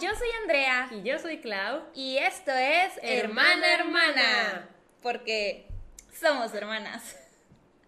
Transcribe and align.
yo 0.00 0.14
soy 0.14 0.28
Andrea. 0.42 0.88
Y 0.90 1.02
yo 1.02 1.18
soy 1.18 1.38
Clau. 1.38 1.82
Y 1.94 2.18
esto 2.18 2.52
es 2.52 2.92
Hermana 3.02 3.74
Hermana. 3.74 4.68
Porque 5.02 5.66
somos 6.12 6.52
hermanas. 6.54 7.16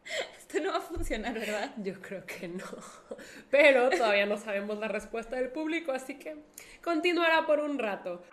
Esto 0.39 0.61
no 0.61 0.73
va 0.73 0.79
a 0.79 0.81
funcionar, 0.81 1.35
¿verdad? 1.35 1.71
Yo 1.77 2.01
creo 2.01 2.25
que 2.27 2.49
no. 2.49 2.65
Pero 3.51 3.91
todavía 3.91 4.27
no 4.27 4.37
sabemos 4.37 4.79
la 4.79 4.89
respuesta 4.89 5.37
del 5.37 5.51
público, 5.51 5.93
así 5.93 6.19
que 6.19 6.37
continuará 6.83 7.47
por 7.47 7.61
un 7.61 7.79
rato. 7.79 8.25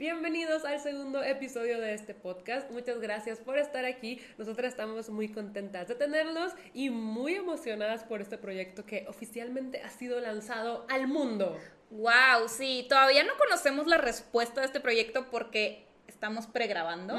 Bienvenidos 0.00 0.64
al 0.64 0.80
segundo 0.80 1.22
episodio 1.22 1.78
de 1.78 1.92
este 1.92 2.14
podcast. 2.14 2.70
Muchas 2.70 3.00
gracias 3.00 3.38
por 3.38 3.58
estar 3.58 3.84
aquí. 3.84 4.18
Nosotras 4.38 4.72
estamos 4.72 5.10
muy 5.10 5.28
contentas 5.28 5.88
de 5.88 5.94
tenerlos 5.94 6.54
y 6.72 6.88
muy 6.88 7.34
emocionadas 7.34 8.02
por 8.04 8.22
este 8.22 8.38
proyecto 8.38 8.86
que 8.86 9.04
oficialmente 9.08 9.82
ha 9.82 9.90
sido 9.90 10.18
lanzado 10.18 10.86
al 10.88 11.06
mundo. 11.06 11.58
Wow, 11.90 12.48
sí, 12.48 12.86
todavía 12.88 13.24
no 13.24 13.34
conocemos 13.36 13.86
la 13.86 13.98
respuesta 13.98 14.62
de 14.62 14.68
este 14.68 14.80
proyecto 14.80 15.26
porque 15.30 15.84
estamos 16.10 16.46
pregrabando, 16.46 17.14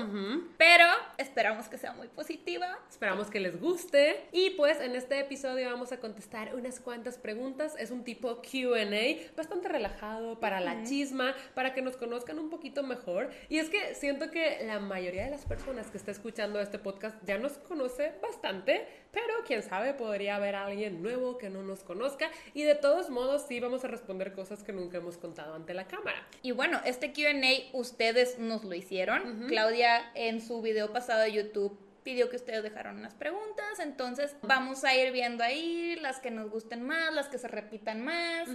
pero 0.58 0.86
esperamos 1.18 1.68
que 1.68 1.78
sea 1.78 1.94
muy 1.94 2.08
positiva. 2.10 2.78
Esperamos 2.90 3.30
que 3.30 3.40
les 3.40 3.60
guste. 3.60 4.26
Y 4.32 4.52
pues 4.52 4.80
en 4.82 4.96
este 4.96 5.20
episodio 5.20 5.70
vamos 5.70 5.92
a 5.92 6.00
contestar 6.00 6.54
unas 6.56 6.80
cuantas 6.80 7.18
preguntas. 7.18 7.74
Es 7.80 7.90
un 7.90 8.04
tipo 8.04 8.42
QA, 8.42 9.32
bastante 9.36 9.70
relajado 9.70 10.40
para 10.40 10.60
la 10.60 10.84
chisma, 10.84 11.34
para 11.56 11.74
que 11.74 11.82
nos 11.82 11.96
conozcan 11.96 12.38
un 12.38 12.50
poquito 12.50 12.84
mejor. 12.84 13.32
Y 13.50 13.60
es 13.60 13.70
que 13.70 13.96
siento 13.96 14.30
que 14.30 14.60
la 14.66 14.80
mayoría 14.80 15.26
de 15.26 15.32
las 15.32 15.46
personas 15.46 15.90
que 15.90 15.98
está 15.98 16.12
escuchando 16.12 16.60
este 16.60 16.78
podcast 16.78 17.16
ya 17.26 17.38
nos 17.38 17.54
conoce 17.54 18.14
bastante, 18.22 18.86
pero 19.12 19.34
quién 19.48 19.64
sabe, 19.64 19.94
podría 19.94 20.36
haber 20.36 20.56
alguien 20.56 21.02
nuevo 21.02 21.38
que 21.38 21.50
no 21.50 21.64
nos 21.64 21.84
conozca. 21.84 22.30
Y 22.54 22.64
de 22.64 22.76
todos 22.76 23.10
modos, 23.10 23.46
sí 23.48 23.60
vamos 23.60 23.86
a 23.86 23.88
responder 23.88 24.34
cosas 24.34 24.64
que 24.64 24.74
nunca 24.74 24.98
hemos 24.98 25.18
contado 25.18 25.56
ante 25.56 25.74
la 25.74 25.88
cámara. 25.88 26.28
Y 26.42 26.52
bueno, 26.52 26.82
este 26.86 27.14
QA 27.14 27.32
ustedes 27.74 28.38
nos 28.38 28.64
lo 28.64 28.74
hicieron 28.82 29.48
Claudia 29.48 30.12
en 30.14 30.42
su 30.42 30.62
video 30.62 30.92
pasado 30.92 31.22
de 31.22 31.32
YouTube 31.32 31.78
pidió 32.04 32.30
que 32.30 32.36
ustedes 32.36 32.64
dejaran 32.64 32.98
unas 32.98 33.14
preguntas, 33.14 33.80
entonces 33.80 34.36
vamos 34.42 34.84
a 34.84 34.96
ir 34.96 35.12
viendo 35.12 35.44
ahí 35.44 35.96
las 36.02 36.20
que 36.20 36.32
nos 36.32 36.50
gusten 36.50 36.82
más, 36.82 37.14
las 37.14 37.28
que 37.28 37.38
se 37.38 37.48
repitan 37.48 38.04
más 38.04 38.50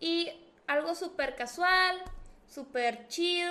y 0.00 0.30
algo 0.66 0.94
súper 0.94 1.34
casual, 1.34 1.96
súper 2.46 3.08
chill 3.08 3.48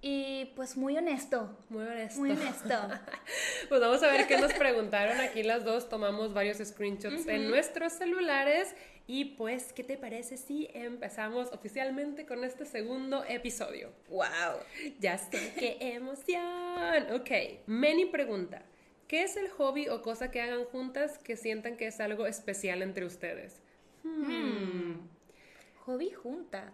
y 0.00 0.52
pues 0.54 0.76
muy 0.76 0.96
honesto. 0.96 1.58
Muy 1.68 1.82
honesto. 1.82 2.20
Muy 2.20 2.30
honesto. 2.30 2.74
pues 3.68 3.80
vamos 3.80 4.02
a 4.02 4.06
ver 4.08 4.26
qué 4.28 4.38
nos 4.38 4.52
preguntaron. 4.52 5.18
Aquí 5.20 5.42
las 5.42 5.64
dos 5.64 5.88
tomamos 5.88 6.32
varios 6.32 6.58
screenshots 6.58 7.26
en 7.26 7.50
nuestros 7.50 7.94
celulares 7.94 8.74
y 9.08 9.36
pues, 9.36 9.72
¿qué 9.72 9.84
te 9.84 9.96
parece 9.96 10.36
si 10.36 10.68
empezamos 10.74 11.52
oficialmente 11.52 12.26
con 12.26 12.42
este 12.42 12.64
segundo 12.64 13.24
episodio? 13.28 13.92
¡Wow! 14.08 14.58
Ya 14.98 15.16
sé, 15.16 15.52
qué 15.56 15.76
emoción. 15.94 17.12
Ok, 17.12 17.30
Many 17.66 18.06
pregunta, 18.06 18.62
¿qué 19.06 19.22
es 19.22 19.36
el 19.36 19.48
hobby 19.50 19.88
o 19.88 20.02
cosa 20.02 20.32
que 20.32 20.40
hagan 20.40 20.64
juntas 20.64 21.18
que 21.18 21.36
sientan 21.36 21.76
que 21.76 21.86
es 21.86 22.00
algo 22.00 22.26
especial 22.26 22.82
entre 22.82 23.04
ustedes? 23.04 23.60
Hmm. 24.02 25.08
Hobby 25.84 26.10
juntas. 26.10 26.72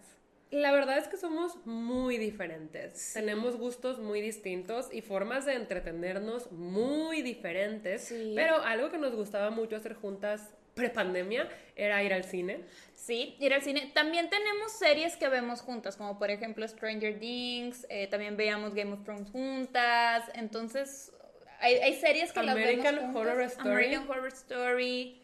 La 0.51 0.73
verdad 0.73 0.99
es 0.99 1.09
que 1.09 1.17
somos 1.17 1.65
muy 1.67 2.19
diferentes. 2.19 3.13
Tenemos 3.15 3.57
gustos 3.57 3.99
muy 3.99 4.21
distintos 4.21 4.89
y 4.93 5.01
formas 5.01 5.47
de 5.47 5.55
entretenernos 5.55 6.53
muy 6.53 7.23
diferentes. 7.23 8.15
Pero 8.35 8.57
algo 8.57 8.91
que 8.91 8.99
nos 8.99 9.15
gustaba 9.15 9.51
mucho 9.51 9.77
hacer 9.77 9.95
juntas 9.95 10.51
prepandemia 10.75 11.49
era 11.77 12.03
ir 12.03 12.13
al 12.13 12.25
cine. 12.25 12.61
Sí, 12.95 13.37
ir 13.41 13.53
al 13.53 13.63
cine. 13.63 13.91
También 13.95 14.31
tenemos 14.31 14.73
series 14.73 15.17
que 15.17 15.29
vemos 15.29 15.61
juntas, 15.61 15.97
como 15.97 16.19
por 16.19 16.31
ejemplo 16.31 16.67
Stranger 16.67 17.19
Things, 17.19 17.87
eh, 17.91 18.07
también 18.07 18.37
veíamos 18.37 18.75
Game 18.75 18.93
of 18.93 19.03
Thrones 19.05 19.31
juntas, 19.31 20.25
entonces 20.35 21.13
hay, 21.61 21.75
hay 21.77 21.95
series 21.95 22.33
que 22.33 22.43
las 22.43 22.55
vemos 22.55 22.87
juntas. 22.87 23.15
Horror 23.15 23.43
Story. 23.43 23.71
American 23.71 24.11
Horror 24.11 24.33
Story. 24.33 25.19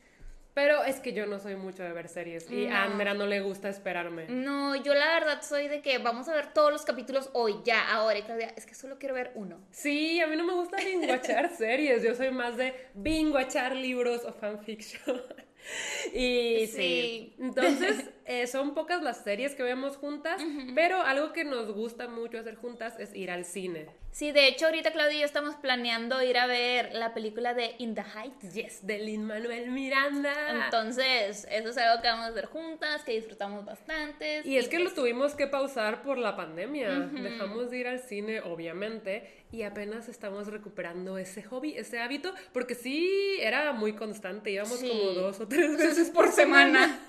Pero 0.59 0.83
es 0.83 0.99
que 0.99 1.13
yo 1.13 1.25
no 1.27 1.39
soy 1.39 1.55
mucho 1.55 1.85
de 1.85 1.93
ver 1.93 2.09
series 2.09 2.51
y 2.51 2.67
a 2.67 2.83
Andrea 2.83 3.15
no 3.15 3.27
le 3.27 3.41
gusta 3.41 3.69
esperarme. 3.69 4.27
No, 4.29 4.75
yo 4.75 4.93
la 4.93 5.07
verdad 5.15 5.41
soy 5.41 5.69
de 5.69 5.83
que 5.83 5.99
vamos 5.99 6.29
a 6.29 6.35
ver 6.35 6.53
todos 6.53 6.73
los 6.73 6.85
capítulos 6.85 7.31
hoy, 7.33 7.61
ya, 7.65 7.89
ahora. 7.89 8.19
Y 8.19 8.23
Claudia, 8.23 8.53
es 8.57 8.67
que 8.67 8.75
solo 8.75 8.99
quiero 8.99 9.15
ver 9.15 9.31
uno. 9.37 9.61
Sí, 9.71 10.21
a 10.21 10.27
mí 10.27 10.35
no 10.35 10.43
me 10.43 10.55
gusta 10.55 10.79
binguachar 10.79 11.51
series. 11.57 12.03
Yo 12.03 12.13
soy 12.17 12.33
más 12.33 12.57
de 12.57 12.75
binguachar 12.95 13.77
libros 13.77 14.25
o 14.25 14.33
fanfiction. 14.33 15.23
Y 16.15 16.67
sí. 16.67 17.35
Entonces, 17.39 18.05
eh, 18.29 18.47
son 18.47 18.75
pocas 18.75 19.03
las 19.03 19.25
series 19.25 19.55
que 19.55 19.63
vemos 19.63 19.97
juntas, 19.97 20.39
pero 20.75 21.01
algo 21.01 21.33
que 21.33 21.45
nos 21.45 21.73
gusta 21.73 22.09
mucho 22.09 22.39
hacer 22.39 22.57
juntas 22.57 22.95
es 22.99 23.15
ir 23.17 23.31
al 23.31 23.47
cine. 23.47 23.87
Sí, 24.11 24.33
de 24.33 24.49
hecho, 24.49 24.67
ahorita 24.67 24.91
Claudia 24.91 25.17
y 25.17 25.21
yo 25.21 25.25
estamos 25.25 25.55
planeando 25.57 26.23
ir 26.23 26.37
a 26.37 26.47
ver 26.47 26.93
la 26.93 27.15
película 27.15 27.55
de 27.55 27.75
In 27.79 27.95
the 27.95 28.03
Heights. 28.03 28.53
Yes, 28.53 28.87
de 28.87 28.99
Lin 28.99 29.25
Manuel 29.25 29.71
Miranda. 29.71 30.65
Entonces, 30.65 31.47
eso 31.51 31.71
es 31.71 31.79
algo 31.79 32.03
que 32.03 32.09
vamos 32.09 32.27
a 32.27 32.29
hacer 32.29 32.47
juntas, 32.47 33.03
que 33.03 33.13
disfrutamos 33.13 33.65
bastante. 33.65 34.43
Y, 34.45 34.59
es 34.59 34.69
que 34.69 34.79
lo 34.79 34.93
tuvimos 34.93 35.35
que 35.35 35.47
pausar 35.47 36.03
por 36.03 36.19
la 36.19 36.37
pandemia. 36.37 36.91
Dejamos 36.99 37.71
de 37.71 37.79
ir 37.79 37.89
al 37.89 38.01
cine, 38.01 38.43
obviamente, 38.43 39.27
y 39.53 39.63
apenas 39.63 40.09
estamos 40.11 40.49
recuperando 40.49 41.17
ese 41.17 41.43
hobby, 41.45 41.79
ese 41.79 41.99
hábito, 42.01 42.35
porque 42.53 42.75
sí 42.75 43.39
era 43.41 43.73
muy 43.73 43.95
constante, 43.95 44.51
íbamos 44.51 44.81
como 44.81 45.13
dos 45.13 45.41
o 45.41 45.49
tres 45.49 45.79
veces 45.79 46.11
por 46.11 46.31
semana. 46.31 47.01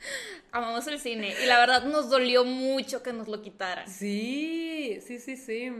Amamos 0.52 0.86
el 0.86 0.98
cine 0.98 1.34
y 1.42 1.46
la 1.46 1.58
verdad 1.58 1.84
nos 1.84 2.10
dolió 2.10 2.44
mucho 2.44 3.02
que 3.02 3.12
nos 3.12 3.28
lo 3.28 3.40
quitaran. 3.42 3.88
Sí, 3.88 4.98
sí, 5.06 5.18
sí, 5.18 5.36
sí. 5.36 5.72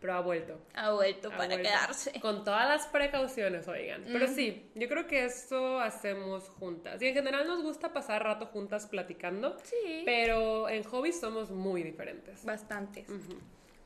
Pero 0.00 0.14
ha 0.14 0.20
vuelto. 0.20 0.58
Ha 0.74 0.92
vuelto 0.92 1.30
para 1.30 1.56
quedarse. 1.56 2.20
Con 2.20 2.44
todas 2.44 2.68
las 2.68 2.86
precauciones, 2.86 3.68
oigan. 3.68 4.04
Pero 4.04 4.26
sí, 4.28 4.70
yo 4.74 4.88
creo 4.88 5.06
que 5.06 5.24
eso 5.24 5.80
hacemos 5.80 6.48
juntas. 6.48 7.00
Y 7.00 7.06
en 7.06 7.14
general 7.14 7.46
nos 7.46 7.62
gusta 7.62 7.92
pasar 7.92 8.24
rato 8.24 8.46
juntas 8.46 8.86
platicando. 8.86 9.56
Sí. 9.62 10.02
Pero 10.04 10.68
en 10.68 10.82
hobbies 10.84 11.20
somos 11.20 11.50
muy 11.50 11.82
diferentes. 11.82 12.44
Bastantes. 12.44 13.06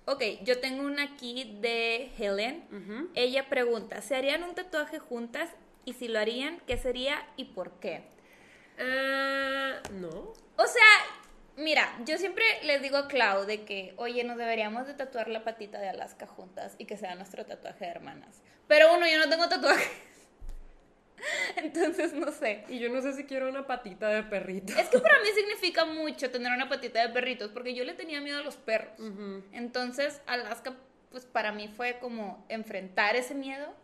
Ok, 0.06 0.22
yo 0.42 0.58
tengo 0.60 0.82
una 0.82 1.04
aquí 1.04 1.56
de 1.60 2.10
Helen. 2.18 3.10
Ella 3.14 3.48
pregunta, 3.48 4.00
¿se 4.02 4.16
harían 4.16 4.42
un 4.42 4.54
tatuaje 4.54 4.98
juntas? 4.98 5.50
Y 5.84 5.94
si 5.94 6.08
lo 6.08 6.18
harían, 6.18 6.60
¿qué 6.66 6.76
sería 6.76 7.26
y 7.36 7.46
por 7.46 7.78
qué? 7.80 8.02
Ah, 8.80 9.80
no. 9.92 10.32
O 10.56 10.66
sea, 10.66 10.82
mira, 11.56 11.88
yo 12.04 12.18
siempre 12.18 12.44
les 12.64 12.82
digo 12.82 12.96
a 12.96 13.08
Clau 13.08 13.44
de 13.46 13.64
que, 13.64 13.94
oye, 13.96 14.24
nos 14.24 14.36
deberíamos 14.36 14.86
de 14.86 14.94
tatuar 14.94 15.28
la 15.28 15.44
patita 15.44 15.78
de 15.78 15.88
Alaska 15.88 16.26
juntas 16.26 16.74
y 16.78 16.86
que 16.86 16.96
sea 16.96 17.14
nuestro 17.14 17.46
tatuaje 17.46 17.84
de 17.84 17.90
hermanas. 17.90 18.42
Pero 18.66 18.94
uno, 18.94 19.06
yo 19.06 19.18
no 19.18 19.28
tengo 19.28 19.48
tatuaje. 19.48 19.90
Entonces, 21.56 22.12
no 22.14 22.30
sé. 22.32 22.64
Y 22.68 22.78
yo 22.78 22.88
no 22.88 23.00
sé 23.02 23.12
si 23.12 23.24
quiero 23.24 23.48
una 23.48 23.66
patita 23.66 24.08
de 24.08 24.22
perrito. 24.22 24.72
Es 24.78 24.88
que 24.88 24.98
para 24.98 25.20
mí 25.20 25.28
significa 25.34 25.84
mucho 25.84 26.30
tener 26.30 26.52
una 26.52 26.68
patita 26.68 27.06
de 27.06 27.12
perritos, 27.12 27.50
porque 27.50 27.74
yo 27.74 27.84
le 27.84 27.94
tenía 27.94 28.20
miedo 28.20 28.38
a 28.38 28.42
los 28.42 28.56
perros. 28.56 28.94
Entonces, 29.52 30.22
Alaska, 30.26 30.74
pues 31.10 31.26
para 31.26 31.52
mí 31.52 31.68
fue 31.68 31.98
como 31.98 32.44
enfrentar 32.48 33.16
ese 33.16 33.34
miedo. 33.34 33.74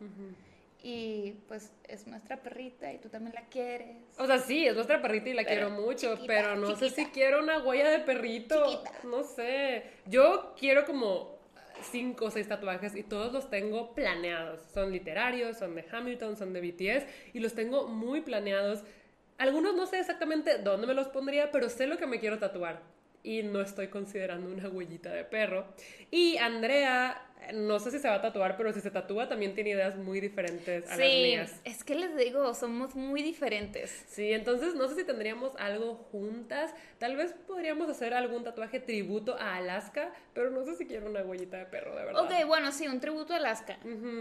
Y 0.88 1.32
pues 1.48 1.72
es 1.88 2.06
nuestra 2.06 2.36
perrita 2.44 2.92
y 2.92 2.98
tú 2.98 3.08
también 3.08 3.34
la 3.34 3.48
quieres. 3.48 3.96
O 4.18 4.26
sea, 4.28 4.38
sí, 4.38 4.68
es 4.68 4.76
nuestra 4.76 5.02
perrita 5.02 5.30
y 5.30 5.34
la 5.34 5.44
quiero 5.44 5.68
mucho, 5.68 6.16
pero 6.28 6.54
no 6.54 6.76
sé 6.76 6.90
si 6.90 7.06
quiero 7.06 7.42
una 7.42 7.58
huella 7.58 7.90
de 7.90 7.98
perrito. 7.98 8.84
No 9.02 9.24
sé. 9.24 9.82
Yo 10.06 10.54
quiero 10.56 10.84
como 10.84 11.40
cinco 11.90 12.26
o 12.26 12.30
seis 12.30 12.46
tatuajes 12.46 12.94
y 12.94 13.02
todos 13.02 13.32
los 13.32 13.50
tengo 13.50 13.94
planeados. 13.94 14.60
Son 14.72 14.92
literarios, 14.92 15.58
son 15.58 15.74
de 15.74 15.84
Hamilton, 15.90 16.36
son 16.36 16.52
de 16.52 16.60
BTS 16.60 17.04
y 17.34 17.40
los 17.40 17.54
tengo 17.54 17.88
muy 17.88 18.20
planeados. 18.20 18.84
Algunos 19.38 19.74
no 19.74 19.86
sé 19.86 19.98
exactamente 19.98 20.58
dónde 20.58 20.86
me 20.86 20.94
los 20.94 21.08
pondría, 21.08 21.50
pero 21.50 21.68
sé 21.68 21.88
lo 21.88 21.96
que 21.96 22.06
me 22.06 22.20
quiero 22.20 22.38
tatuar. 22.38 22.80
Y 23.24 23.42
no 23.42 23.60
estoy 23.60 23.88
considerando 23.88 24.48
una 24.48 24.68
huellita 24.68 25.10
de 25.10 25.24
perro. 25.24 25.66
Y 26.12 26.36
Andrea 26.36 27.25
no 27.54 27.78
sé 27.78 27.90
si 27.90 27.98
se 27.98 28.08
va 28.08 28.14
a 28.14 28.22
tatuar, 28.22 28.56
pero 28.56 28.72
si 28.72 28.80
se 28.80 28.90
tatúa 28.90 29.28
también 29.28 29.54
tiene 29.54 29.70
ideas 29.70 29.96
muy 29.96 30.20
diferentes 30.20 30.86
a 30.86 30.96
las 30.96 30.98
mías. 30.98 31.60
Es 31.64 31.84
que 31.84 31.94
les 31.94 32.16
digo, 32.16 32.54
somos 32.54 32.94
muy 32.94 33.22
diferentes. 33.22 34.04
Sí, 34.08 34.32
entonces 34.32 34.74
no 34.74 34.88
sé 34.88 34.96
si 34.96 35.04
tendríamos 35.04 35.52
algo 35.58 35.94
juntas. 36.10 36.74
Tal 36.98 37.16
vez 37.16 37.34
podríamos 37.46 37.88
hacer 37.88 38.14
algún 38.14 38.44
tatuaje 38.44 38.80
tributo 38.80 39.36
a 39.38 39.56
Alaska, 39.56 40.12
pero 40.34 40.50
no 40.50 40.64
sé 40.64 40.74
si 40.76 40.86
quiero 40.86 41.06
una 41.08 41.22
huellita 41.22 41.58
de 41.58 41.66
perro, 41.66 41.94
de 41.96 42.04
verdad. 42.04 42.24
Ok, 42.24 42.46
bueno, 42.46 42.72
sí, 42.72 42.88
un 42.88 43.00
tributo 43.00 43.32
a 43.32 43.36
Alaska. 43.36 43.78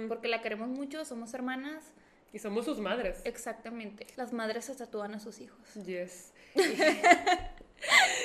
Porque 0.07 0.27
la 0.27 0.41
queremos 0.41 0.69
mucho, 0.69 1.03
somos 1.05 1.33
hermanas. 1.33 1.93
Y 2.33 2.39
somos 2.39 2.65
sus 2.65 2.79
madres. 2.79 3.21
Exactamente. 3.23 4.07
Las 4.17 4.33
madres 4.33 4.65
se 4.65 4.75
tatúan 4.75 5.15
a 5.15 5.19
sus 5.19 5.39
hijos. 5.39 5.73
Yes. 5.85 6.33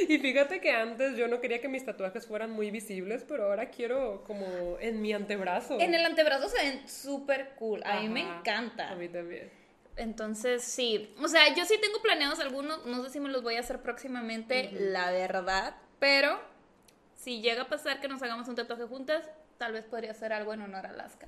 Y 0.09 0.19
fíjate 0.19 0.61
que 0.61 0.73
antes 0.73 1.17
yo 1.17 1.29
no 1.29 1.41
quería 1.41 1.61
que 1.61 1.69
mis 1.69 1.85
tatuajes 1.85 2.27
fueran 2.27 2.51
muy 2.51 2.71
visibles, 2.71 3.25
pero 3.27 3.45
ahora 3.45 3.69
quiero 3.71 4.25
como 4.25 4.47
en 4.81 5.03
mi 5.03 5.13
antebrazo. 5.13 5.79
En 5.81 5.95
el 5.95 6.05
antebrazo 6.05 6.49
se 6.49 6.63
ven 6.63 6.89
súper 6.89 7.51
cool. 7.57 7.83
A 7.85 8.01
mí 8.01 8.09
me 8.09 8.21
encanta. 8.21 8.91
A 8.91 8.95
mí 8.95 9.09
también. 9.09 9.51
Entonces, 9.97 10.63
sí. 10.63 11.15
O 11.23 11.29
sea, 11.29 11.55
yo 11.55 11.65
sí 11.67 11.75
tengo 11.81 12.01
planeados 12.01 12.41
algunos, 12.41 12.87
no 12.87 13.05
sé 13.05 13.11
si 13.11 13.21
me 13.21 13.29
los 13.29 13.43
voy 13.43 13.57
a 13.57 13.61
hacer 13.61 13.83
próximamente, 13.83 14.71
la 14.73 15.11
verdad, 15.11 15.77
pero 15.99 16.41
si 17.17 17.43
llega 17.43 17.63
a 17.63 17.69
pasar 17.69 18.01
que 18.01 18.09
nos 18.09 18.23
hagamos 18.23 18.49
un 18.49 18.55
tatuaje 18.55 18.85
juntas, 18.85 19.29
tal 19.59 19.73
vez 19.73 19.85
podría 19.85 20.15
ser 20.15 20.33
algo 20.33 20.55
en 20.55 20.63
honor 20.63 20.87
a 20.87 20.91
Alaska. 20.91 21.27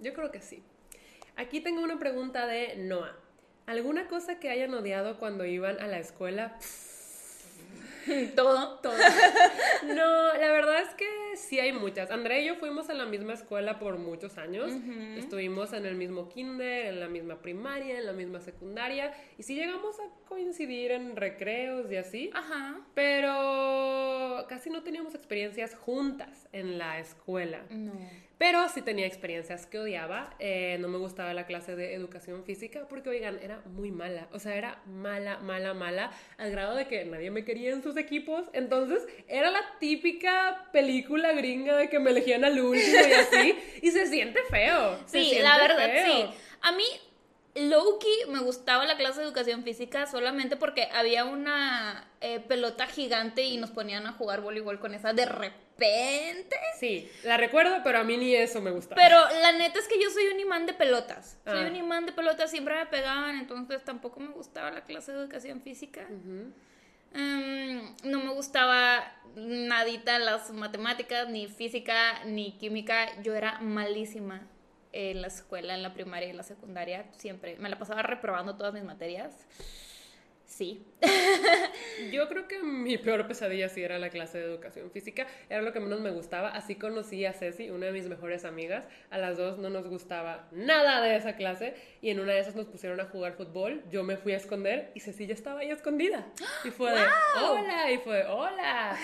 Yo 0.00 0.14
creo 0.14 0.30
que 0.30 0.40
sí. 0.40 0.62
Aquí 1.36 1.60
tengo 1.60 1.82
una 1.82 1.98
pregunta 1.98 2.46
de 2.46 2.76
Noah. 2.76 3.14
¿Alguna 3.66 4.06
cosa 4.06 4.38
que 4.38 4.48
hayan 4.48 4.72
odiado 4.72 5.18
cuando 5.18 5.44
iban 5.44 5.78
a 5.80 5.86
la 5.86 5.98
escuela? 5.98 6.56
todo. 8.36 8.78
Todo. 8.80 8.94
No, 9.86 10.32
la 10.34 10.52
verdad 10.52 10.82
es 10.82 10.94
que 10.94 11.36
sí 11.36 11.58
hay 11.60 11.72
muchas. 11.72 12.10
Andrea 12.10 12.40
y 12.40 12.46
yo 12.46 12.56
fuimos 12.56 12.88
a 12.90 12.94
la 12.94 13.06
misma 13.06 13.34
escuela 13.34 13.78
por 13.78 13.98
muchos 13.98 14.38
años. 14.38 14.70
Estuvimos 15.16 15.72
en 15.72 15.86
el 15.86 15.94
mismo 15.94 16.28
kinder, 16.28 16.86
en 16.86 17.00
la 17.00 17.08
misma 17.08 17.40
primaria, 17.40 17.98
en 17.98 18.06
la 18.06 18.12
misma 18.12 18.40
secundaria. 18.40 19.12
Y 19.38 19.42
sí 19.42 19.54
llegamos 19.54 19.98
a 20.00 20.04
coincidir 20.28 20.92
en 20.92 21.16
recreos 21.16 21.90
y 21.90 21.96
así. 21.96 22.30
Ajá. 22.34 22.80
Pero 22.94 24.46
casi 24.48 24.70
no 24.70 24.82
teníamos 24.82 25.14
experiencias 25.14 25.74
juntas 25.74 26.48
en 26.52 26.78
la 26.78 26.98
escuela. 26.98 27.64
No. 27.70 27.92
Pero 28.38 28.68
sí 28.68 28.82
tenía 28.82 29.06
experiencias 29.06 29.64
que 29.64 29.78
odiaba. 29.78 30.34
Eh, 30.38 30.76
no 30.80 30.88
me 30.88 30.98
gustaba 30.98 31.32
la 31.32 31.46
clase 31.46 31.74
de 31.74 31.94
educación 31.94 32.44
física 32.44 32.86
porque, 32.86 33.08
oigan, 33.08 33.38
era 33.42 33.60
muy 33.64 33.90
mala. 33.90 34.28
O 34.32 34.38
sea, 34.38 34.54
era 34.56 34.82
mala, 34.84 35.38
mala, 35.38 35.72
mala, 35.72 36.10
al 36.36 36.50
grado 36.50 36.74
de 36.74 36.86
que 36.86 37.06
nadie 37.06 37.30
me 37.30 37.46
quería 37.46 37.72
en 37.72 37.82
sus 37.82 37.96
equipos. 37.96 38.46
Entonces, 38.52 39.06
era 39.26 39.50
la 39.50 39.62
típica 39.80 40.68
película 40.70 41.32
gringa 41.32 41.76
de 41.76 41.88
que 41.88 41.98
me 41.98 42.10
elegían 42.10 42.44
al 42.44 42.60
último 42.60 43.08
y 43.08 43.12
así. 43.12 43.58
y 43.82 43.90
se 43.90 44.06
siente 44.06 44.40
feo. 44.50 44.98
Sí, 45.06 45.38
la 45.40 45.56
verdad, 45.56 45.90
sí. 46.04 46.26
A 46.60 46.72
mí, 46.72 46.84
Loki 47.54 48.14
me 48.28 48.40
gustaba 48.40 48.84
la 48.84 48.98
clase 48.98 49.20
de 49.20 49.26
educación 49.26 49.62
física 49.62 50.06
solamente 50.06 50.56
porque 50.56 50.88
había 50.92 51.24
una 51.24 52.06
eh, 52.20 52.40
pelota 52.40 52.86
gigante 52.86 53.44
y 53.44 53.56
nos 53.56 53.70
ponían 53.70 54.06
a 54.06 54.12
jugar 54.12 54.42
voleibol 54.42 54.78
con 54.78 54.92
esa 54.92 55.14
de 55.14 55.24
repente. 55.24 55.65
Sí, 56.78 57.10
la 57.24 57.36
recuerdo, 57.36 57.76
pero 57.84 57.98
a 57.98 58.04
mí 58.04 58.16
ni 58.16 58.34
eso 58.34 58.60
me 58.60 58.70
gustaba. 58.70 59.00
Pero 59.00 59.18
la 59.40 59.52
neta 59.52 59.78
es 59.78 59.88
que 59.88 60.00
yo 60.02 60.10
soy 60.10 60.26
un 60.32 60.40
imán 60.40 60.66
de 60.66 60.72
pelotas. 60.74 61.38
Soy 61.44 61.64
Ah. 61.64 61.66
un 61.68 61.76
imán 61.76 62.06
de 62.06 62.12
pelotas, 62.12 62.50
siempre 62.50 62.74
me 62.74 62.86
pegaban, 62.86 63.38
entonces 63.38 63.84
tampoco 63.84 64.20
me 64.20 64.28
gustaba 64.32 64.70
la 64.70 64.82
clase 64.84 65.12
de 65.12 65.18
educación 65.20 65.60
física. 65.60 66.06
Mm, 67.12 67.94
no 68.04 68.20
me 68.20 68.32
gustaba 68.32 69.12
nadita 69.36 70.18
las 70.18 70.50
matemáticas, 70.50 71.28
ni 71.28 71.46
física, 71.48 72.24
ni 72.24 72.52
química. 72.58 73.20
Yo 73.22 73.34
era 73.34 73.58
malísima 73.60 74.46
en 74.92 75.20
la 75.22 75.28
escuela, 75.28 75.74
en 75.74 75.82
la 75.82 75.92
primaria 75.94 76.28
y 76.28 76.30
en 76.30 76.36
la 76.38 76.42
secundaria. 76.42 77.04
Siempre 77.16 77.56
me 77.58 77.68
la 77.68 77.78
pasaba 77.78 78.02
reprobando 78.02 78.56
todas 78.56 78.72
mis 78.74 78.82
materias. 78.82 79.32
Sí. 80.46 80.86
Yo 82.12 82.28
creo 82.28 82.46
que 82.48 82.62
mi 82.62 82.96
peor 82.98 83.26
pesadilla 83.26 83.68
sí 83.68 83.82
era 83.82 83.98
la 83.98 84.10
clase 84.10 84.38
de 84.38 84.44
educación 84.44 84.90
física, 84.90 85.26
era 85.50 85.60
lo 85.60 85.72
que 85.72 85.80
menos 85.80 86.00
me 86.00 86.10
gustaba. 86.10 86.50
Así 86.50 86.76
conocí 86.76 87.26
a 87.26 87.32
Ceci, 87.32 87.70
una 87.70 87.86
de 87.86 87.92
mis 87.92 88.06
mejores 88.08 88.44
amigas. 88.44 88.86
A 89.10 89.18
las 89.18 89.36
dos 89.36 89.58
no 89.58 89.70
nos 89.70 89.86
gustaba 89.88 90.48
nada 90.52 91.02
de 91.02 91.16
esa 91.16 91.36
clase 91.36 91.74
y 92.00 92.10
en 92.10 92.20
una 92.20 92.32
de 92.32 92.40
esas 92.40 92.54
nos 92.54 92.66
pusieron 92.66 93.00
a 93.00 93.06
jugar 93.06 93.34
fútbol. 93.34 93.82
Yo 93.90 94.02
me 94.04 94.16
fui 94.16 94.32
a 94.32 94.36
esconder 94.36 94.92
y 94.94 95.00
Ceci 95.00 95.26
ya 95.26 95.34
estaba 95.34 95.60
ahí 95.60 95.70
escondida. 95.70 96.26
Y 96.64 96.70
fue 96.70 96.92
de, 96.92 97.04
hola, 97.42 97.90
y 97.90 97.98
fue, 97.98 98.24
hola. 98.24 98.96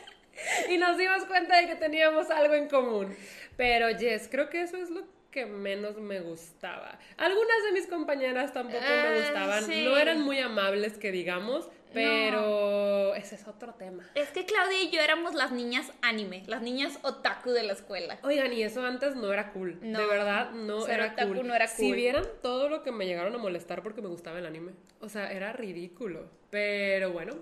y 0.68 0.76
nos 0.76 0.98
dimos 0.98 1.24
cuenta 1.24 1.60
de 1.60 1.66
que 1.66 1.76
teníamos 1.76 2.30
algo 2.30 2.54
en 2.54 2.68
común. 2.68 3.16
Pero 3.56 3.88
Jess, 3.98 4.28
creo 4.30 4.50
que 4.50 4.62
eso 4.62 4.76
es 4.76 4.90
lo 4.90 5.04
que 5.34 5.46
menos 5.46 5.96
me 5.98 6.20
gustaba. 6.20 6.96
Algunas 7.16 7.64
de 7.66 7.72
mis 7.72 7.88
compañeras 7.88 8.52
tampoco 8.52 8.78
me 8.80 8.86
Ah, 8.88 9.14
gustaban, 9.18 9.64
sí. 9.64 9.84
no 9.84 9.96
eran 9.98 10.20
muy 10.22 10.38
amables 10.38 10.96
que 10.96 11.10
digamos, 11.10 11.68
pero 11.92 13.14
ese 13.16 13.34
es 13.34 13.48
otro 13.48 13.74
tema. 13.74 14.08
Es 14.14 14.28
que 14.30 14.46
Claudia 14.46 14.80
y 14.82 14.90
yo 14.90 15.00
éramos 15.00 15.34
las 15.34 15.50
niñas 15.50 15.90
anime, 16.02 16.44
las 16.46 16.62
niñas 16.62 17.00
otaku 17.02 17.50
de 17.50 17.64
la 17.64 17.72
escuela. 17.72 18.18
Oigan, 18.22 18.52
y 18.52 18.62
eso 18.62 18.84
antes 18.86 19.16
no 19.16 19.32
era 19.32 19.52
cool. 19.52 19.78
No, 19.82 19.98
de 20.00 20.06
verdad, 20.06 20.52
no 20.52 20.86
era 20.86 21.12
otaku 21.12 21.34
cool. 21.34 21.46
no 21.48 21.54
era 21.54 21.66
Si 21.66 21.88
cool. 21.88 21.96
vieran 21.96 22.24
todo 22.40 22.68
lo 22.68 22.84
que 22.84 22.92
me 22.92 23.04
llegaron 23.06 23.34
a 23.34 23.38
molestar 23.38 23.82
porque 23.82 24.02
me 24.02 24.08
gustaba 24.08 24.38
el 24.38 24.46
anime. 24.46 24.72
O 25.00 25.08
sea, 25.08 25.32
era 25.32 25.52
ridículo. 25.52 26.30
Pero 26.50 27.10
bueno, 27.12 27.34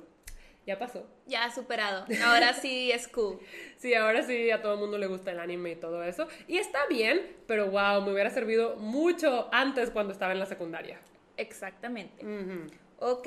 ya 0.66 0.78
pasó. 0.78 1.06
Ya 1.26 1.50
superado. 1.50 2.06
Ahora 2.24 2.52
sí 2.54 2.92
es 2.92 3.08
cool. 3.08 3.38
Sí, 3.76 3.94
ahora 3.94 4.22
sí 4.22 4.48
a 4.52 4.62
todo 4.62 4.74
el 4.74 4.78
mundo 4.78 4.96
le 4.96 5.08
gusta 5.08 5.32
el 5.32 5.40
anime 5.40 5.72
y 5.72 5.76
todo 5.76 6.04
eso. 6.04 6.28
Y 6.46 6.58
está 6.58 6.86
bien, 6.86 7.36
pero 7.48 7.68
wow, 7.68 8.00
me 8.02 8.12
hubiera 8.12 8.30
servido 8.30 8.76
mucho 8.76 9.48
antes 9.50 9.90
cuando 9.90 10.12
estaba 10.12 10.30
en 10.32 10.38
la 10.38 10.46
secundaria. 10.46 11.00
Exactamente. 11.36 12.24
Ok. 13.00 13.26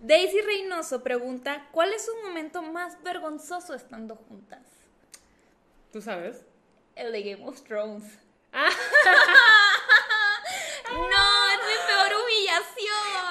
Daisy 0.00 0.42
Reynoso 0.42 1.02
pregunta, 1.02 1.66
¿cuál 1.72 1.94
es 1.94 2.04
su 2.04 2.12
momento 2.26 2.60
más 2.60 3.02
vergonzoso 3.02 3.72
estando 3.74 4.16
juntas? 4.16 4.60
¿Tú 5.90 6.02
sabes? 6.02 6.44
El 6.94 7.12
de 7.12 7.22
Game 7.22 7.46
of 7.46 7.62
Thrones. 7.62 8.18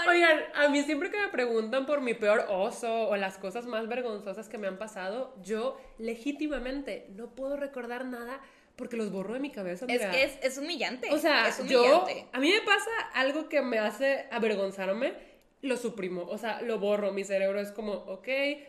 Oigan, 0.07 0.40
a 0.54 0.68
mí 0.69 0.84
siempre 0.84 1.10
que 1.10 1.19
me 1.19 1.28
preguntan 1.30 1.86
por 1.86 2.02
mi 2.02 2.13
peor 2.13 2.46
oso 2.50 3.10
o 3.10 3.16
las 3.16 3.38
cosas 3.38 3.66
más 3.66 3.88
vergonzosas 3.88 4.50
que 4.50 4.57
me 4.57 4.68
han 4.68 4.78
pasado, 4.78 5.36
yo 5.42 5.78
legítimamente 5.98 7.07
no 7.16 7.30
puedo 7.36 7.57
recordar 7.57 8.06
nada 8.06 8.42
porque 8.75 8.98
los 8.98 9.12
borro 9.12 9.34
de 9.34 9.40
mi 9.40 9.52
cabeza. 9.52 9.86
Es 9.88 10.06
que 10.06 10.24
es, 10.24 10.38
es 10.42 10.57
humillante. 10.57 11.10
O 11.12 11.18
sea, 11.18 11.48
es 11.48 11.66
yo, 11.66 11.81
humillante. 11.81 12.28
a 12.34 12.40
mí 12.40 12.52
me 12.52 12.62
pasa 12.62 12.92
algo 13.13 13.48
que 13.48 13.62
me 13.62 13.80
hace 13.80 14.28
avergonzarme, 14.31 15.13
lo 15.62 15.78
suprimo, 15.78 16.24
o 16.30 16.38
sea, 16.38 16.62
lo 16.62 16.80
borro. 16.80 17.12
Mi 17.12 17.24
cerebro 17.24 17.60
es 17.60 17.72
como, 17.72 17.94
ok, 17.94 18.28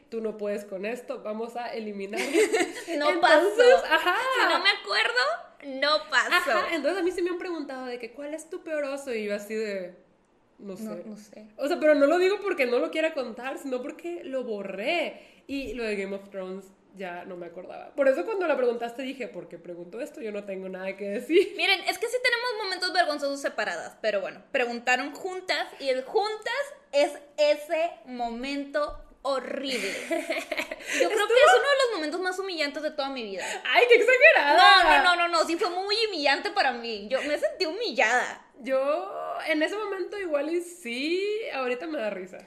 tú 0.09 0.21
no 0.21 0.39
puedes 0.39 0.65
con 0.65 0.87
esto, 0.87 1.23
vamos 1.23 1.57
a 1.57 1.73
eliminar. 1.75 2.21
No 2.97 3.11
Entonces, 3.11 3.67
pasó. 3.83 3.95
Ajá. 3.95 4.15
Si 4.15 4.55
no 4.55 4.63
me 4.63 4.71
acuerdo, 4.71 5.81
no 5.81 5.99
pasó. 6.09 6.51
Ajá, 6.53 6.75
entonces 6.75 7.01
a 7.01 7.03
mí 7.03 7.11
sí 7.11 7.21
me 7.21 7.31
han 7.31 7.39
preguntado 7.39 7.87
de 7.87 7.99
que 7.99 8.13
cuál 8.13 8.33
es 8.33 8.49
tu 8.49 8.63
peor 8.63 8.85
oso 8.85 9.13
y 9.13 9.25
yo 9.25 9.35
así 9.35 9.55
de, 9.55 9.97
no 10.59 10.77
sé. 10.77 10.85
No, 10.85 10.97
no 11.05 11.17
sé. 11.17 11.49
O 11.57 11.69
sea, 11.69 11.79
pero 11.79 11.95
no 11.95 12.07
lo 12.07 12.19
digo 12.19 12.39
porque 12.41 12.67
no 12.67 12.79
lo 12.79 12.91
quiera 12.91 13.15
contar, 13.15 13.59
sino 13.59 13.83
porque 13.83 14.23
lo 14.25 14.45
borré. 14.45 15.43
Y 15.47 15.75
lo 15.75 15.85
de 15.85 15.97
Game 15.97 16.17
of 16.17 16.29
Thrones 16.31 16.65
ya 16.97 17.25
no 17.25 17.37
me 17.37 17.47
acordaba. 17.47 17.91
Por 17.95 18.09
eso 18.09 18.25
cuando 18.25 18.47
la 18.47 18.57
preguntaste 18.57 19.03
dije, 19.03 19.29
¿por 19.29 19.49
qué 19.49 19.59
pregunto 19.59 20.01
esto? 20.01 20.21
Yo 20.21 20.33
no 20.33 20.45
tengo 20.45 20.69
nada 20.69 20.97
que 20.97 21.09
decir. 21.09 21.53
Miren, 21.57 21.81
es 21.81 21.99
que 21.99 22.09
sí 22.09 22.17
tenemos 22.23 22.65
momentos 22.65 22.93
vergonzosos 22.93 23.41
separadas, 23.41 23.97
pero 24.01 24.21
bueno, 24.21 24.43
preguntaron 24.51 25.15
juntas 25.15 25.69
y 25.79 25.89
el 25.89 26.03
juntas 26.03 26.53
es 26.93 27.13
ese 27.37 27.91
momento 28.07 29.03
horrible. 29.23 29.93
Yo 30.09 31.09
creo 31.09 31.27
que 31.27 31.35
es 31.35 31.53
uno 31.59 31.69
de 31.69 31.79
los 31.83 31.95
momentos 31.95 32.21
más 32.21 32.39
humillantes 32.39 32.83
de 32.83 32.93
toda 32.93 33.11
mi 33.11 33.25
vida. 33.25 33.45
¡Ay, 33.65 33.85
qué 33.89 33.97
exagerada! 33.97 34.85
No, 34.85 34.85
no, 34.85 35.03
no, 35.03 35.17
no, 35.17 35.29
no, 35.29 35.47
sí 35.47 35.57
fue 35.57 35.69
muy 35.71 35.97
humillante 36.09 36.51
para 36.51 36.73
mí. 36.73 37.09
Yo 37.09 37.21
me 37.23 37.37
sentí 37.37 37.67
humillada. 37.67 38.47
Yo 38.61 39.16
en 39.49 39.63
ese 39.63 39.77
momento 39.77 40.19
igual 40.19 40.51
y 40.51 40.61
sí, 40.61 41.23
ahorita 41.55 41.87
me 41.87 41.99
da 41.99 42.11
risa. 42.11 42.39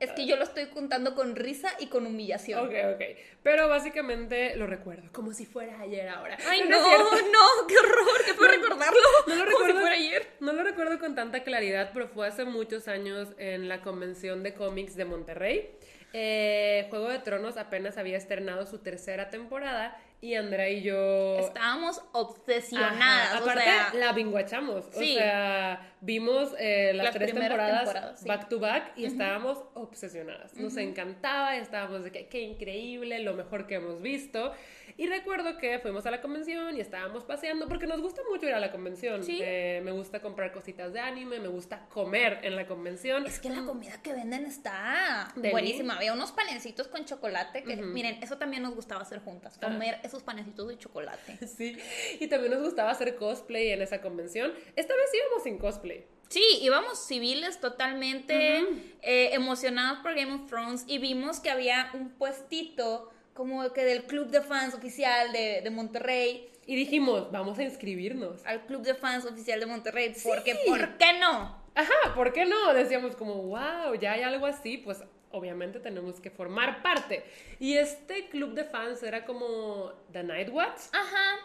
Es 0.00 0.12
que 0.12 0.26
yo 0.26 0.36
lo 0.36 0.44
estoy 0.44 0.66
contando 0.66 1.16
con 1.16 1.34
risa 1.34 1.70
y 1.80 1.86
con 1.88 2.06
humillación. 2.06 2.66
Ok, 2.68 2.72
ok. 2.94 3.02
Pero 3.42 3.68
básicamente 3.68 4.54
lo 4.54 4.68
recuerdo, 4.68 5.10
como 5.12 5.32
si 5.32 5.44
fuera 5.44 5.80
ayer 5.80 6.08
ahora. 6.08 6.38
Ay, 6.46 6.62
no, 6.68 6.84
cierto. 6.84 7.10
no, 7.32 7.66
qué 7.66 7.76
horror, 7.78 8.24
qué 8.24 8.34
puedo 8.34 8.52
recordarlo. 8.52 9.00
No 9.26 9.34
lo 9.34 9.44
Como 9.44 9.46
si 9.46 9.54
recuerdo. 9.56 9.80
fuera 9.80 9.96
ayer. 9.96 10.26
No 10.38 10.52
lo 10.52 10.62
recuerdo 10.62 11.00
con 11.00 11.16
tanta 11.16 11.42
claridad, 11.42 11.90
pero 11.92 12.06
fue 12.06 12.28
hace 12.28 12.44
muchos 12.44 12.86
años 12.86 13.30
en 13.38 13.68
la 13.68 13.80
convención 13.82 14.44
de 14.44 14.54
cómics 14.54 14.94
de 14.94 15.04
Monterrey. 15.04 15.70
Eh, 16.12 16.86
Juego 16.90 17.08
de 17.08 17.18
Tronos 17.18 17.56
apenas 17.56 17.98
había 17.98 18.16
estrenado 18.16 18.66
su 18.66 18.78
tercera 18.78 19.30
temporada 19.30 20.00
y 20.20 20.34
Andrea 20.34 20.68
y 20.68 20.82
yo 20.82 21.38
Estábamos 21.38 22.02
obsesionadas. 22.12 23.34
Ajá, 23.34 23.44
o 23.44 23.52
sea, 23.52 23.94
la 23.94 24.12
binguachamos. 24.12 24.86
Sí. 24.92 25.14
O 25.14 25.18
sea, 25.18 25.94
vimos 26.00 26.54
eh, 26.58 26.92
las, 26.94 27.06
Las 27.06 27.14
tres 27.14 27.34
temporadas 27.34 27.84
temporadas, 27.84 28.20
sí. 28.20 28.28
back 28.28 28.48
to 28.48 28.58
back 28.58 28.92
y 28.96 29.04
estábamos 29.04 29.62
obsesionadas. 29.74 30.54
Nos 30.54 30.76
encantaba 30.76 31.56
y 31.56 31.60
estábamos 31.60 32.04
de 32.04 32.10
que 32.10 32.26
qué 32.26 32.40
increíble, 32.40 33.20
lo 33.20 33.34
mejor 33.34 33.66
que 33.66 33.76
hemos 33.76 34.02
visto. 34.02 34.52
Y 34.98 35.06
recuerdo 35.06 35.56
que 35.58 35.78
fuimos 35.78 36.04
a 36.06 36.10
la 36.10 36.20
convención 36.20 36.76
y 36.76 36.80
estábamos 36.80 37.22
paseando 37.22 37.68
porque 37.68 37.86
nos 37.86 38.00
gusta 38.00 38.20
mucho 38.28 38.46
ir 38.46 38.52
a 38.52 38.58
la 38.58 38.72
convención. 38.72 39.22
Sí. 39.22 39.38
Eh, 39.40 39.80
me 39.84 39.92
gusta 39.92 40.20
comprar 40.20 40.50
cositas 40.50 40.92
de 40.92 40.98
anime, 40.98 41.38
me 41.38 41.46
gusta 41.46 41.86
comer 41.88 42.40
en 42.42 42.56
la 42.56 42.66
convención. 42.66 43.24
Es 43.24 43.38
que 43.38 43.48
la 43.48 43.64
comida 43.64 44.02
que 44.02 44.12
venden 44.12 44.44
está 44.44 45.32
Deli. 45.36 45.52
buenísima. 45.52 45.94
Había 45.94 46.12
unos 46.12 46.32
panecitos 46.32 46.88
con 46.88 47.04
chocolate 47.04 47.62
que, 47.62 47.76
miren, 47.76 48.20
eso 48.24 48.38
también 48.38 48.64
nos 48.64 48.74
gustaba 48.74 49.02
hacer 49.02 49.20
juntas. 49.20 49.56
Comer 49.58 50.00
esos 50.02 50.24
panecitos 50.24 50.66
de 50.68 50.76
chocolate. 50.76 51.38
Sí, 51.58 51.76
y 52.20 52.26
también 52.26 52.52
nos 52.52 52.62
gustaba 52.62 52.90
hacer 52.90 53.14
cosplay 53.16 53.70
en 53.70 53.82
esa 53.82 54.00
convención. 54.00 54.52
Esta 54.74 54.94
vez 54.94 55.10
íbamos 55.14 55.44
sin 55.44 55.58
cosplay. 55.58 56.06
Sí, 56.28 56.42
íbamos 56.60 57.06
civiles 57.06 57.60
totalmente 57.60 58.58
eh, 59.02 59.30
emocionados 59.32 60.00
por 60.00 60.14
Game 60.14 60.34
of 60.34 60.46
Thrones 60.46 60.84
y 60.86 60.98
vimos 60.98 61.40
que 61.40 61.50
había 61.50 61.90
un 61.94 62.10
puestito 62.10 63.10
como 63.38 63.72
que 63.72 63.84
del 63.84 64.02
club 64.02 64.30
de 64.30 64.40
fans 64.40 64.74
oficial 64.74 65.30
de, 65.30 65.60
de 65.62 65.70
Monterrey. 65.70 66.50
Y 66.66 66.74
dijimos, 66.74 67.30
vamos 67.30 67.56
a 67.60 67.62
inscribirnos. 67.62 68.44
Al 68.44 68.66
club 68.66 68.82
de 68.82 68.96
fans 68.96 69.24
oficial 69.24 69.60
de 69.60 69.66
Monterrey. 69.66 70.12
Porque, 70.24 70.56
¿por 70.66 70.98
qué 70.98 71.20
no? 71.20 71.56
Ajá, 71.72 72.14
¿por 72.16 72.32
qué 72.32 72.46
no? 72.46 72.74
Decíamos 72.74 73.14
como, 73.14 73.34
wow, 73.34 73.94
ya 74.00 74.14
hay 74.14 74.22
algo 74.22 74.44
así, 74.44 74.78
pues 74.78 75.04
obviamente 75.30 75.78
tenemos 75.78 76.18
que 76.18 76.30
formar 76.30 76.82
parte. 76.82 77.22
Y 77.60 77.74
este 77.74 78.28
club 78.28 78.54
de 78.54 78.64
fans 78.64 79.04
era 79.04 79.24
como 79.24 79.92
The 80.10 80.24
Night 80.24 80.48
Watch. 80.48 80.80
Ajá. 80.92 81.36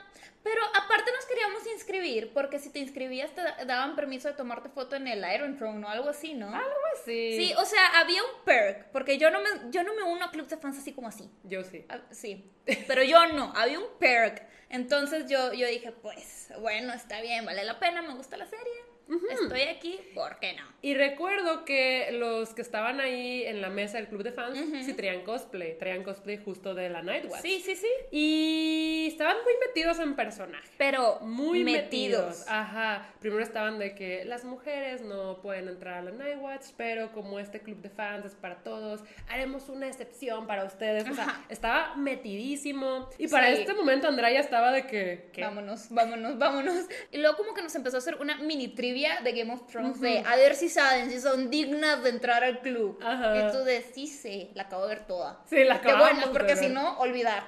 Pero 0.43 0.61
aparte 0.75 1.11
nos 1.15 1.25
queríamos 1.25 1.65
inscribir, 1.67 2.33
porque 2.33 2.59
si 2.59 2.69
te 2.69 2.79
inscribías 2.79 3.31
te 3.33 3.41
daban 3.65 3.95
permiso 3.95 4.27
de 4.27 4.33
tomarte 4.33 4.69
foto 4.69 4.97
en 4.97 5.07
el 5.07 5.23
Iron 5.33 5.57
Throne 5.57 5.85
o 5.85 5.89
algo 5.89 6.09
así, 6.09 6.33
¿no? 6.33 6.47
Algo 6.47 6.81
así. 6.93 7.37
Sí, 7.37 7.53
o 7.57 7.63
sea, 7.63 7.99
había 7.99 8.21
un 8.21 8.43
perk, 8.43 8.91
porque 8.91 9.17
yo 9.17 9.31
no 9.31 9.39
me, 9.39 9.71
yo 9.71 9.83
no 9.83 9.93
me 9.95 10.03
uno 10.03 10.25
a 10.25 10.31
club 10.31 10.47
de 10.47 10.57
fans 10.57 10.77
así 10.77 10.91
como 10.91 11.07
así. 11.07 11.29
Yo 11.43 11.63
sí. 11.63 11.85
Ah, 11.87 12.01
sí, 12.11 12.51
pero 12.87 13.03
yo 13.03 13.25
no, 13.27 13.53
había 13.55 13.79
un 13.79 13.87
perk. 13.99 14.43
Entonces 14.69 15.29
yo, 15.29 15.53
yo 15.53 15.67
dije, 15.67 15.91
pues, 15.91 16.51
bueno, 16.59 16.93
está 16.93 17.21
bien, 17.21 17.45
vale 17.45 17.63
la 17.63 17.79
pena, 17.79 18.01
me 18.01 18.15
gusta 18.15 18.37
la 18.37 18.47
serie. 18.47 18.92
Estoy 19.29 19.61
aquí, 19.61 19.99
¿por 20.13 20.39
qué 20.39 20.53
no? 20.53 20.63
Y 20.81 20.95
recuerdo 20.95 21.65
que 21.65 22.09
los 22.11 22.53
que 22.53 22.61
estaban 22.61 22.99
ahí 22.99 23.43
en 23.43 23.61
la 23.61 23.69
mesa 23.69 23.97
del 23.97 24.07
club 24.07 24.23
de 24.23 24.31
fans 24.31 24.59
sí 24.85 24.93
traían 24.93 25.23
cosplay, 25.23 25.77
traían 25.77 26.03
cosplay 26.03 26.37
justo 26.37 26.73
de 26.73 26.89
la 26.89 27.01
Night 27.01 27.25
Watch. 27.29 27.41
Sí, 27.41 27.61
sí, 27.63 27.75
sí. 27.75 27.87
Y 28.11 29.07
estaban 29.07 29.37
muy 29.43 29.53
metidos 29.65 29.99
en 29.99 30.15
personaje. 30.15 30.69
Pero 30.77 31.19
muy 31.21 31.63
metidos. 31.63 32.45
Ajá. 32.47 33.13
Primero 33.19 33.43
estaban 33.43 33.79
de 33.79 33.95
que 33.95 34.25
las 34.25 34.43
mujeres 34.43 35.01
no 35.01 35.41
pueden 35.41 35.67
entrar 35.67 35.95
a 35.95 36.01
la 36.01 36.11
Night 36.11 36.37
Watch, 36.39 36.65
pero 36.75 37.11
como 37.11 37.39
este 37.39 37.61
club 37.61 37.81
de 37.81 37.89
fans 37.89 38.25
es 38.25 38.35
para 38.35 38.63
todos, 38.63 39.03
haremos 39.29 39.69
una 39.69 39.87
excepción 39.87 40.47
para 40.47 40.65
ustedes. 40.65 41.09
O 41.09 41.13
sea, 41.13 41.45
estaba 41.49 41.95
metidísimo. 41.95 43.09
Y 43.17 43.27
para 43.27 43.49
este 43.49 43.73
momento 43.73 44.07
Andrea 44.07 44.39
estaba 44.39 44.71
de 44.71 44.87
que, 44.87 45.31
Vámonos, 45.39 45.87
vámonos, 45.89 46.37
vámonos. 46.37 46.85
Y 47.11 47.17
luego 47.17 47.37
como 47.37 47.53
que 47.53 47.61
nos 47.61 47.75
empezó 47.75 47.97
a 47.97 47.99
hacer 47.99 48.15
una 48.15 48.37
mini 48.37 48.69
trivia 48.69 49.02
de 49.23 49.31
Game 49.31 49.53
of 49.53 49.65
Thrones 49.67 49.99
de 49.99 50.23
a 50.25 50.35
ver 50.35 50.55
si 50.55 50.69
saben, 50.69 51.09
si 51.09 51.19
son 51.19 51.49
dignas 51.49 52.03
de 52.03 52.09
entrar 52.09 52.43
al 52.43 52.61
club. 52.61 52.99
Y 52.99 53.51
tú 53.51 53.63
de 53.63 53.81
sí, 53.81 54.07
sí, 54.07 54.51
la 54.53 54.63
acabo 54.63 54.83
de 54.87 54.95
ver 54.95 55.05
toda. 55.05 55.41
Sí, 55.45 55.63
la 55.63 55.75
acabo 55.75 56.05
Qué 56.05 56.13
bueno, 56.13 56.31
porque 56.31 56.55
si 56.55 56.69
no, 56.69 56.99
olvidar. 56.99 57.43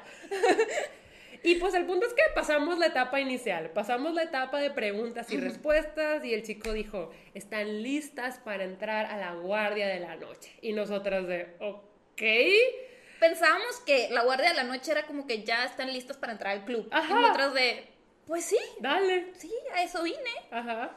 Y 1.45 1.55
pues 1.55 1.75
el 1.75 1.85
punto 1.85 2.07
es 2.07 2.13
que 2.13 2.23
pasamos 2.33 2.79
la 2.79 2.87
etapa 2.87 3.19
inicial, 3.19 3.69
pasamos 3.69 4.15
la 4.15 4.23
etapa 4.23 4.57
de 4.59 4.71
preguntas 4.71 5.31
y 5.31 5.37
respuestas 5.37 6.25
y 6.25 6.33
el 6.33 6.41
chico 6.41 6.73
dijo, 6.73 7.11
están 7.35 7.83
listas 7.83 8.39
para 8.39 8.63
entrar 8.63 9.05
a 9.05 9.17
la 9.17 9.33
guardia 9.35 9.87
de 9.87 9.99
la 9.99 10.15
noche. 10.15 10.51
Y 10.63 10.73
nosotras 10.73 11.27
de, 11.27 11.55
ok. 11.59 12.23
Pensábamos 13.19 13.79
que 13.85 14.09
la 14.09 14.23
guardia 14.23 14.49
de 14.49 14.55
la 14.55 14.63
noche 14.63 14.91
era 14.91 15.05
como 15.05 15.27
que 15.27 15.43
ya 15.43 15.65
están 15.65 15.93
listas 15.93 16.17
para 16.17 16.33
entrar 16.33 16.51
al 16.53 16.65
club. 16.65 16.89
Y 16.91 17.13
nosotras 17.13 17.53
de, 17.53 17.89
pues 18.25 18.45
sí. 18.45 18.57
Dale. 18.79 19.31
Sí, 19.37 19.53
a 19.75 19.83
eso 19.83 20.01
vine. 20.01 20.17
Ajá. 20.49 20.93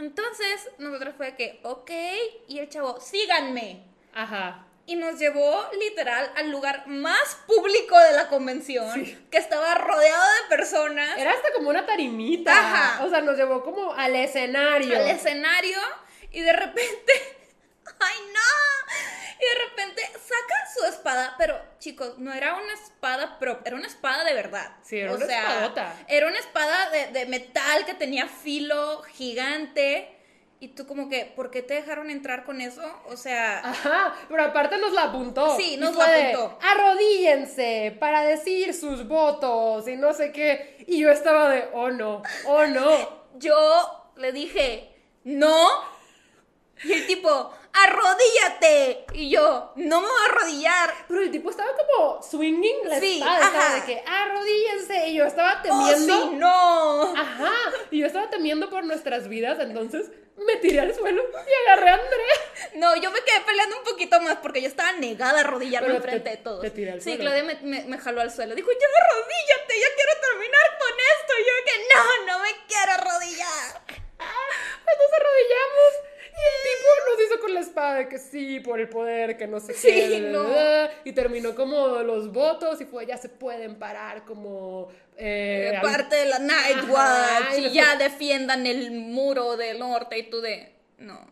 Entonces, 0.00 0.70
nosotros 0.78 1.14
fue 1.14 1.36
que, 1.36 1.60
ok, 1.62 1.90
y 2.48 2.58
el 2.58 2.70
chavo, 2.70 2.98
síganme. 3.00 3.84
Ajá. 4.14 4.66
Y 4.86 4.96
nos 4.96 5.18
llevó 5.18 5.68
literal 5.78 6.32
al 6.36 6.50
lugar 6.50 6.86
más 6.86 7.36
público 7.46 7.98
de 7.98 8.12
la 8.12 8.28
convención, 8.28 9.04
que 9.30 9.36
estaba 9.36 9.74
rodeado 9.74 10.22
de 10.22 10.56
personas. 10.56 11.18
Era 11.18 11.32
hasta 11.32 11.52
como 11.52 11.68
una 11.68 11.84
tarimita. 11.84 12.50
Ajá. 12.50 13.04
O 13.04 13.10
sea, 13.10 13.20
nos 13.20 13.36
llevó 13.36 13.62
como 13.62 13.92
al 13.92 14.16
escenario. 14.16 14.96
Al 14.96 15.10
escenario, 15.10 15.78
y 16.32 16.40
de 16.40 16.52
repente, 16.54 17.12
¡ay 18.00 18.16
no! 18.32 18.59
Y 19.40 19.58
de 19.58 19.64
repente 19.68 20.02
saca 20.02 20.54
su 20.74 20.84
espada, 20.86 21.34
pero 21.38 21.58
chicos, 21.78 22.18
no 22.18 22.32
era 22.32 22.54
una 22.54 22.74
espada 22.74 23.38
prop, 23.38 23.66
era 23.66 23.76
una 23.76 23.86
espada 23.86 24.22
de 24.24 24.34
verdad. 24.34 24.76
Sí, 24.82 24.98
era 24.98 25.14
una 25.14 25.24
espadota. 25.24 25.96
Era 26.08 26.26
una 26.26 26.38
espada 26.38 26.90
de, 26.90 27.26
metal 27.26 27.86
que 27.86 27.94
tenía 27.94 28.28
filo 28.28 29.02
gigante. 29.02 30.16
Y 30.62 30.68
tú 30.68 30.86
como 30.86 31.08
que, 31.08 31.24
¿por 31.24 31.50
qué 31.50 31.62
te 31.62 31.72
dejaron 31.72 32.10
entrar 32.10 32.44
con 32.44 32.60
eso? 32.60 32.82
O 33.06 33.16
sea... 33.16 33.60
Ajá, 33.60 34.14
pero 34.28 34.44
aparte 34.44 34.76
nos 34.76 34.92
la 34.92 35.04
apuntó. 35.04 35.56
Sí, 35.56 35.78
nos 35.78 35.96
la 35.96 36.04
apuntó. 36.04 36.58
Arrodíllense 36.60 37.96
para 37.98 38.22
decir 38.24 38.74
sus 38.74 39.08
votos 39.08 39.88
y 39.88 39.96
no 39.96 40.12
sé 40.12 40.32
qué. 40.32 40.84
Y 40.86 40.98
yo 40.98 41.10
estaba 41.10 41.48
de, 41.48 41.70
oh 41.72 41.90
no, 41.90 42.22
oh 42.44 42.66
no. 42.66 43.22
yo 43.38 44.12
le 44.16 44.32
dije, 44.32 44.94
no. 45.24 45.66
Y 46.82 46.92
el 46.92 47.06
tipo, 47.06 47.52
arrodíllate. 47.72 49.06
Y 49.14 49.30
yo, 49.30 49.72
no 49.76 50.00
me 50.00 50.06
voy 50.06 50.16
a 50.20 50.32
arrodillar. 50.32 50.94
Pero 51.08 51.20
el 51.22 51.30
tipo 51.30 51.50
estaba 51.50 51.70
como 51.76 52.22
swinging 52.22 52.88
la 52.88 53.00
sí, 53.00 53.22
estaba 53.22 53.74
de 53.74 53.84
que 53.84 54.02
arrodíllense. 54.06 55.08
Y 55.08 55.14
yo 55.14 55.24
estaba 55.24 55.62
temiendo. 55.62 56.18
Oh, 56.18 56.30
sí, 56.30 56.36
no. 56.36 57.16
Ajá. 57.16 57.52
Y 57.90 58.00
yo 58.00 58.06
estaba 58.06 58.30
temiendo 58.30 58.68
por 58.70 58.84
nuestras 58.84 59.28
vidas, 59.28 59.58
entonces 59.60 60.10
me 60.36 60.56
tiré 60.56 60.80
al 60.80 60.94
suelo 60.94 61.22
y 61.22 61.68
agarré 61.68 61.90
a 61.90 61.94
Andrea. 61.94 62.36
No, 62.74 62.96
yo 62.96 63.10
me 63.10 63.20
quedé 63.20 63.40
peleando 63.40 63.78
un 63.78 63.84
poquito 63.84 64.20
más 64.20 64.36
porque 64.36 64.62
yo 64.62 64.68
estaba 64.68 64.92
negada 64.92 65.38
a 65.38 65.40
arrodillarme 65.40 65.96
enfrente 65.96 66.30
de 66.30 66.36
todos. 66.38 66.62
Te 66.62 66.70
tiré 66.70 66.92
al 66.92 67.02
sí, 67.02 67.18
Claudia 67.18 67.44
me, 67.44 67.84
me, 67.84 67.98
jaló 67.98 68.20
al 68.20 68.30
suelo. 68.30 68.54
Dijo, 68.54 68.70
ya 68.70 68.86
arrodíllate, 68.86 69.80
ya 69.80 69.86
quiero 69.94 70.12
terminar 70.30 70.78
con 70.78 70.92
esto. 71.18 71.32
Y 71.38 71.44
yo 71.46 71.52
que 71.66 71.94
no, 71.94 72.26
no 72.26 72.38
me 72.42 72.50
quiero 72.66 72.92
arrodillar. 72.92 73.82
Pues 74.84 74.96
nos 74.98 75.12
arrodillamos 75.20 76.09
el 76.30 76.62
tipo 76.62 77.10
nos 77.10 77.26
hizo 77.26 77.40
con 77.40 77.54
la 77.54 77.60
espada 77.60 77.94
de 77.96 78.08
que 78.08 78.18
sí, 78.18 78.60
por 78.60 78.80
el 78.80 78.88
poder, 78.88 79.36
que 79.36 79.46
no 79.46 79.60
sé 79.60 79.74
qué. 79.80 80.20
No. 80.20 80.46
Y 81.04 81.12
terminó 81.12 81.54
como 81.54 81.88
los 82.02 82.32
votos 82.32 82.80
y 82.80 82.84
fue, 82.84 83.06
ya 83.06 83.16
se 83.16 83.28
pueden 83.28 83.78
parar 83.78 84.24
como... 84.24 84.88
Eh, 85.16 85.72
eh 85.74 85.78
parte 85.82 86.16
de 86.16 86.26
la 86.26 86.38
Night 86.38 86.88
Watch 86.88 87.58
y 87.58 87.70
ya 87.70 87.96
defiendan 87.96 88.66
el 88.66 88.90
muro 88.90 89.56
del 89.56 89.78
norte 89.78 90.18
y 90.18 90.30
tú 90.30 90.40
de... 90.40 90.72
No. 90.98 91.30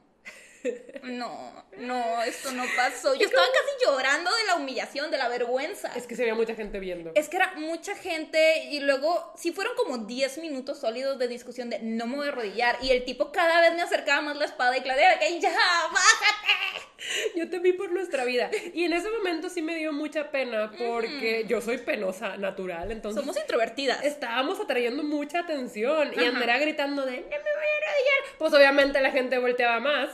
No, 1.05 1.65
no, 1.81 2.23
esto 2.23 2.53
no 2.53 2.65
pasó. 2.77 3.15
Yo 3.15 3.27
estaba 3.27 3.47
casi 3.47 3.85
llorando 3.85 4.35
de 4.35 4.45
la 4.45 4.57
humillación, 4.57 5.11
de 5.11 5.19
la 5.19 5.29
vergüenza. 5.29 5.93
Es 5.95 6.07
que 6.07 6.17
se 6.17 6.23
veía 6.23 6.35
mucha 6.35 6.55
gente 6.55 6.79
viendo. 6.79 7.13
Es 7.15 7.29
que 7.29 7.37
era 7.37 7.55
mucha 7.57 7.95
gente 7.95 8.65
y 8.71 8.81
luego, 8.81 9.33
si 9.37 9.53
fueron 9.53 9.75
como 9.77 9.99
10 9.99 10.39
minutos 10.39 10.79
sólidos 10.79 11.19
de 11.19 11.29
discusión 11.29 11.71
de 11.71 11.79
no 11.81 12.07
me 12.07 12.17
voy 12.17 12.27
a 12.27 12.31
arrodillar 12.31 12.79
y 12.83 12.91
el 12.91 13.05
tipo 13.05 13.33
cada 13.33 13.61
vez 13.61 13.75
me 13.75 13.83
acercaba 13.83 14.21
más 14.21 14.37
la 14.37 14.45
espada 14.45 14.77
y 14.77 14.83
Claudia, 14.83 15.19
que 15.19 15.41
ya, 15.41 15.51
bájate. 15.51 16.89
Yo 17.37 17.49
te 17.49 17.59
vi 17.61 17.73
por 17.73 17.93
nuestra 17.93 18.25
vida. 18.25 18.51
Y 18.75 18.85
en 18.85 18.93
ese 18.93 19.09
momento 19.11 19.49
sí 19.49 19.63
me 19.63 19.75
dio 19.77 19.93
mucha 19.93 20.31
pena 20.31 20.73
porque 20.77 21.45
yo 21.47 21.61
soy 21.61 21.79
penosa 21.79 22.37
natural, 22.37 22.91
entonces... 22.91 23.21
Somos 23.21 23.37
introvertidas. 23.39 24.05
Estábamos 24.05 24.61
atrayendo 24.61 25.03
mucha 25.03 25.41
atención 25.41 26.13
y 26.17 26.25
Andrea 26.25 26.59
gritando 26.59 27.07
de 27.07 27.21
no 27.21 27.29
me 27.29 27.29
voy 27.29 27.39
a 27.39 27.87
arrodillar. 27.87 28.39
Pues 28.39 28.53
obviamente 28.53 29.01
la 29.01 29.11
gente 29.11 29.39
volteaba 29.39 29.81
más. 29.81 30.11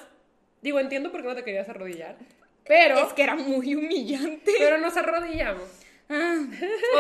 Digo, 0.65 0.81
entiendo 0.81 1.13
por 1.13 1.21
qué 1.21 1.29
no 1.29 1.35
te 1.35 1.45
querías 1.45 1.69
arrodillar. 1.69 2.17
Pero. 2.67 3.07
Es 3.07 3.13
que 3.13 3.23
era 3.23 3.35
muy 3.35 3.75
humillante. 3.75 4.51
Pero 4.59 4.79
nos 4.79 4.97
arrodillamos. 4.97 5.69
Ah, 6.09 6.39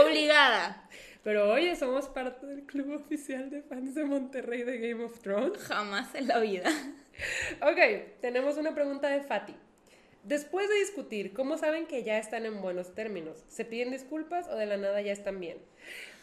obligada. 0.05 0.87
Pero 1.23 1.51
oye, 1.51 1.75
somos 1.75 2.09
parte 2.09 2.45
del 2.45 2.65
club 2.65 2.93
oficial 2.93 3.49
de 3.49 3.63
fans 3.63 3.95
de 3.95 4.05
Monterrey 4.05 4.65
de 4.65 4.77
Game 4.77 5.03
of 5.03 5.19
Thrones. 5.21 5.63
Jamás 5.63 6.15
en 6.15 6.29
la 6.29 6.41
vida. 6.41 6.71
Ok, 7.63 8.21
tenemos 8.21 8.59
una 8.59 8.75
pregunta 8.75 9.09
de 9.09 9.23
Fati. 9.23 9.55
Después 10.25 10.69
de 10.69 10.81
discutir, 10.81 11.33
¿cómo 11.33 11.57
saben 11.57 11.87
que 11.87 12.03
ya 12.03 12.19
están 12.19 12.45
en 12.45 12.61
buenos 12.61 12.95
términos? 12.95 13.45
¿Se 13.49 13.65
piden 13.65 13.93
disculpas 13.93 14.47
o 14.49 14.57
de 14.57 14.67
la 14.67 14.77
nada 14.77 15.01
ya 15.01 15.13
están 15.13 15.41
bien? 15.41 15.57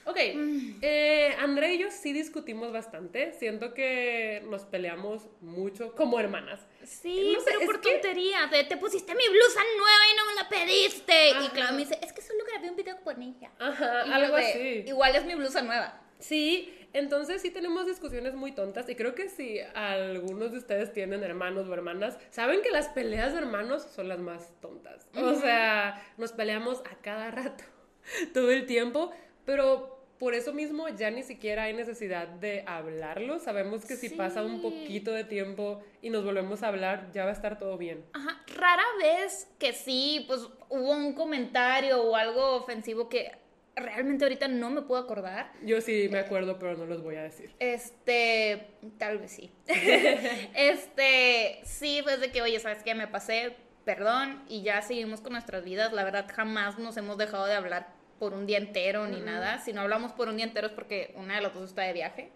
Ok, 0.06 0.18
mm. 0.36 0.80
eh, 0.82 1.36
Andrea 1.40 1.74
y 1.74 1.78
yo 1.80 1.92
sí 1.92 2.14
discutimos 2.14 2.72
bastante. 2.72 3.34
Siento 3.34 3.74
que 3.74 4.44
nos 4.50 4.64
peleamos 4.64 5.28
mucho 5.42 5.94
como 5.96 6.20
hermanas. 6.20 6.66
Sí, 6.84 7.38
pero 7.46 7.62
por 7.62 7.82
tontería. 7.82 8.50
te 8.50 8.78
pusiste 8.78 9.14
mi 9.14 9.28
blusa 9.30 9.62
nueva 9.78 10.04
y 10.12 10.18
no 10.18 10.26
me 10.26 10.36
la 10.36 10.50
pediste. 10.50 11.30
Y 11.46 11.50
Clau 11.50 11.74
me 11.74 11.80
dice, 11.80 12.00
es 12.02 12.14
que 12.14 12.22
solo 12.22 12.44
grabé 12.46 12.70
un 12.70 12.76
video 12.76 13.02
con 13.04 13.22
ella. 13.22 13.52
Ajá, 13.60 14.02
algo 14.02 14.36
así. 14.36 14.84
Igual 14.88 15.16
es 15.16 15.26
mi 15.26 15.36
blusa 15.36 15.62
nueva. 15.62 16.02
Sí, 16.20 16.72
entonces 16.94 17.42
sí 17.42 17.50
tenemos 17.50 17.86
discusiones 17.88 18.36
muy 18.36 18.52
tontas 18.52 18.88
y 18.90 18.96
creo 18.96 19.16
que 19.16 19.30
si 19.30 19.60
algunos 19.60 20.52
de 20.52 20.60
ustedes 20.60 20.94
tienen 20.94 21.24
hermanos 21.24 21.68
o 21.68 21.74
hermanas, 21.74 22.18
saben 22.30 22.62
que 22.62 22.70
las 22.70 22.90
peleas 22.90 23.34
de 23.34 23.40
hermanos 23.40 23.84
son 23.84 24.08
las 24.08 24.20
más 24.20 24.52
tontas. 24.62 25.08
O 25.16 25.36
sea, 25.36 26.06
nos 26.18 26.32
peleamos 26.32 26.82
a 26.92 26.96
cada 27.02 27.32
rato, 27.32 27.64
todo 28.34 28.52
el 28.52 28.66
tiempo, 28.66 29.12
pero 29.46 29.91
por 30.22 30.36
eso 30.36 30.54
mismo 30.54 30.88
ya 30.88 31.10
ni 31.10 31.24
siquiera 31.24 31.64
hay 31.64 31.74
necesidad 31.74 32.28
de 32.28 32.64
hablarlo. 32.68 33.40
Sabemos 33.40 33.86
que 33.86 33.96
si 33.96 34.08
pasa 34.08 34.44
un 34.44 34.62
poquito 34.62 35.12
de 35.12 35.24
tiempo 35.24 35.82
y 36.00 36.12
nos 36.12 36.24
volvemos 36.24 36.62
a 36.62 36.68
hablar, 36.68 37.10
ya 37.12 37.24
va 37.24 37.32
a 37.32 37.34
estar 37.34 37.58
todo 37.58 37.76
bien. 37.76 38.06
Ajá, 38.14 38.40
rara 38.56 38.84
vez 39.02 39.50
que 39.58 39.74
sí, 39.74 40.24
pues 40.28 40.42
hubo 40.70 40.92
un 40.92 41.14
comentario 41.14 42.04
o 42.04 42.16
algo 42.16 42.52
ofensivo 42.52 43.10
que 43.10 43.32
realmente 43.76 44.24
ahorita 44.24 44.48
no 44.48 44.70
me 44.70 44.84
puedo 44.84 45.02
acordar. 45.02 45.52
Yo 45.64 45.82
sí 45.82 46.08
me 46.12 46.20
acuerdo, 46.20 46.60
pero 46.60 46.78
no 46.78 46.86
los 46.86 47.02
voy 47.02 47.16
a 47.16 47.24
decir. 47.24 47.56
Este, 47.58 48.68
tal 49.00 49.18
vez 49.18 49.32
sí. 49.32 49.50
este, 50.54 51.62
sí, 51.64 52.02
pues 52.04 52.20
de 52.22 52.32
que, 52.32 52.44
oye, 52.44 52.60
¿sabes 52.60 52.84
qué? 52.84 52.94
Me 52.94 53.08
pasé, 53.08 53.56
perdón, 53.86 54.44
y 54.48 54.62
ya 54.62 54.84
seguimos 54.84 55.20
con 55.20 55.32
nuestras 55.34 55.66
vidas. 55.66 55.94
La 55.94 56.04
verdad, 56.04 56.28
jamás 56.32 56.78
nos 56.78 56.96
hemos 56.98 57.18
dejado 57.18 57.48
de 57.48 57.56
hablar 57.56 58.01
por 58.22 58.36
un 58.36 58.46
día 58.46 58.60
entero 58.60 59.08
ni 59.08 59.20
nada. 59.20 59.58
Si 59.58 59.74
no 59.74 59.82
hablamos 59.82 60.12
por 60.12 60.30
un 60.30 60.38
día 60.38 60.46
entero 60.46 60.68
es 60.68 60.74
porque 60.74 61.12
una 61.18 61.38
de 61.38 61.42
las 61.42 61.56
dos 61.56 61.70
está 61.70 61.82
de 61.82 61.94
viaje. 61.94 62.32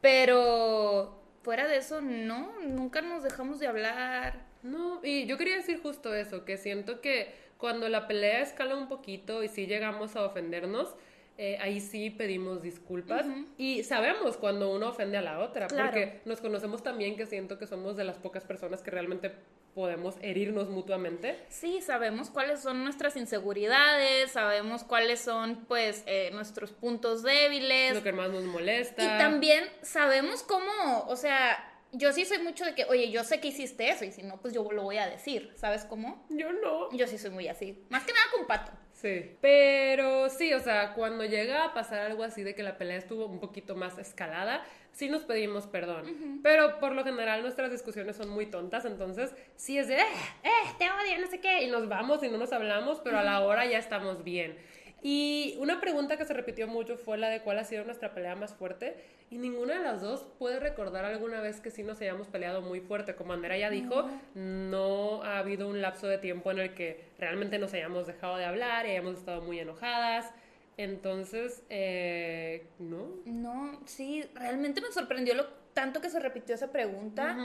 Pero 0.00 1.22
fuera 1.44 1.68
de 1.68 1.76
eso, 1.76 2.00
no, 2.00 2.52
nunca 2.62 3.00
nos 3.00 3.22
dejamos 3.22 3.60
de 3.60 3.68
hablar. 3.68 4.44
No, 4.64 5.00
y 5.04 5.26
yo 5.26 5.38
quería 5.38 5.54
decir 5.54 5.80
justo 5.80 6.12
eso, 6.12 6.44
que 6.44 6.56
siento 6.56 7.00
que 7.00 7.32
cuando 7.58 7.88
la 7.88 8.08
pelea 8.08 8.40
escala 8.40 8.74
un 8.74 8.88
poquito 8.88 9.44
y 9.44 9.48
si 9.48 9.68
llegamos 9.68 10.16
a 10.16 10.24
ofendernos, 10.24 10.96
eh, 11.36 11.58
ahí 11.60 11.80
sí 11.80 12.10
pedimos 12.10 12.62
disculpas 12.62 13.26
y 13.58 13.82
sabemos 13.82 14.36
cuando 14.36 14.72
uno 14.72 14.90
ofende 14.90 15.16
a 15.16 15.22
la 15.22 15.40
otra, 15.40 15.66
porque 15.66 16.20
nos 16.24 16.40
conocemos 16.40 16.82
también 16.82 17.16
que 17.16 17.26
siento 17.26 17.58
que 17.58 17.66
somos 17.66 17.96
de 17.96 18.04
las 18.04 18.18
pocas 18.18 18.44
personas 18.44 18.82
que 18.82 18.92
realmente 18.92 19.32
podemos 19.74 20.14
herirnos 20.22 20.68
mutuamente. 20.68 21.36
Sí, 21.48 21.80
sabemos 21.80 22.30
cuáles 22.30 22.60
son 22.60 22.84
nuestras 22.84 23.16
inseguridades, 23.16 24.30
sabemos 24.30 24.84
cuáles 24.84 25.20
son 25.20 25.64
pues 25.66 26.04
eh, 26.06 26.30
nuestros 26.32 26.70
puntos 26.70 27.24
débiles. 27.24 27.94
Lo 27.94 28.02
que 28.04 28.12
más 28.12 28.30
nos 28.30 28.44
molesta. 28.44 29.02
Y 29.02 29.18
también 29.18 29.64
sabemos 29.82 30.44
cómo, 30.44 31.04
o 31.08 31.16
sea, 31.16 31.72
yo 31.90 32.12
sí 32.12 32.24
soy 32.24 32.38
mucho 32.38 32.64
de 32.64 32.74
que, 32.74 32.84
oye, 32.84 33.10
yo 33.10 33.24
sé 33.24 33.40
que 33.40 33.48
hiciste 33.48 33.88
eso 33.88 34.04
y 34.04 34.12
si 34.12 34.22
no, 34.22 34.40
pues 34.40 34.54
yo 34.54 34.70
lo 34.70 34.84
voy 34.84 34.98
a 34.98 35.08
decir, 35.08 35.52
¿sabes 35.56 35.84
cómo? 35.84 36.24
Yo 36.28 36.52
no. 36.52 36.92
Yo 36.92 37.06
sí 37.08 37.18
soy 37.18 37.30
muy 37.30 37.48
así. 37.48 37.84
Más 37.88 38.04
que 38.04 38.12
nada 38.12 38.26
con 38.36 38.46
Pato. 38.46 38.72
Sí. 39.04 39.36
Pero 39.42 40.30
sí, 40.30 40.54
o 40.54 40.60
sea, 40.60 40.94
cuando 40.94 41.26
llega 41.26 41.62
a 41.62 41.74
pasar 41.74 42.00
algo 42.00 42.24
así 42.24 42.42
de 42.42 42.54
que 42.54 42.62
la 42.62 42.78
pelea 42.78 42.96
estuvo 42.96 43.26
un 43.26 43.38
poquito 43.38 43.76
más 43.76 43.98
escalada, 43.98 44.64
sí 44.92 45.10
nos 45.10 45.24
pedimos 45.24 45.66
perdón. 45.66 46.40
Pero 46.42 46.80
por 46.80 46.92
lo 46.92 47.04
general 47.04 47.42
nuestras 47.42 47.70
discusiones 47.70 48.16
son 48.16 48.30
muy 48.30 48.46
tontas, 48.46 48.86
entonces 48.86 49.34
sí 49.56 49.76
es 49.76 49.88
de, 49.88 49.96
eh, 49.96 50.06
eh, 50.42 50.48
te 50.78 50.86
odio, 50.86 51.20
no 51.20 51.26
sé 51.26 51.38
qué, 51.38 51.64
y 51.64 51.70
nos 51.70 51.86
vamos 51.86 52.22
y 52.22 52.30
no 52.30 52.38
nos 52.38 52.50
hablamos, 52.54 53.02
pero 53.04 53.18
a 53.18 53.22
la 53.22 53.40
hora 53.40 53.66
ya 53.66 53.76
estamos 53.76 54.24
bien. 54.24 54.56
Y 55.06 55.56
una 55.58 55.82
pregunta 55.82 56.16
que 56.16 56.24
se 56.24 56.32
repitió 56.32 56.66
mucho 56.66 56.96
fue 56.96 57.18
la 57.18 57.28
de 57.28 57.42
cuál 57.42 57.58
ha 57.58 57.64
sido 57.64 57.84
nuestra 57.84 58.14
pelea 58.14 58.36
más 58.36 58.54
fuerte. 58.54 58.96
Y 59.30 59.36
ninguna 59.36 59.74
de 59.74 59.82
las 59.82 60.00
dos 60.00 60.24
puede 60.38 60.58
recordar 60.60 61.04
alguna 61.04 61.42
vez 61.42 61.60
que 61.60 61.70
sí 61.70 61.82
nos 61.82 62.00
hayamos 62.00 62.26
peleado 62.26 62.62
muy 62.62 62.80
fuerte. 62.80 63.14
Como 63.14 63.34
Andrea 63.34 63.58
ya 63.58 63.68
dijo, 63.68 64.08
no 64.34 65.22
ha 65.22 65.40
habido 65.40 65.68
un 65.68 65.82
lapso 65.82 66.06
de 66.06 66.16
tiempo 66.16 66.50
en 66.52 66.58
el 66.58 66.72
que 66.72 67.04
realmente 67.18 67.58
nos 67.58 67.74
hayamos 67.74 68.06
dejado 68.06 68.38
de 68.38 68.46
hablar 68.46 68.86
y 68.86 68.92
hayamos 68.92 69.18
estado 69.18 69.42
muy 69.42 69.60
enojadas. 69.60 70.32
Entonces, 70.78 71.62
eh, 71.68 72.66
¿no? 72.78 73.10
No, 73.26 73.82
sí, 73.84 74.24
realmente 74.34 74.80
me 74.80 74.90
sorprendió 74.90 75.34
lo 75.34 75.48
tanto 75.74 76.00
que 76.00 76.08
se 76.08 76.18
repitió 76.18 76.54
esa 76.54 76.72
pregunta. 76.72 77.36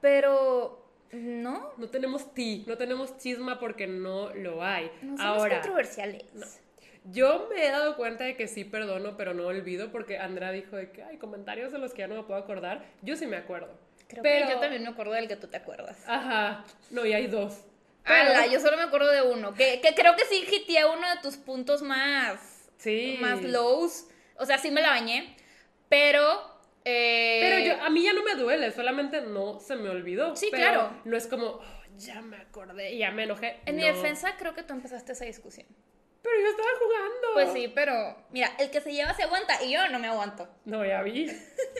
Pero 0.00 0.86
no. 1.10 1.72
No 1.76 1.88
tenemos 1.88 2.32
ti, 2.34 2.62
no 2.68 2.78
tenemos 2.78 3.18
chisma 3.18 3.58
porque 3.58 3.88
no 3.88 4.32
lo 4.32 4.62
hay. 4.62 4.92
No 5.02 5.16
somos 5.16 5.20
Ahora, 5.20 5.54
controversiales. 5.56 6.60
Yo 7.04 7.48
me 7.52 7.66
he 7.66 7.70
dado 7.70 7.96
cuenta 7.96 8.24
de 8.24 8.36
que 8.36 8.48
sí 8.48 8.64
perdono, 8.64 9.16
pero 9.16 9.34
no 9.34 9.46
olvido, 9.46 9.92
porque 9.92 10.18
Andrea 10.18 10.50
dijo 10.50 10.76
de 10.76 10.90
que 10.90 11.02
hay 11.02 11.18
comentarios 11.18 11.72
de 11.72 11.78
los 11.78 11.92
que 11.92 12.00
ya 12.00 12.08
no 12.08 12.14
me 12.14 12.22
puedo 12.22 12.40
acordar. 12.40 12.84
Yo 13.02 13.16
sí 13.16 13.26
me 13.26 13.36
acuerdo. 13.36 13.78
Creo 14.08 14.22
pero... 14.22 14.46
que 14.46 14.52
yo 14.54 14.60
también 14.60 14.82
me 14.82 14.88
acuerdo 14.88 15.12
del 15.12 15.28
que 15.28 15.36
tú 15.36 15.46
te 15.46 15.56
acuerdas. 15.56 15.98
Ajá. 16.06 16.64
No, 16.90 17.04
y 17.04 17.12
hay 17.12 17.26
dos. 17.26 17.64
Pero... 18.04 18.50
yo 18.50 18.60
solo 18.60 18.76
me 18.76 18.84
acuerdo 18.84 19.10
de 19.10 19.22
uno. 19.22 19.54
Que, 19.54 19.80
que 19.80 19.94
creo 19.94 20.16
que 20.16 20.24
sí 20.24 20.46
hiteé 20.50 20.84
uno 20.86 21.08
de 21.08 21.20
tus 21.22 21.36
puntos 21.36 21.82
más. 21.82 22.70
Sí. 22.78 23.18
Más 23.20 23.42
lows. 23.42 24.06
O 24.36 24.46
sea, 24.46 24.58
sí 24.58 24.70
me 24.70 24.82
la 24.82 24.90
bañé. 24.90 25.36
Pero 25.88 26.54
eh, 26.84 27.40
pero 27.42 27.58
yo, 27.64 27.82
a 27.82 27.88
mí 27.88 28.02
ya 28.02 28.12
no 28.12 28.22
me 28.22 28.34
duele, 28.34 28.70
solamente 28.70 29.22
no 29.22 29.58
se 29.58 29.74
me 29.76 29.88
olvidó. 29.88 30.36
Sí, 30.36 30.50
claro. 30.50 30.94
No 31.04 31.16
es 31.16 31.26
como, 31.26 31.46
oh, 31.46 31.62
ya 31.96 32.20
me 32.20 32.36
acordé, 32.36 32.96
ya 32.96 33.10
me 33.10 33.24
enojé. 33.24 33.60
En 33.64 33.76
mi 33.76 33.84
defensa, 33.84 34.36
creo 34.38 34.54
que 34.54 34.62
tú 34.62 34.74
empezaste 34.74 35.12
esa 35.12 35.24
discusión. 35.24 35.66
Pero 36.24 36.40
yo 36.40 36.48
estaba 36.48 36.68
jugando. 36.78 37.26
Pues 37.34 37.52
sí, 37.52 37.70
pero 37.74 38.16
mira, 38.30 38.50
el 38.58 38.70
que 38.70 38.80
se 38.80 38.94
lleva 38.94 39.12
se 39.12 39.24
aguanta 39.24 39.62
y 39.62 39.72
yo 39.72 39.86
no 39.90 39.98
me 39.98 40.08
aguanto. 40.08 40.48
No, 40.64 40.82
ya 40.82 41.02
vi. 41.02 41.30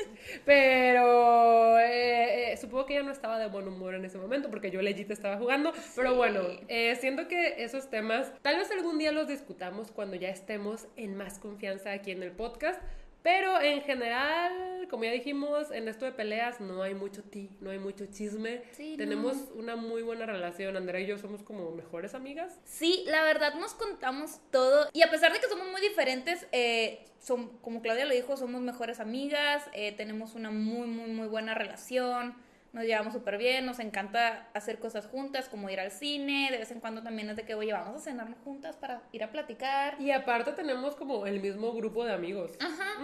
pero 0.45 1.79
eh, 1.79 2.53
eh, 2.53 2.57
supongo 2.59 2.85
que 2.85 2.93
ella 2.93 3.05
no 3.05 3.13
estaba 3.13 3.39
de 3.39 3.47
buen 3.47 3.67
humor 3.67 3.95
en 3.95 4.05
ese 4.05 4.19
momento 4.19 4.51
porque 4.51 4.71
yo 4.71 4.83
legit 4.83 5.11
estaba 5.11 5.39
jugando. 5.39 5.73
Pero 5.97 6.15
bueno, 6.15 6.43
eh, 6.69 6.95
siento 6.97 7.27
que 7.27 7.65
esos 7.65 7.89
temas 7.89 8.35
tal 8.43 8.59
vez 8.59 8.71
algún 8.71 8.99
día 8.99 9.13
los 9.13 9.29
discutamos 9.29 9.91
cuando 9.91 10.15
ya 10.15 10.29
estemos 10.29 10.89
en 10.97 11.17
más 11.17 11.39
confianza 11.39 11.93
aquí 11.93 12.11
en 12.11 12.23
el 12.23 12.33
podcast. 12.33 12.79
Pero 13.23 13.59
en 13.63 13.81
general, 13.81 14.74
como 14.87 15.05
ya 15.05 15.11
dijimos, 15.11 15.71
en 15.71 15.89
esto 15.89 16.05
de 16.05 16.13
peleas 16.13 16.61
no 16.61 16.83
hay 16.83 16.95
mucho 16.95 17.23
ti, 17.23 17.51
no 17.61 17.71
hay 17.71 17.79
mucho 17.79 18.07
chisme. 18.07 18.63
Tenemos 18.77 19.37
una 19.55 19.77
muy 19.77 20.03
buena 20.03 20.27
relación. 20.27 20.77
Andrea 20.77 21.01
y 21.01 21.07
yo 21.07 21.19
somos 21.19 21.43
como 21.43 21.71
mejores 21.71 22.15
amigas. 22.15 22.59
Sí, 22.65 23.05
la 23.07 23.23
verdad 23.23 23.55
nos 23.55 23.75
contamos 23.75 24.41
todo. 24.51 24.89
Y 24.93 25.03
a 25.03 25.11
pesar 25.11 25.33
de 25.33 25.41
que 25.41 25.49
somos 25.49 25.71
muy 25.71 25.81
diferentes, 25.81 26.47
eh, 26.53 27.07
son, 27.21 27.59
como 27.59 27.83
Claudia 27.83 28.05
lo 28.05 28.15
dijo, 28.15 28.37
somos 28.37 28.61
mejores 28.61 29.01
amigas. 29.01 29.65
Eh, 29.73 29.93
tenemos 29.93 30.35
una 30.35 30.51
muy, 30.51 30.87
muy, 30.87 31.11
muy 31.11 31.29
buena 31.29 31.55
relación 31.55 32.35
nos 32.75 32.85
llevamos 32.85 33.13
súper 33.13 33.39
bien, 33.39 33.65
nos 33.65 33.79
encanta 33.79 34.49
hacer 34.53 34.81
cosas 34.81 35.07
juntas, 35.07 35.49
como 35.49 35.71
ir 35.71 35.79
al 35.79 35.93
cine, 35.93 36.49
de 36.51 36.59
vez 36.59 36.73
en 36.73 36.81
cuando 36.81 37.05
también 37.05 37.31
es 37.31 37.37
de 37.37 37.45
que, 37.45 37.55
oye, 37.55 37.73
vamos 37.73 37.95
a 37.95 38.01
cenar 38.01 38.35
juntas 38.43 38.75
para 38.75 39.01
ir 39.13 39.23
a 39.23 39.31
platicar. 39.31 39.97
Y 40.01 40.11
aparte 40.11 40.53
tenemos 40.53 40.97
como 40.97 41.25
el 41.25 41.41
mismo 41.41 41.73
grupo 41.73 42.05
de 42.05 42.13
amigos. 42.13 42.51
Ajá. 42.59 43.01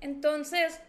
Entonces, 0.00 0.80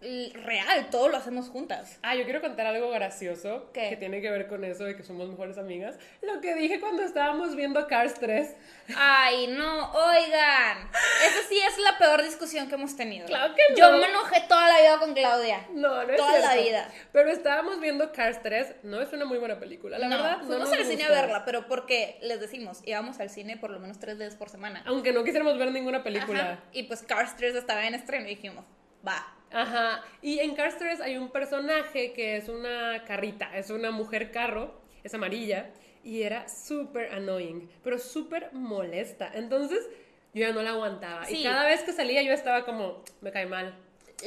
real, 0.00 0.90
todo 0.90 1.08
lo 1.08 1.16
hacemos 1.16 1.48
juntas. 1.48 1.98
Ah, 2.02 2.14
yo 2.14 2.24
quiero 2.24 2.40
contar 2.40 2.66
algo 2.66 2.90
gracioso 2.90 3.70
que 3.72 3.96
tiene 3.96 4.20
que 4.20 4.30
ver 4.30 4.48
con 4.48 4.62
eso 4.64 4.84
de 4.84 4.96
que 4.96 5.02
somos 5.02 5.28
mejores 5.28 5.56
amigas. 5.56 5.96
Lo 6.20 6.40
que 6.40 6.54
dije 6.54 6.80
cuando 6.80 7.02
estábamos 7.02 7.56
viendo 7.56 7.86
Cars 7.86 8.14
3. 8.14 8.54
Ay, 8.96 9.46
no, 9.46 9.92
oigan. 9.92 10.90
Esa 11.24 11.48
sí 11.48 11.58
es 11.58 11.78
la 11.78 11.96
peor 11.96 12.22
discusión 12.22 12.68
que 12.68 12.74
hemos 12.74 12.96
tenido. 12.96 13.26
Claro 13.26 13.54
que 13.54 13.62
no. 13.70 13.76
Yo 13.78 13.98
me 13.98 14.06
enojé 14.08 14.42
toda 14.46 14.68
la 14.68 14.80
vida 14.80 14.98
con 14.98 15.14
Claudia. 15.14 15.66
No, 15.72 16.04
no 16.04 16.12
es 16.12 16.16
Toda 16.16 16.38
la 16.38 16.54
vida. 16.56 16.90
Pero 17.12 17.30
estábamos 17.30 17.80
viendo 17.80 18.12
Cars 18.12 18.42
3. 18.42 18.76
No 18.82 19.00
es 19.00 19.12
una 19.12 19.24
muy 19.24 19.38
buena 19.38 19.58
película, 19.58 19.98
la 19.98 20.08
verdad. 20.08 20.38
No 20.42 20.46
fuimos 20.46 20.72
al 20.72 20.84
cine 20.84 21.04
a 21.04 21.10
verla, 21.10 21.44
pero 21.46 21.66
porque 21.66 22.18
les 22.20 22.40
decimos, 22.40 22.82
íbamos 22.84 23.20
al 23.20 23.30
cine 23.30 23.56
por 23.56 23.70
lo 23.70 23.80
menos 23.80 23.98
tres 23.98 24.18
veces 24.18 24.34
por 24.34 24.50
semana. 24.50 24.82
Aunque 24.86 25.12
no 25.12 25.24
quisiéramos 25.24 25.56
ver 25.58 25.72
ninguna 25.72 26.02
película. 26.02 26.60
Y 26.72 26.84
pues 26.84 27.02
Cars 27.02 27.36
3 27.36 27.54
estaba 27.54 27.86
en 27.86 27.94
estreno 27.94 28.26
y 28.26 28.34
dijimos, 28.34 28.64
va. 29.06 29.34
Ajá. 29.54 30.02
Y 30.20 30.40
en 30.40 30.54
Cars 30.54 30.76
3 30.78 31.00
hay 31.00 31.16
un 31.16 31.30
personaje 31.30 32.12
que 32.12 32.36
es 32.36 32.48
una 32.48 33.04
carrita, 33.04 33.56
es 33.56 33.70
una 33.70 33.90
mujer 33.90 34.30
carro, 34.30 34.80
es 35.02 35.14
amarilla, 35.14 35.70
y 36.02 36.22
era 36.22 36.48
súper 36.48 37.12
annoying, 37.12 37.70
pero 37.82 37.98
súper 37.98 38.52
molesta. 38.52 39.30
Entonces 39.32 39.88
yo 40.34 40.40
ya 40.40 40.52
no 40.52 40.62
la 40.62 40.70
aguantaba. 40.70 41.30
Y 41.30 41.42
cada 41.42 41.64
vez 41.64 41.82
que 41.82 41.92
salía 41.92 42.22
yo 42.22 42.32
estaba 42.32 42.64
como, 42.64 43.02
me 43.20 43.30
cae 43.30 43.46
mal. 43.46 43.74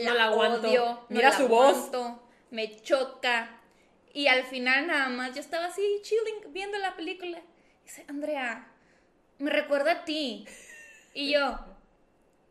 no 0.03 0.13
la 0.13 0.25
aguanto. 0.25 1.05
Mira 1.09 1.31
su 1.31 1.47
voz. 1.47 1.91
Me 2.49 2.81
choca. 2.81 3.59
Y 4.13 4.27
al 4.27 4.43
final 4.45 4.87
nada 4.87 5.09
más 5.09 5.35
yo 5.35 5.41
estaba 5.41 5.65
así 5.65 5.99
chilling 6.01 6.53
viendo 6.53 6.77
la 6.79 6.95
película. 6.95 7.37
Y 7.37 7.83
dice, 7.83 8.05
Andrea, 8.07 8.67
me 9.37 9.51
recuerda 9.51 9.91
a 9.91 10.05
ti. 10.05 10.47
Y 11.13 11.33
yo, 11.33 11.59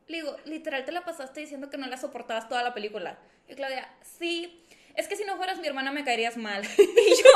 le 0.09 0.19
digo, 0.19 0.37
literal 0.45 0.85
te 0.85 0.93
la 0.93 1.05
pasaste 1.05 1.41
diciendo 1.41 1.69
que 1.71 1.79
no 1.79 1.87
la 1.87 1.97
soportabas 1.97 2.49
toda 2.49 2.63
la 2.63 2.75
película. 2.75 3.19
Y 3.49 3.55
Claudia, 3.55 3.89
sí, 4.19 4.65
es 4.95 5.09
que 5.09 5.17
si 5.17 5.25
no 5.25 5.37
fueras 5.37 5.59
mi 5.59 5.67
hermana 5.67 5.93
me 5.93 6.05
caerías 6.05 6.37
mal. 6.37 6.65
y 6.79 7.11
yo, 7.17 7.31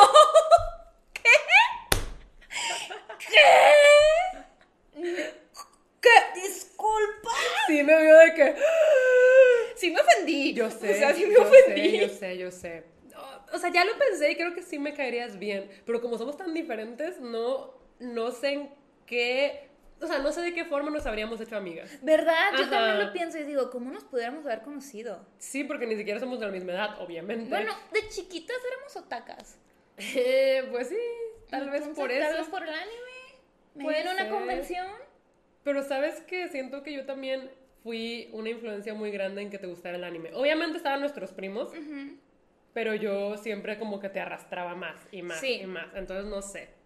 ¿qué? 1.13 1.23
¿Qué? 3.19 3.37
¿Qué? 6.01 6.41
Disculpa. 6.41 7.31
Sí, 7.67 7.83
me 7.83 8.03
vio 8.03 8.17
de 8.19 8.35
que. 8.35 8.57
Sí, 9.77 9.91
me 9.91 10.01
ofendí. 10.01 10.55
Yo 10.55 10.71
sé. 10.71 10.93
O 10.93 10.95
sea, 10.95 11.15
sí 11.15 11.27
me 11.27 11.37
ofendí. 11.37 12.01
yo 12.01 12.09
sé, 12.09 12.39
yo 12.39 12.51
sé. 12.51 12.85
O 13.53 13.59
sea, 13.59 13.71
ya 13.73 13.85
lo 13.85 13.99
pensé 13.99 14.31
y 14.31 14.37
creo 14.37 14.55
que 14.55 14.63
sí 14.63 14.79
me 14.79 14.95
caerías 14.95 15.39
bien. 15.39 15.69
Pero 15.85 16.01
como 16.01 16.17
somos 16.19 16.37
tan 16.37 16.55
diferentes, 16.55 17.19
no, 17.21 17.75
no 17.99 18.31
sé 18.31 18.53
en 18.53 18.75
qué 19.07 19.71
o 20.01 20.07
sea, 20.07 20.19
no 20.19 20.33
sé 20.33 20.41
de 20.41 20.55
qué 20.55 20.65
forma 20.65 20.91
nos 20.91 21.07
habríamos 21.07 21.41
hecho 21.41 21.57
amigas. 21.57 21.99
¿Verdad? 22.03 22.53
Yo 22.59 22.69
también 22.69 23.07
lo 23.07 23.13
pienso 23.13 23.39
y 23.39 23.45
digo, 23.45 23.71
¿cómo 23.71 23.91
nos 23.91 24.05
pudiéramos 24.05 24.47
haber 24.47 24.63
conocido? 24.63 25.27
Sí, 25.39 25.65
porque 25.65 25.87
ni 25.87 25.97
siquiera 25.97 26.19
somos 26.19 26.41
de 26.41 26.47
la 26.47 26.53
misma 26.53 26.73
edad, 26.73 27.01
obviamente. 27.01 27.51
Bueno, 27.51 27.73
de 27.93 28.09
chiquitas 28.09 28.57
éramos 28.73 28.97
otacas. 28.97 29.59
Eh, 29.99 30.67
pues 30.71 30.89
sí, 30.89 30.97
tal 31.51 31.69
vez 31.69 31.87
por 31.89 32.11
eso. 32.11 32.29
Tal 32.29 32.39
vez 32.39 32.49
por 32.49 32.63
el 32.63 32.71
anime. 32.71 33.11
Me 33.75 34.01
en 34.01 34.09
una 34.09 34.29
convención. 34.31 34.87
Pero 35.63 35.83
sabes 35.83 36.23
que 36.23 36.49
siento 36.49 36.83
que 36.83 36.93
yo 36.93 37.05
también 37.05 37.51
fui 37.83 38.31
una 38.33 38.49
influencia 38.49 38.95
muy 38.95 39.11
grande 39.11 39.43
en 39.43 39.51
que 39.51 39.59
te 39.59 39.67
gustara 39.67 39.97
el 39.97 40.05
anime. 40.05 40.33
Obviamente 40.35 40.79
estaban 40.79 41.01
nuestros 41.01 41.33
primos, 41.33 41.71
pero 42.73 42.95
yo 42.95 43.37
siempre 43.37 43.79
como 43.79 44.01
que 44.01 44.09
te 44.09 44.21
arrastraba 44.21 44.75
más 44.75 44.97
y 45.13 45.23
más 45.23 45.43
y 45.45 45.67
más. 45.67 45.89
Entonces 45.95 46.27
no 46.27 46.41
sé. 46.41 46.80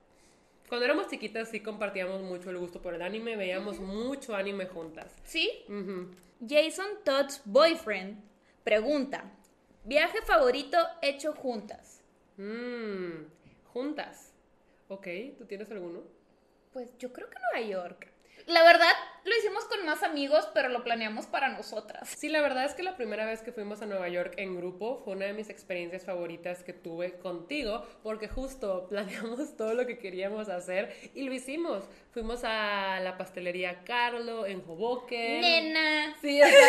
Cuando 0.69 0.87
éramos 0.87 1.09
chiquitas 1.09 1.51
sí 1.51 1.61
compartíamos 1.61 2.23
mucho 2.23 2.51
el 2.51 2.59
gusto 2.59 2.81
por 2.81 2.95
el 2.95 3.03
anime, 3.03 3.37
veíamos 3.37 3.79
mucho 3.81 4.35
anime 4.35 4.67
juntas. 4.67 5.15
¿Sí? 5.25 5.51
Jason 6.47 7.05
Todd's 7.05 7.43
boyfriend 7.45 8.23
pregunta, 8.65 9.31
¿viaje 9.85 10.23
favorito 10.23 10.79
hecho 11.03 11.33
juntas? 11.35 12.01
Mmm, 12.39 13.27
juntas. 13.73 14.33
Ok, 14.89 15.07
¿tú 15.39 15.45
tienes 15.45 15.71
alguno? 15.71 16.03
Pues 16.73 16.97
yo 16.99 17.13
creo 17.13 17.29
que 17.31 17.39
Nueva 17.53 17.69
York. 17.69 18.14
La 18.47 18.63
verdad, 18.63 18.93
lo 19.25 19.35
hicimos 19.39 19.65
con 19.65 19.87
más 19.87 20.03
amigos, 20.03 20.47
pero 20.53 20.69
lo 20.69 20.85
planeamos 20.85 21.27
para 21.27 21.49
nosotras. 21.49 22.09
Sí, 22.09 22.29
la 22.29 22.43
verdad 22.43 22.67
es 22.67 22.75
que 22.75 22.83
la 22.83 22.95
primera 22.95 23.25
vez 23.25 23.41
que 23.41 23.53
fuimos 23.53 23.81
a 23.81 23.87
Nueva 23.87 24.09
York 24.09 24.35
en 24.37 24.55
grupo 24.55 25.01
fue 25.03 25.15
una 25.15 25.25
de 25.25 25.33
mis 25.33 25.49
experiencias 25.49 26.05
favoritas 26.05 26.63
que 26.63 26.75
tuve 26.75 27.19
contigo, 27.19 27.87
porque 28.03 28.29
justo 28.29 28.87
planeamos 28.91 29.57
todo 29.57 29.73
lo 29.73 29.87
que 29.87 29.99
queríamos 29.99 30.51
hacer 30.51 30.95
y 31.15 31.23
lo 31.23 31.33
hicimos. 31.33 31.85
Fuimos 32.13 32.43
a 32.45 33.01
la 33.01 33.17
pastelería 33.17 33.83
Carlo 33.85 34.47
en 34.47 34.63
Hoboken. 34.67 35.41
Nena. 35.41 36.17
Sí, 36.21 36.43
o 36.43 36.47
sea, 36.47 36.69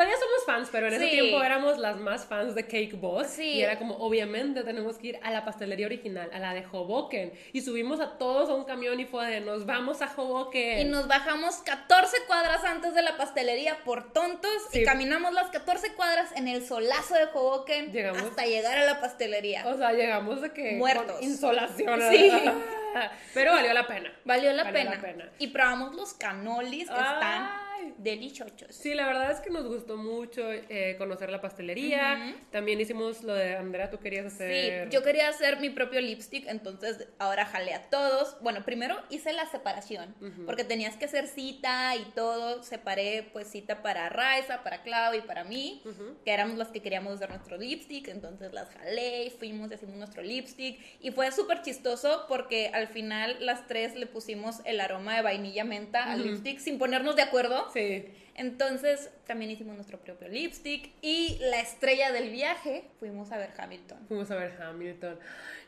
todavía 0.00 0.16
somos 0.18 0.44
fans, 0.46 0.68
pero 0.72 0.86
en 0.88 0.94
ese 0.94 1.04
Sí. 1.04 1.10
tiempo 1.10 1.42
éramos 1.42 1.76
las 1.78 1.98
más 1.98 2.24
fans 2.24 2.54
de 2.54 2.62
Cake 2.64 2.94
Boss. 2.94 3.26
Sí. 3.26 3.42
Y 3.56 3.62
era 3.62 3.78
como, 3.78 3.96
obviamente 3.96 4.62
tenemos 4.64 4.96
que 4.96 5.08
ir 5.08 5.20
a 5.22 5.30
la 5.30 5.44
pastelería 5.44 5.84
original, 5.86 6.30
a 6.32 6.38
la 6.38 6.54
de 6.54 6.64
Hoboken. 6.64 7.32
Y 7.52 7.60
subimos 7.60 8.00
a 8.00 8.16
todos 8.16 8.48
a 8.48 8.54
un 8.54 8.64
camión 8.64 8.98
y 8.98 9.04
fue 9.04 9.26
de, 9.26 9.40
nos 9.42 9.66
vamos 9.66 10.00
a 10.00 10.10
Hoboken. 10.16 10.78
Y 10.80 10.84
nos 10.90 11.06
bajamos 11.06 11.56
14 11.56 12.16
cuadras 12.26 12.64
antes 12.64 12.94
de 12.94 13.02
la 13.02 13.18
pastelería 13.18 13.76
por 13.84 14.12
tontos 14.12 14.50
Sí. 14.72 14.80
y 14.80 14.84
caminamos 14.84 15.34
las 15.34 15.48
14 15.50 15.92
cuadras 15.94 16.32
en 16.36 16.48
el 16.48 16.64
solazo 16.66 17.14
de 17.14 17.24
Hoboken 17.34 17.92
Llegamos- 17.92 18.22
hasta 18.22 18.46
llegar 18.46 18.78
a 18.78 18.84
la 18.86 19.00
pastelería. 19.00 19.66
O 19.66 19.76
sea, 19.76 19.92
llegamos 19.92 20.40
de 20.40 20.52
que... 20.52 20.72
Muertos. 20.76 21.12
Con 21.16 21.24
insolación. 21.24 22.00
Sí. 22.10 22.30
Pero 23.34 23.52
valió 23.52 23.72
la 23.72 23.86
pena. 23.86 24.12
Valió 24.24 24.52
la, 24.52 24.64
Valió 24.64 24.78
pena. 24.78 24.94
la 24.96 25.00
pena. 25.00 25.28
Y 25.38 25.48
probamos 25.48 25.94
los 25.94 26.14
canolis 26.14 26.88
que 26.88 26.94
Ay. 26.94 27.12
están 27.14 27.50
deliciosos. 27.98 28.74
Sí, 28.74 28.94
la 28.94 29.06
verdad 29.06 29.30
es 29.30 29.40
que 29.40 29.50
nos 29.50 29.66
gustó 29.66 29.96
mucho 29.96 30.50
eh, 30.52 30.94
conocer 30.98 31.30
la 31.30 31.40
pastelería. 31.40 32.36
También 32.50 32.80
hicimos 32.80 33.22
lo 33.22 33.34
de 33.34 33.56
Andrea, 33.56 33.90
tú 33.90 33.98
querías 33.98 34.32
Sí, 34.32 34.42
hacer... 34.44 34.90
yo 34.90 35.02
quería 35.02 35.28
hacer 35.28 35.58
mi 35.60 35.70
propio 35.70 36.00
lipstick, 36.00 36.46
entonces 36.48 37.08
ahora 37.18 37.44
jalé 37.46 37.74
a 37.74 37.88
todos. 37.90 38.36
Bueno, 38.40 38.64
primero 38.64 38.96
hice 39.10 39.32
la 39.32 39.46
separación, 39.46 40.14
porque 40.46 40.64
tenías 40.64 40.96
que 40.96 41.06
hacer 41.06 41.26
cita 41.26 41.94
y 41.96 42.04
todo. 42.14 42.62
Separé 42.62 43.28
pues 43.32 43.48
cita 43.48 43.82
para 43.82 44.08
Raiza, 44.08 44.62
para 44.62 44.82
Clau 44.82 45.14
y 45.14 45.20
para 45.22 45.44
mí, 45.44 45.82
que 46.24 46.32
éramos 46.32 46.56
las 46.58 46.68
que 46.68 46.80
queríamos 46.82 47.14
hacer 47.14 47.30
nuestro 47.30 47.56
lipstick, 47.56 48.08
entonces 48.08 48.52
las 48.52 48.68
jalé 48.70 49.24
y 49.24 49.30
fuimos 49.30 49.70
y 49.70 49.74
hicimos 49.74 49.96
nuestro 49.96 50.22
lipstick. 50.22 50.78
Y 51.00 51.10
fue 51.10 51.30
súper 51.32 51.62
chistoso 51.62 52.26
porque 52.28 52.70
al 52.72 52.88
final 52.88 53.36
las 53.40 53.66
tres 53.66 53.94
le 53.94 54.06
pusimos 54.06 54.60
el 54.64 54.80
aroma 54.80 55.16
de 55.16 55.22
vainilla 55.22 55.64
menta 55.64 56.10
al 56.12 56.22
lipstick 56.22 56.58
sin 56.58 56.78
ponernos 56.78 57.16
de 57.16 57.22
acuerdo. 57.22 57.69
Sí. 57.72 58.06
Entonces 58.36 59.10
también 59.26 59.50
hicimos 59.50 59.74
nuestro 59.74 59.98
propio 59.98 60.26
lipstick 60.28 60.90
y 61.02 61.36
la 61.40 61.60
estrella 61.60 62.10
del 62.10 62.30
viaje 62.30 62.84
fuimos 62.98 63.30
a 63.32 63.36
ver 63.38 63.50
Hamilton. 63.58 63.98
Fuimos 64.08 64.30
a 64.30 64.36
ver 64.36 64.56
Hamilton 64.62 65.18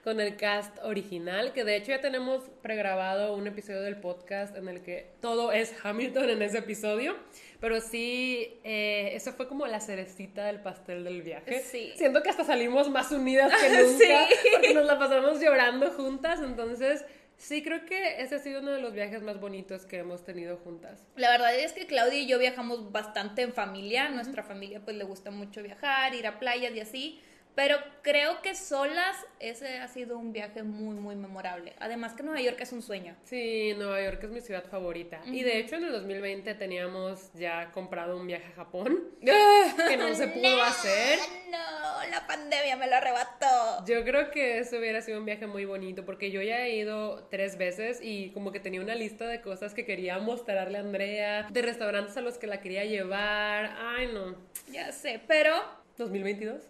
con 0.02 0.20
el 0.20 0.36
cast 0.36 0.76
original, 0.82 1.52
que 1.52 1.64
de 1.64 1.76
hecho 1.76 1.88
ya 1.88 2.00
tenemos 2.00 2.44
pregrabado 2.62 3.36
un 3.36 3.46
episodio 3.46 3.82
del 3.82 3.96
podcast 3.96 4.56
en 4.56 4.68
el 4.68 4.80
que 4.82 5.10
todo 5.20 5.52
es 5.52 5.74
Hamilton 5.84 6.30
en 6.30 6.42
ese 6.42 6.58
episodio, 6.58 7.14
pero 7.60 7.80
sí, 7.80 8.58
eh, 8.64 9.10
eso 9.14 9.32
fue 9.34 9.46
como 9.48 9.66
la 9.66 9.80
cerecita 9.80 10.46
del 10.46 10.60
pastel 10.60 11.04
del 11.04 11.20
viaje. 11.22 11.60
Sí. 11.60 11.92
Siento 11.96 12.22
que 12.22 12.30
hasta 12.30 12.42
salimos 12.44 12.88
más 12.88 13.12
unidas 13.12 13.52
que 13.60 13.68
nunca, 13.82 14.28
Sí. 14.28 14.48
porque 14.52 14.72
nos 14.74 14.86
la 14.86 14.98
pasamos 14.98 15.40
llorando 15.40 15.90
juntas, 15.90 16.40
entonces 16.42 17.04
sí 17.42 17.62
creo 17.62 17.84
que 17.84 18.22
ese 18.22 18.36
ha 18.36 18.38
sido 18.38 18.60
uno 18.60 18.70
de 18.70 18.80
los 18.80 18.94
viajes 18.94 19.22
más 19.22 19.40
bonitos 19.40 19.84
que 19.84 19.98
hemos 19.98 20.24
tenido 20.24 20.56
juntas. 20.58 21.02
La 21.16 21.30
verdad 21.30 21.54
es 21.54 21.72
que 21.72 21.86
Claudia 21.86 22.20
y 22.20 22.26
yo 22.26 22.38
viajamos 22.38 22.92
bastante 22.92 23.42
en 23.42 23.52
familia. 23.52 24.08
Nuestra 24.10 24.44
familia 24.44 24.80
pues 24.80 24.96
le 24.96 25.04
gusta 25.04 25.30
mucho 25.30 25.62
viajar, 25.62 26.14
ir 26.14 26.26
a 26.26 26.38
playas 26.38 26.72
y 26.74 26.80
así. 26.80 27.20
Pero 27.54 27.76
creo 28.02 28.40
que 28.40 28.54
solas 28.54 29.16
ese 29.38 29.78
ha 29.78 29.88
sido 29.88 30.16
un 30.18 30.32
viaje 30.32 30.62
muy, 30.62 30.94
muy 30.94 31.16
memorable. 31.16 31.74
Además 31.78 32.14
que 32.14 32.22
Nueva 32.22 32.40
York 32.40 32.58
es 32.60 32.72
un 32.72 32.82
sueño. 32.82 33.14
Sí, 33.24 33.74
Nueva 33.76 34.02
York 34.02 34.20
es 34.22 34.30
mi 34.30 34.40
ciudad 34.40 34.64
favorita. 34.64 35.20
Y 35.26 35.42
de 35.42 35.58
hecho 35.58 35.76
en 35.76 35.84
el 35.84 35.92
2020 35.92 36.54
teníamos 36.54 37.30
ya 37.34 37.70
comprado 37.72 38.16
un 38.16 38.26
viaje 38.26 38.46
a 38.52 38.56
Japón 38.56 39.00
que 39.20 39.96
no 39.96 40.14
se 40.14 40.28
pudo 40.28 40.62
hacer. 40.62 41.18
No, 41.50 42.10
la 42.10 42.26
pandemia 42.26 42.76
me 42.76 42.86
lo 42.88 42.96
arrebató. 42.96 43.84
Yo 43.86 44.02
creo 44.04 44.30
que 44.30 44.58
eso 44.58 44.78
hubiera 44.78 45.02
sido 45.02 45.18
un 45.18 45.26
viaje 45.26 45.46
muy 45.46 45.64
bonito 45.64 46.04
porque 46.04 46.30
yo 46.30 46.40
ya 46.40 46.66
he 46.66 46.76
ido 46.76 47.24
tres 47.30 47.58
veces 47.58 48.00
y 48.02 48.30
como 48.30 48.52
que 48.52 48.60
tenía 48.60 48.80
una 48.80 48.94
lista 48.94 49.26
de 49.26 49.42
cosas 49.42 49.74
que 49.74 49.84
quería 49.84 50.18
mostrarle 50.18 50.78
a 50.78 50.80
Andrea, 50.80 51.48
de 51.50 51.62
restaurantes 51.62 52.16
a 52.16 52.22
los 52.22 52.38
que 52.38 52.46
la 52.46 52.60
quería 52.60 52.84
llevar. 52.84 53.76
Ay, 53.78 54.08
no. 54.12 54.36
Ya 54.68 54.90
sé, 54.92 55.20
pero 55.26 55.52
2022. 55.98 56.62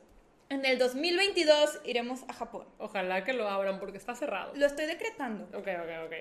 En 0.52 0.66
el 0.66 0.78
2022 0.78 1.80
iremos 1.84 2.24
a 2.28 2.34
Japón. 2.34 2.66
Ojalá 2.78 3.24
que 3.24 3.32
lo 3.32 3.48
abran 3.48 3.80
porque 3.80 3.96
está 3.96 4.14
cerrado. 4.14 4.52
Lo 4.54 4.66
estoy 4.66 4.86
decretando. 4.86 5.44
Ok, 5.56 5.66
ok, 5.66 6.06
ok. 6.06 6.14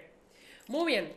Muy 0.68 0.86
bien. 0.86 1.14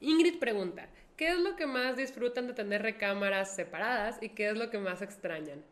Ingrid 0.00 0.38
pregunta, 0.38 0.88
¿qué 1.16 1.28
es 1.28 1.38
lo 1.38 1.56
que 1.56 1.66
más 1.66 1.96
disfrutan 1.96 2.46
de 2.46 2.52
tener 2.52 2.82
recámaras 2.82 3.54
separadas 3.54 4.18
y 4.20 4.28
qué 4.30 4.48
es 4.50 4.56
lo 4.56 4.70
que 4.70 4.78
más 4.78 5.02
extrañan? 5.02 5.62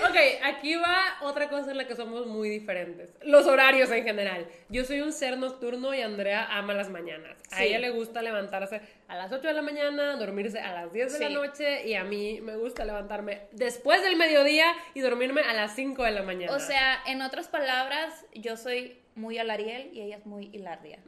ok, 0.00 0.16
aquí 0.44 0.74
va 0.76 1.16
otra 1.22 1.48
cosa 1.48 1.70
en 1.70 1.76
la 1.76 1.86
que 1.86 1.94
somos 1.96 2.26
muy 2.26 2.48
diferentes. 2.48 3.10
Los 3.22 3.46
horarios 3.46 3.90
en 3.90 4.04
general. 4.04 4.46
Yo 4.68 4.84
soy 4.84 5.00
un 5.00 5.12
ser 5.12 5.38
nocturno 5.38 5.94
y 5.94 6.00
Andrea 6.02 6.46
ama 6.50 6.74
las 6.74 6.90
mañanas. 6.90 7.36
A 7.52 7.58
Sí. 7.58 7.64
ella 7.64 7.78
le 7.78 7.90
gusta 7.90 8.22
levantarse 8.22 8.80
a 9.08 9.16
las 9.16 9.32
8 9.32 9.48
de 9.48 9.54
la 9.54 9.62
mañana, 9.62 10.16
dormirse 10.16 10.60
a 10.60 10.72
las 10.72 10.92
10 10.92 11.18
de 11.18 11.28
la 11.28 11.34
noche 11.34 11.86
y 11.88 11.94
a 11.94 12.04
mí 12.04 12.40
me 12.40 12.56
gusta 12.56 12.84
levantarme 12.84 13.42
después 13.52 14.02
del 14.02 14.16
mediodía 14.16 14.66
y 14.94 15.00
dormirme 15.00 15.40
a 15.42 15.52
las 15.54 15.74
5 15.74 16.02
de 16.04 16.10
la 16.10 16.22
mañana. 16.22 16.52
O 16.54 16.58
sea, 16.60 16.98
en 17.06 17.22
otras 17.22 17.48
palabras, 17.48 18.24
yo 18.34 18.56
soy 18.56 18.98
muy 19.18 19.38
Alariel 19.38 19.90
y 19.92 20.00
ella 20.00 20.16
es 20.16 20.26
muy 20.26 20.50
Hilardia. 20.52 21.00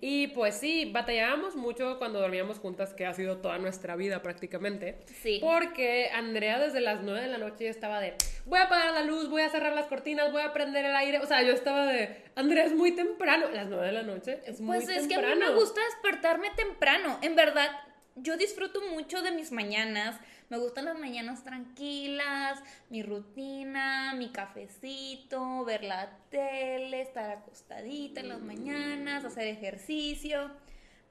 Y 0.00 0.28
pues 0.28 0.56
sí, 0.56 0.90
batallábamos 0.92 1.54
mucho 1.54 1.98
cuando 1.98 2.20
dormíamos 2.20 2.58
juntas, 2.58 2.92
que 2.92 3.06
ha 3.06 3.14
sido 3.14 3.38
toda 3.38 3.58
nuestra 3.58 3.94
vida 3.94 4.22
prácticamente. 4.22 4.98
Sí. 5.22 5.38
Porque 5.40 6.10
Andrea 6.12 6.58
desde 6.58 6.80
las 6.80 7.02
9 7.02 7.20
de 7.20 7.28
la 7.28 7.38
noche 7.38 7.68
estaba 7.68 8.00
de, 8.00 8.14
voy 8.46 8.58
a 8.58 8.64
apagar 8.64 8.92
la 8.94 9.02
luz, 9.02 9.28
voy 9.30 9.42
a 9.42 9.48
cerrar 9.50 9.74
las 9.74 9.86
cortinas, 9.86 10.32
voy 10.32 10.42
a 10.42 10.52
prender 10.52 10.84
el 10.84 10.96
aire. 10.96 11.20
O 11.20 11.26
sea, 11.26 11.42
yo 11.42 11.52
estaba 11.52 11.86
de, 11.86 12.16
Andrea 12.34 12.64
es 12.64 12.74
muy 12.74 12.92
temprano. 12.92 13.46
Las 13.52 13.68
9 13.68 13.86
de 13.86 13.92
la 13.92 14.02
noche 14.02 14.40
es 14.46 14.60
muy 14.60 14.78
Pues 14.78 14.88
es 14.88 15.08
temprano. 15.08 15.26
que 15.26 15.32
a 15.32 15.48
mí 15.48 15.52
me 15.52 15.60
gusta 15.60 15.80
despertarme 15.92 16.50
temprano. 16.56 17.18
En 17.22 17.36
verdad, 17.36 17.70
yo 18.16 18.36
disfruto 18.36 18.80
mucho 18.90 19.22
de 19.22 19.30
mis 19.30 19.52
mañanas. 19.52 20.18
Me 20.52 20.58
gustan 20.58 20.84
las 20.84 20.98
mañanas 20.98 21.44
tranquilas, 21.44 22.62
mi 22.90 23.02
rutina, 23.02 24.12
mi 24.18 24.28
cafecito, 24.28 25.64
ver 25.64 25.82
la 25.82 26.10
tele, 26.28 27.00
estar 27.00 27.30
acostadita 27.30 28.20
en 28.20 28.28
las 28.28 28.42
mañanas, 28.42 29.24
hacer 29.24 29.46
ejercicio. 29.46 30.50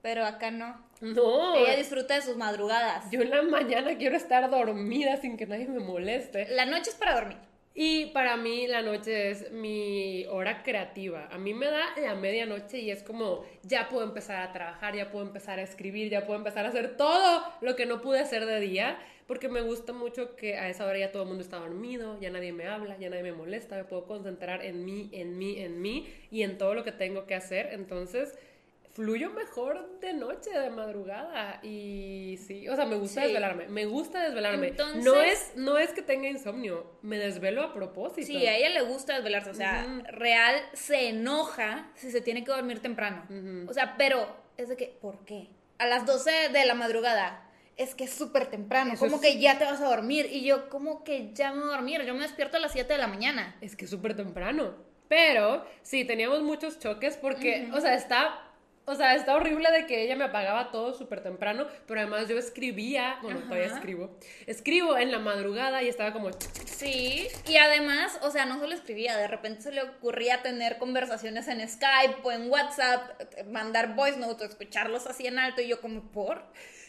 Pero 0.04 0.26
acá 0.26 0.52
no. 0.52 0.80
No, 1.02 1.56
Ella 1.56 1.76
disfruta 1.76 2.14
de 2.14 2.22
sus 2.22 2.38
madrugadas. 2.38 3.10
yo 3.10 3.22
en 3.24 3.32
la 3.32 3.42
mañana 3.42 3.98
quiero 3.98 4.16
estar 4.16 4.48
dormida 4.48 5.18
sin 5.18 5.38
que 5.38 5.48
nadie 5.48 5.68
me 5.68 5.80
moleste. 5.80 6.48
La 6.52 6.68
noche 6.68 6.92
es 6.92 6.96
para 6.96 7.16
dormir. 7.16 7.38
Y 7.74 8.08
para 8.08 8.36
mí 8.36 8.68
la 8.68 8.82
noche 8.82 9.32
es 9.32 9.52
mi 9.52 10.26
hora 10.26 10.62
creativa. 10.62 11.30
A 11.32 11.38
mí 11.38 11.54
me 11.54 11.68
da 11.68 11.86
la 11.98 12.16
medianoche 12.16 12.80
y 12.80 12.92
es 12.92 13.02
como 13.02 13.46
ya 13.64 13.88
puedo 13.88 14.04
empezar 14.04 14.44
a 14.44 14.52
trabajar, 14.52 14.94
ya 14.94 15.10
puedo 15.10 15.26
empezar 15.26 15.58
a 15.58 15.62
escribir, 15.62 16.12
ya 16.12 16.26
puedo 16.26 16.38
empezar 16.38 16.66
a 16.66 16.70
hacer 16.70 16.98
todo 16.98 17.44
lo 17.62 17.76
que 17.78 17.86
no 17.86 18.02
pude 18.02 18.20
hacer 18.20 18.46
de 18.46 18.60
día. 18.60 19.00
Porque 19.32 19.48
me 19.48 19.62
gusta 19.62 19.94
mucho 19.94 20.36
que 20.36 20.58
a 20.58 20.68
esa 20.68 20.86
hora 20.86 20.98
ya 21.00 21.14
todo 21.14 21.24
el 21.24 21.30
mundo 21.30 21.42
está 21.42 21.56
dormido, 21.56 22.20
ya 22.20 22.30
nadie 22.32 22.52
me 22.52 22.68
habla, 22.68 22.98
ya 22.98 23.10
nadie 23.10 23.24
me 23.24 23.32
molesta, 23.32 23.78
me 23.78 23.86
puedo 23.86 24.04
concentrar 24.04 24.62
en 24.66 24.84
mí, 24.84 25.10
en 25.14 25.38
mí, 25.38 25.58
en 25.62 25.82
mí 25.82 26.14
y 26.30 26.44
en 26.44 26.58
todo 26.58 26.74
lo 26.74 26.84
que 26.84 26.92
tengo 26.92 27.26
que 27.28 27.36
hacer. 27.36 27.70
Entonces 27.72 28.38
fluyo 28.94 29.30
mejor 29.30 30.00
de 30.02 30.12
noche, 30.12 30.50
de 30.50 30.70
madrugada 30.70 31.62
y 31.64 32.40
sí, 32.46 32.68
o 32.68 32.76
sea, 32.76 32.84
me 32.84 32.98
gusta 32.98 33.22
Sí. 33.22 33.28
desvelarme, 33.28 33.70
me 33.70 33.86
gusta 33.86 34.22
desvelarme. 34.22 34.68
Entonces- 34.68 35.02
no 35.06 35.22
es 35.22 35.54
no 35.56 35.78
es 35.78 35.92
que 35.94 36.02
tenga 36.02 36.28
insomnio, 36.28 36.92
me 37.02 37.18
desvelo 37.18 37.62
a 37.64 37.74
propósito. 37.74 38.28
Sí, 38.28 38.46
a 38.48 38.58
ella 38.58 38.68
le 38.68 38.82
gusta 38.82 39.14
desvelarse. 39.16 39.52
O 39.52 39.54
sea, 39.54 39.88
real 40.10 40.56
se 40.74 41.08
enoja 41.08 41.90
si 41.96 42.12
se 42.12 42.20
tiene 42.20 42.44
que 42.44 42.52
dormir 42.52 42.82
temprano. 42.82 43.26
O 43.70 43.74
sea, 43.74 43.96
pero 43.98 44.28
es 44.58 44.68
de 44.68 44.76
que, 44.76 44.88
¿por 45.00 45.24
qué? 45.24 45.48
A 45.78 45.88
las 45.88 46.06
12 46.06 46.32
de 46.52 46.66
la 46.66 46.74
madrugada. 46.74 47.48
Es 47.78 47.96
que 47.96 48.04
es 48.04 48.14
súper 48.14 48.48
temprano. 48.48 48.94
Eso 48.94 49.06
como 49.06 49.16
es- 49.16 49.22
que 49.22 49.40
ya 49.40 49.58
te 49.58 49.66
vas 49.66 49.82
a 49.82 49.86
dormir? 49.86 50.28
Y 50.32 50.44
yo, 50.44 50.70
como 50.70 51.04
que 51.04 51.32
ya 51.34 51.52
me 51.52 51.60
voy 51.62 51.70
a 51.70 51.72
dormir? 51.78 52.02
Yo 52.04 52.14
me 52.14 52.22
despierto 52.22 52.58
a 52.58 52.60
las 52.60 52.72
7 52.74 52.94
de 52.94 53.00
la 53.00 53.08
mañana. 53.08 53.56
Es 53.62 53.76
que 53.76 53.86
es 53.86 53.92
súper 53.92 54.16
temprano. 54.16 54.76
Pero 55.08 55.66
sí, 55.82 56.06
teníamos 56.06 56.42
muchos 56.42 56.80
choques 56.80 57.18
porque, 57.18 57.70
o 57.74 57.82
sea, 57.82 57.96
está... 57.96 58.48
O 58.86 58.96
sea, 58.96 59.14
está 59.14 59.36
horrible 59.36 59.70
de 59.72 59.86
que 59.86 60.04
ella 60.04 60.16
me 60.16 60.24
apagaba 60.24 60.72
todo 60.72 60.94
súper 60.96 61.22
temprano, 61.22 61.68
pero 61.86 62.00
además 62.02 62.28
yo 62.28 62.38
escribía, 62.40 63.20
bueno, 63.22 63.40
todavía 63.42 63.68
escribo, 63.68 64.10
escribo 64.48 64.98
en 64.98 65.12
la 65.12 65.20
madrugada 65.20 65.84
y 65.84 65.88
estaba 65.88 66.12
como, 66.12 66.32
Sí, 66.66 67.28
y 67.48 67.58
además, 67.58 68.18
o 68.24 68.32
sea, 68.32 68.46
no 68.46 68.60
solo 68.60 68.74
escribía, 68.74 69.16
de 69.18 69.28
repente 69.28 69.62
se 69.62 69.72
le 69.72 69.84
ocurría 69.84 70.42
tener 70.42 70.80
conversaciones 70.80 71.48
en 71.48 71.68
Skype 71.70 72.18
o 72.24 72.32
en 72.32 72.50
WhatsApp, 72.50 73.22
mandar 73.52 73.94
voice 73.96 74.18
notes 74.18 74.42
o 74.48 74.50
escucharlos 74.50 75.06
así 75.06 75.28
en 75.28 75.38
alto 75.38 75.62
y 75.62 75.68
yo 75.68 75.80
como, 75.80 76.02
¿por? 76.12 76.44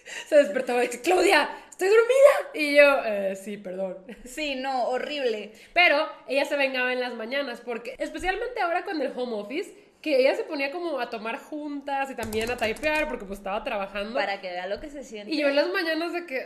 se 0.28 0.36
despertaba 0.36 0.80
de 0.80 0.90
que, 0.90 1.00
Claudia, 1.00 1.48
estoy 1.70 1.88
dormida. 1.88 2.50
Y 2.54 2.76
yo, 2.76 3.04
"Eh, 3.04 3.36
sí, 3.36 3.56
perdón. 3.56 3.98
Sí, 4.24 4.54
no, 4.56 4.88
horrible. 4.88 5.52
Pero 5.72 6.08
ella 6.28 6.44
se 6.44 6.56
vengaba 6.56 6.92
en 6.92 7.00
las 7.00 7.14
mañanas 7.14 7.60
porque, 7.60 7.94
especialmente 7.98 8.60
ahora 8.60 8.84
con 8.84 9.00
el 9.00 9.12
home 9.16 9.34
office, 9.34 9.74
que 10.02 10.18
ella 10.18 10.34
se 10.34 10.42
ponía 10.42 10.72
como 10.72 10.98
a 10.98 11.10
tomar 11.10 11.38
juntas 11.38 12.10
y 12.10 12.16
también 12.16 12.50
a 12.50 12.56
typear 12.56 13.06
porque 13.06 13.24
pues 13.24 13.38
estaba 13.38 13.62
trabajando. 13.62 14.14
Para 14.18 14.40
que 14.40 14.50
vea 14.50 14.66
lo 14.66 14.80
que 14.80 14.90
se 14.90 15.04
siente. 15.04 15.32
Y 15.32 15.38
yo 15.38 15.46
en 15.46 15.54
las 15.54 15.68
mañanas 15.68 16.12
de 16.12 16.26
que, 16.26 16.44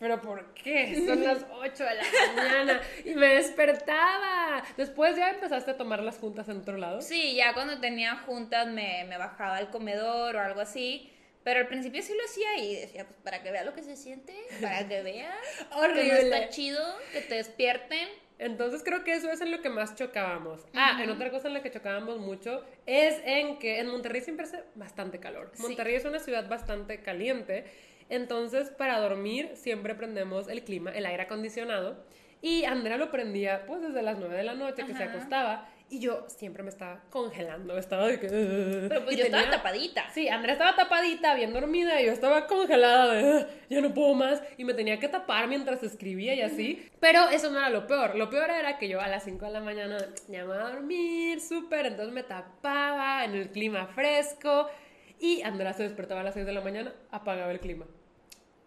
pero 0.00 0.22
¿por 0.22 0.54
qué? 0.54 1.04
Son 1.06 1.22
las 1.22 1.44
8 1.52 1.84
de 1.84 1.94
la 1.94 2.02
mañana 2.34 2.80
y 3.04 3.10
me 3.14 3.34
despertaba. 3.34 4.62
Después 4.78 5.14
ya 5.14 5.28
empezaste 5.28 5.72
a 5.72 5.76
tomar 5.76 6.02
las 6.02 6.16
juntas 6.16 6.48
en 6.48 6.58
otro 6.60 6.78
lado. 6.78 7.02
Sí, 7.02 7.34
ya 7.34 7.52
cuando 7.52 7.78
tenía 7.80 8.16
juntas 8.16 8.66
me, 8.68 9.04
me 9.04 9.18
bajaba 9.18 9.56
al 9.58 9.68
comedor 9.70 10.36
o 10.36 10.40
algo 10.40 10.60
así. 10.62 11.12
Pero 11.46 11.60
al 11.60 11.68
principio 11.68 12.02
sí 12.02 12.12
lo 12.12 12.24
hacía 12.24 12.58
y 12.58 12.74
decía, 12.74 13.06
pues 13.06 13.20
para 13.22 13.40
que 13.40 13.52
vea 13.52 13.62
lo 13.62 13.72
que 13.72 13.84
se 13.84 13.94
siente, 13.94 14.34
para 14.60 14.88
que 14.88 15.00
vea 15.02 15.32
Horrible. 15.76 16.02
que 16.02 16.08
no 16.08 16.16
está 16.16 16.48
chido, 16.48 16.84
que 17.12 17.20
te 17.20 17.36
despierten. 17.36 18.08
Entonces 18.40 18.82
creo 18.82 19.04
que 19.04 19.14
eso 19.14 19.30
es 19.30 19.40
en 19.40 19.52
lo 19.52 19.62
que 19.62 19.68
más 19.68 19.94
chocábamos. 19.94 20.66
Ah, 20.74 20.98
en 21.00 21.08
otra 21.08 21.30
cosa 21.30 21.46
en 21.46 21.54
la 21.54 21.62
que 21.62 21.70
chocábamos 21.70 22.18
mucho 22.18 22.64
es 22.84 23.20
en 23.24 23.60
que 23.60 23.78
en 23.78 23.86
Monterrey 23.86 24.22
siempre 24.22 24.44
hace 24.44 24.64
bastante 24.74 25.20
calor. 25.20 25.52
Monterrey 25.58 25.94
es 25.94 26.04
una 26.04 26.18
ciudad 26.18 26.48
bastante 26.48 27.00
caliente. 27.00 27.64
Entonces 28.08 28.70
para 28.70 28.98
dormir 28.98 29.52
siempre 29.54 29.94
prendemos 29.94 30.48
el 30.48 30.64
clima, 30.64 30.90
el 30.90 31.06
aire 31.06 31.22
acondicionado. 31.22 32.04
Y 32.42 32.64
Andrea 32.64 32.96
lo 32.96 33.12
prendía 33.12 33.66
pues 33.66 33.82
desde 33.82 34.02
las 34.02 34.18
9 34.18 34.36
de 34.36 34.42
la 34.42 34.54
noche 34.54 34.84
que 34.84 34.96
se 34.96 35.04
acostaba 35.04 35.68
y 35.88 36.00
yo 36.00 36.26
siempre 36.28 36.62
me 36.62 36.68
estaba 36.68 37.02
congelando, 37.10 37.78
estaba 37.78 38.08
de 38.08 38.18
que... 38.18 38.28
Pero 38.28 39.04
pues 39.04 39.16
yo 39.16 39.24
estaba 39.24 39.48
tapadita. 39.50 40.10
Sí, 40.12 40.28
Andrea 40.28 40.54
estaba 40.54 40.74
tapadita, 40.74 41.34
bien 41.34 41.52
dormida, 41.52 42.00
y 42.00 42.06
yo 42.06 42.12
estaba 42.12 42.46
congelada 42.46 43.12
de, 43.14 43.46
ya 43.68 43.80
no 43.80 43.94
puedo 43.94 44.14
más, 44.14 44.42
y 44.56 44.64
me 44.64 44.74
tenía 44.74 44.98
que 44.98 45.08
tapar 45.08 45.48
mientras 45.48 45.82
escribía 45.82 46.34
y 46.34 46.42
así. 46.42 46.88
Pero 47.00 47.28
eso 47.28 47.50
no 47.50 47.58
era 47.58 47.70
lo 47.70 47.86
peor, 47.86 48.16
lo 48.16 48.30
peor 48.30 48.50
era 48.50 48.78
que 48.78 48.88
yo 48.88 49.00
a 49.00 49.08
las 49.08 49.24
5 49.24 49.44
de 49.44 49.50
la 49.52 49.60
mañana 49.60 49.98
ya 50.28 50.44
me 50.44 50.54
iba 50.54 50.66
a 50.66 50.72
dormir, 50.72 51.40
súper, 51.40 51.86
entonces 51.86 52.12
me 52.12 52.24
tapaba 52.24 53.24
en 53.24 53.34
el 53.34 53.50
clima 53.50 53.86
fresco, 53.86 54.68
y 55.20 55.42
Andrea 55.42 55.72
se 55.72 55.84
despertaba 55.84 56.20
a 56.20 56.24
las 56.24 56.34
6 56.34 56.46
de 56.46 56.52
la 56.52 56.60
mañana, 56.60 56.94
apagaba 57.10 57.52
el 57.52 57.60
clima. 57.60 57.86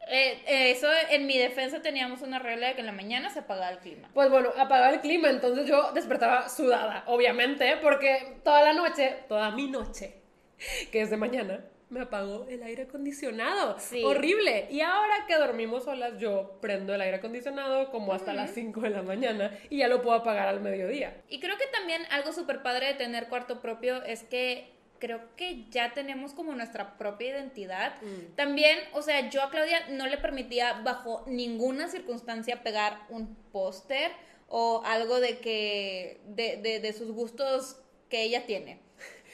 Eh, 0.09 0.41
eh, 0.47 0.71
eso 0.71 0.87
en 1.09 1.27
mi 1.27 1.37
defensa 1.37 1.81
teníamos 1.81 2.21
una 2.21 2.39
regla 2.39 2.67
de 2.67 2.73
que 2.73 2.79
en 2.79 2.87
la 2.87 2.91
mañana 2.91 3.29
se 3.29 3.39
apagaba 3.39 3.69
el 3.69 3.79
clima. 3.79 4.09
Pues 4.13 4.29
bueno, 4.29 4.49
apagaba 4.57 4.91
el 4.91 5.01
clima, 5.01 5.29
entonces 5.29 5.67
yo 5.67 5.91
despertaba 5.93 6.49
sudada, 6.49 7.03
obviamente, 7.05 7.77
porque 7.81 8.37
toda 8.43 8.63
la 8.63 8.73
noche, 8.73 9.17
toda 9.27 9.51
mi 9.51 9.67
noche, 9.67 10.15
que 10.91 11.01
es 11.01 11.09
de 11.09 11.17
mañana, 11.17 11.63
me 11.89 12.01
apagó 12.01 12.45
el 12.49 12.61
aire 12.63 12.83
acondicionado. 12.83 13.75
Sí. 13.79 14.03
Horrible. 14.03 14.67
Y 14.69 14.81
ahora 14.81 15.25
que 15.27 15.35
dormimos 15.37 15.85
solas, 15.85 16.19
yo 16.19 16.59
prendo 16.61 16.93
el 16.93 17.01
aire 17.01 17.17
acondicionado 17.17 17.89
como 17.89 18.13
hasta 18.13 18.33
las 18.33 18.51
5 18.51 18.81
de 18.81 18.89
la 18.91 19.01
mañana 19.01 19.57
y 19.69 19.77
ya 19.77 19.87
lo 19.87 20.01
puedo 20.01 20.17
apagar 20.17 20.47
al 20.47 20.61
mediodía. 20.61 21.21
Y 21.29 21.39
creo 21.39 21.57
que 21.57 21.65
también 21.67 22.03
algo 22.11 22.31
súper 22.31 22.61
padre 22.61 22.87
de 22.87 22.93
tener 22.93 23.27
cuarto 23.27 23.59
propio 23.59 24.03
es 24.03 24.23
que 24.23 24.78
creo 24.99 25.35
que 25.35 25.65
ya 25.69 25.93
tenemos 25.93 26.33
como 26.33 26.53
nuestra 26.53 26.97
propia 26.97 27.29
identidad. 27.29 28.01
Mm. 28.01 28.35
También, 28.35 28.77
o 28.93 29.01
sea, 29.01 29.29
yo 29.29 29.41
a 29.41 29.49
Claudia 29.49 29.87
no 29.89 30.07
le 30.07 30.17
permitía 30.17 30.81
bajo 30.83 31.23
ninguna 31.27 31.87
circunstancia 31.87 32.63
pegar 32.63 33.05
un 33.09 33.35
póster 33.51 34.11
o 34.47 34.81
algo 34.85 35.19
de 35.19 35.39
que, 35.39 36.21
de, 36.27 36.57
de, 36.57 36.79
de 36.79 36.93
sus 36.93 37.11
gustos 37.11 37.77
que 38.09 38.23
ella 38.23 38.45
tiene. 38.45 38.79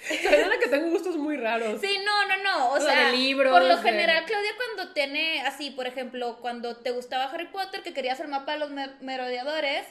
Soy 0.23 0.49
la 0.49 0.59
que 0.59 0.69
tengo 0.69 0.89
gustos 0.89 1.17
muy 1.17 1.37
raros. 1.37 1.81
Sí, 1.81 1.97
no, 2.05 2.27
no, 2.27 2.43
no. 2.43 2.71
O, 2.71 2.79
sea, 2.79 3.11
de 3.11 3.17
libros, 3.17 3.51
por 3.51 3.63
lo 3.63 3.77
general, 3.77 4.23
Claudia, 4.25 4.51
cuando 4.55 4.93
tiene 4.93 5.41
así, 5.41 5.71
por 5.71 5.87
ejemplo, 5.87 6.37
cuando 6.41 6.77
te 6.77 6.91
gustaba 6.91 7.25
Harry 7.25 7.47
Potter, 7.47 7.81
que 7.81 7.93
querías 7.93 8.19
el 8.19 8.27
mapa 8.27 8.53
de 8.53 8.59
los 8.59 8.71
merodeadores, 9.01 9.85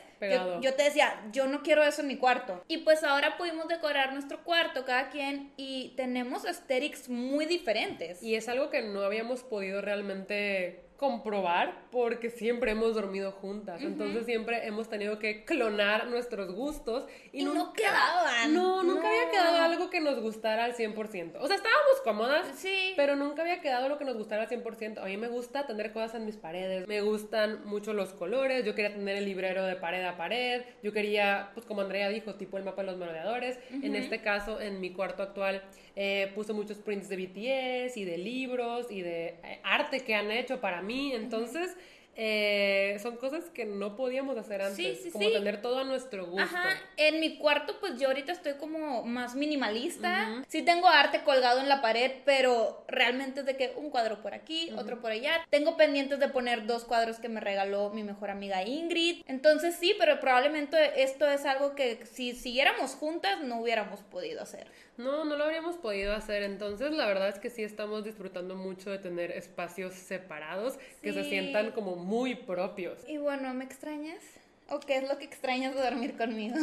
yo, 0.61 0.75
te 0.75 0.85
decía, 0.85 1.23
yo 1.33 1.47
no 1.47 1.63
quiero 1.63 1.83
eso 1.83 2.03
en 2.03 2.09
mi 2.09 2.17
cuarto. 2.17 2.65
Y 2.69 2.79
pues 2.79 3.05
ahora 3.05 3.37
pudimos 3.37 3.69
decorar 3.69 4.13
nuestro 4.13 4.43
cuarto, 4.43 4.85
cada 4.85 5.11
quien, 5.11 5.53
y 5.57 5.93
tenemos 5.97 6.45
aesthetics 6.45 7.09
muy 7.09 7.47
diferentes. 7.47 8.23
Y 8.23 8.35
es 8.35 8.49
algo 8.49 8.71
que 8.71 8.83
no 8.83 9.03
habíamos 9.03 9.43
podido 9.43 9.81
realmente 9.83 10.84
comprobar 10.97 11.87
porque 11.91 12.31
siempre 12.31 12.71
hemos 12.71 12.95
dormido 12.95 13.33
juntas. 13.33 13.83
Entonces 13.83 14.27
siempre 14.27 14.67
hemos 14.67 14.89
tenido 14.89 15.19
que 15.19 15.45
clonar 15.45 16.07
nuestros 16.07 16.53
gustos. 16.53 17.07
Y, 17.33 17.45
no 17.45 17.73
quedaban. 17.73 18.55
No, 18.55 18.83
nunca 18.83 19.09
había 19.09 19.31
quedado 19.31 19.57
algo 19.59 19.91
que 19.91 20.01
nos 20.01 20.21
gustara 20.21 20.65
al 20.65 20.75
100%. 20.75 21.37
O 21.41 21.47
sea, 21.47 21.57
estábamos 21.57 22.01
cómodas, 22.05 22.47
sí. 22.57 22.95
pero 22.97 23.17
nunca 23.17 23.43
había 23.43 23.61
quedado 23.61 23.89
lo 23.89 23.99
que 23.99 24.05
nos 24.05 24.17
gustara 24.17 24.43
al 24.43 24.49
100%. 24.49 24.99
A 24.99 25.07
mí 25.07 25.17
me 25.17 25.29
gusta 25.29 25.67
tener 25.67 25.93
cosas 25.93 26.15
en 26.15 26.27
mis 26.27 26.37
paredes. 26.37 26.87
Me 26.87 27.01
gustan 27.01 27.65
mucho 27.65 27.93
los 27.93 28.13
colores. 28.13 28.65
Yo 28.65 28.75
quería 28.75 28.95
tener 28.95 29.17
el 29.17 29.25
librero 29.25 29.65
de 29.65 29.77
pared 29.77 30.05
a 30.05 30.17
pared. 30.17 30.63
Yo 30.83 30.93
quería, 30.93 31.51
pues 31.55 31.67
como 31.67 31.81
Andrea 31.81 32.09
dijo, 32.09 32.37
tipo 32.37 32.57
el 32.57 32.65
mapa 32.65 32.83
de 32.83 32.87
los 32.87 32.97
merodeadores. 32.97 33.59
En 33.71 33.97
este 33.97 34.21
caso, 34.21 34.61
en 34.61 34.81
mi 34.81 34.93
cuarto 34.93 35.23
actual 35.23 35.63
eh, 35.97 36.33
puse 36.35 36.53
muchos 36.53 36.79
prints 36.79 37.09
de 37.09 37.17
BTS 37.17 37.97
y 37.97 38.05
de 38.05 38.19
libros 38.19 38.91
y 38.91 39.03
de 39.03 39.37
eh, 39.45 39.61
arte 39.63 40.01
que 40.01 40.15
han 40.15 40.31
hecho 40.31 40.61
para 40.61 40.83
mí. 40.83 41.13
Entonces, 41.13 41.77
eh, 42.17 42.97
son 43.03 43.17
cosas 43.17 43.45
que 43.51 43.65
no 43.65 43.97
podíamos 43.97 44.37
hacer 44.39 44.63
antes, 44.63 45.13
como 45.13 45.31
tener 45.31 45.61
todo 45.61 45.81
a 45.81 45.85
nuestro 45.85 46.27
gusto. 46.27 46.43
Ajá, 46.43 46.81
en 46.97 47.19
mi 47.19 47.39
cuarto 47.39 47.79
pues 47.81 47.99
yo 47.99 48.09
ahorita 48.09 48.31
estoy 48.31 48.55
como 48.55 49.03
más 49.03 49.35
minimalista. 49.35 50.45
Sí 50.49 50.63
tengo 50.63 50.87
arte 50.87 51.23
colgado 51.25 51.61
en 51.61 51.69
la 51.69 51.83
pared, 51.83 52.13
pero 52.25 52.85
realmente 52.87 53.41
es 53.41 53.47
de 53.47 53.57
que 53.57 53.73
un 53.77 53.91
cuadro 53.91 54.23
por 54.23 54.35
aquí, 54.35 54.71
otro 54.77 55.01
por 55.01 55.11
allá. 55.11 55.45
Tengo 55.51 55.77
pendientes 55.77 56.21
de 56.21 56.29
poner 56.29 56.67
dos 56.67 56.85
cuadros 56.85 57.19
que 57.19 57.29
me 57.29 57.41
regaló 57.41 57.91
mi 57.91 58.05
mejor 58.05 58.31
amiga 58.31 58.63
Ingrid. 58.63 59.23
Entonces 59.27 59.75
sí, 59.75 59.95
pero 59.99 60.21
probablemente 60.21 61.03
esto 61.03 61.29
es 61.29 61.45
algo 61.45 61.75
que 61.75 62.07
si 62.07 62.35
siguiéramos 62.35 62.93
juntas 62.93 63.41
no 63.43 63.61
hubiéramos 63.61 64.01
podido 64.03 64.43
hacer. 64.43 64.69
No, 64.97 65.25
no 65.25 65.37
lo 65.37 65.45
habríamos 65.45 65.77
podido 65.77 66.15
hacer. 66.15 66.43
Entonces, 66.43 66.93
la 66.93 67.07
verdad 67.07 67.29
es 67.29 67.39
que 67.39 67.51
sí 67.51 67.63
estamos 67.65 68.05
disfrutando 68.05 68.55
mucho 68.55 68.91
de 68.91 68.99
tener 68.99 69.33
espacios 69.33 69.95
separados 69.95 70.79
que 71.03 71.13
se 71.13 71.25
sientan 71.25 71.73
como 71.73 71.97
muy 71.97 72.35
propios. 72.35 72.99
Y 73.09 73.19
bueno, 73.19 73.53
¿me 73.55 73.65
extrañas? 73.65 74.23
¿O 74.69 74.81
qué 74.81 74.97
es 74.97 75.09
lo 75.09 75.19
que 75.19 75.25
extrañas 75.25 75.75
de 75.75 75.83
dormir 75.83 76.17
conmigo? 76.17 76.57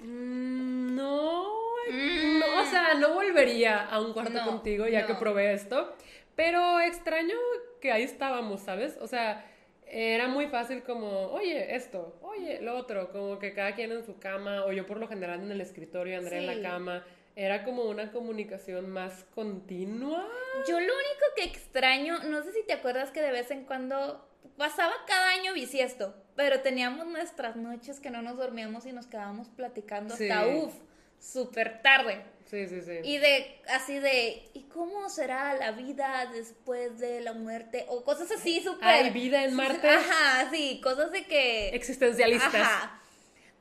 Mm, 0.00 0.94
no, 0.94 1.44
no, 1.90 2.60
o 2.60 2.64
sea, 2.66 2.94
no 2.94 3.14
volvería 3.14 3.84
a 3.86 4.00
un 4.00 4.12
cuarto 4.12 4.38
contigo 4.44 4.86
ya 4.86 5.06
que 5.06 5.14
probé 5.14 5.54
esto. 5.54 5.92
Pero 6.36 6.78
extraño 6.78 7.34
que 7.80 7.90
ahí 7.90 8.04
estábamos, 8.04 8.60
¿sabes? 8.60 8.96
O 9.00 9.08
sea, 9.08 9.44
era 9.86 10.28
muy 10.28 10.46
fácil 10.46 10.82
como, 10.82 11.08
oye, 11.32 11.74
esto, 11.74 12.16
oye, 12.22 12.60
lo 12.60 12.76
otro, 12.76 13.10
como 13.10 13.38
que 13.38 13.54
cada 13.54 13.74
quien 13.74 13.90
en 13.90 14.04
su 14.04 14.18
cama, 14.18 14.64
o 14.66 14.72
yo 14.72 14.86
por 14.86 14.98
lo 14.98 15.08
general 15.08 15.40
en 15.40 15.50
el 15.50 15.60
escritorio, 15.60 16.18
Andrea 16.18 16.38
en 16.40 16.46
la 16.62 16.68
cama 16.68 17.04
era 17.38 17.62
como 17.62 17.84
una 17.84 18.10
comunicación 18.10 18.90
más 18.90 19.24
continua. 19.32 20.26
Yo 20.66 20.80
lo 20.80 20.86
único 20.86 21.24
que 21.36 21.44
extraño, 21.44 22.18
no 22.24 22.42
sé 22.42 22.52
si 22.52 22.64
te 22.64 22.72
acuerdas 22.72 23.12
que 23.12 23.22
de 23.22 23.30
vez 23.30 23.52
en 23.52 23.64
cuando 23.64 24.28
pasaba 24.56 24.92
cada 25.06 25.28
año 25.30 25.52
bisiesto, 25.52 26.16
pero 26.34 26.62
teníamos 26.62 27.06
nuestras 27.06 27.54
noches 27.54 28.00
que 28.00 28.10
no 28.10 28.22
nos 28.22 28.36
dormíamos 28.36 28.86
y 28.86 28.92
nos 28.92 29.06
quedábamos 29.06 29.48
platicando 29.50 30.14
hasta 30.14 30.48
uff, 30.48 30.74
súper 31.20 31.80
tarde. 31.80 32.24
Sí, 32.46 32.66
sí, 32.66 32.82
sí. 32.82 32.98
Y 33.04 33.18
de, 33.18 33.60
así 33.68 34.00
de, 34.00 34.50
¿y 34.52 34.64
cómo 34.64 35.08
será 35.08 35.54
la 35.54 35.70
vida 35.70 36.28
después 36.32 36.98
de 36.98 37.20
la 37.20 37.34
muerte? 37.34 37.86
O 37.88 38.02
cosas 38.02 38.32
así 38.32 38.60
súper. 38.60 38.88
¿Hay 38.88 39.10
vida 39.10 39.44
en 39.44 39.54
Marte? 39.54 39.88
Ajá, 39.88 40.50
sí, 40.50 40.80
cosas 40.82 41.12
de 41.12 41.24
que. 41.24 41.68
Existencialistas. 41.68 42.54
Ajá. 42.56 43.00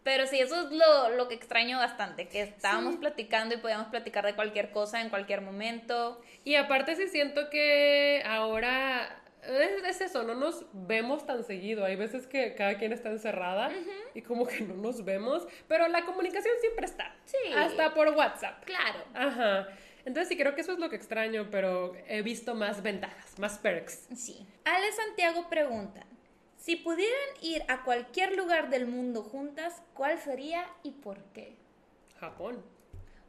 Pero 0.08 0.26
sí, 0.26 0.39
eso 0.39 0.56
es 0.62 0.72
lo, 0.72 1.10
lo 1.17 1.28
que 1.28 1.36
extraño 1.36 1.80
bastante, 1.80 2.30
que 2.30 2.41
estábamos 2.41 2.96
platicando 2.96 3.56
y 3.56 3.58
podíamos 3.58 3.88
platicar 3.88 4.26
de 4.26 4.36
cualquier 4.36 4.72
cosa 4.72 5.02
en 5.02 5.10
cualquier 5.10 5.41
momento. 5.41 6.22
Y 6.46 6.56
aparte 6.56 6.96
sí 6.96 7.10
siento 7.10 7.50
que 7.50 8.24
ahora 8.26 9.22
es, 9.43 10.00
eso, 10.00 10.24
no 10.24 10.34
nos 10.34 10.63
vemos 10.72 11.26
tan 11.26 11.43
seguido. 11.43 11.84
Hay 11.84 11.98
veces 11.98 12.26
que 12.26 12.56
cada 12.56 12.78
quien 12.78 12.93
está 12.93 13.10
encerrada 13.10 13.70
y 14.13 14.22
como 14.22 14.48
que 14.48 14.62
no 14.62 14.76
nos 14.76 15.04
vemos, 15.04 15.46
pero 15.67 15.89
la 15.89 16.06
comunicación 16.06 16.54
siempre 16.62 16.86
está. 16.86 17.13
Sí. 17.26 17.52
Hasta 17.54 17.93
por 17.93 18.08
WhatsApp. 18.12 18.63
Claro. 18.63 19.04
Ajá. 19.13 19.67
Entonces 20.06 20.30
sí 20.30 20.38
creo 20.38 20.56
que 20.56 20.62
eso 20.62 20.72
es 20.72 20.80
lo 20.80 20.89
que 20.89 20.96
extraño, 20.96 21.50
pero 21.52 21.91
he 22.08 22.22
visto 22.22 22.56
más 22.56 22.82
ventajas, 22.82 23.38
más 23.39 23.58
perks. 23.58 24.08
Sí. 24.15 24.48
Ale 24.63 24.89
Santiago 24.93 25.50
pregunta, 25.50 26.06
si 26.67 26.75
pudieran 26.75 27.30
ir 27.41 27.63
a 27.69 27.86
cualquier 27.86 28.36
lugar 28.36 28.69
del 28.69 28.88
mundo 28.88 29.23
juntas, 29.23 29.82
¿cuál 29.93 30.19
sería 30.19 30.65
y 30.84 30.91
por 30.91 31.23
qué? 31.32 31.56
Japón. 32.19 32.62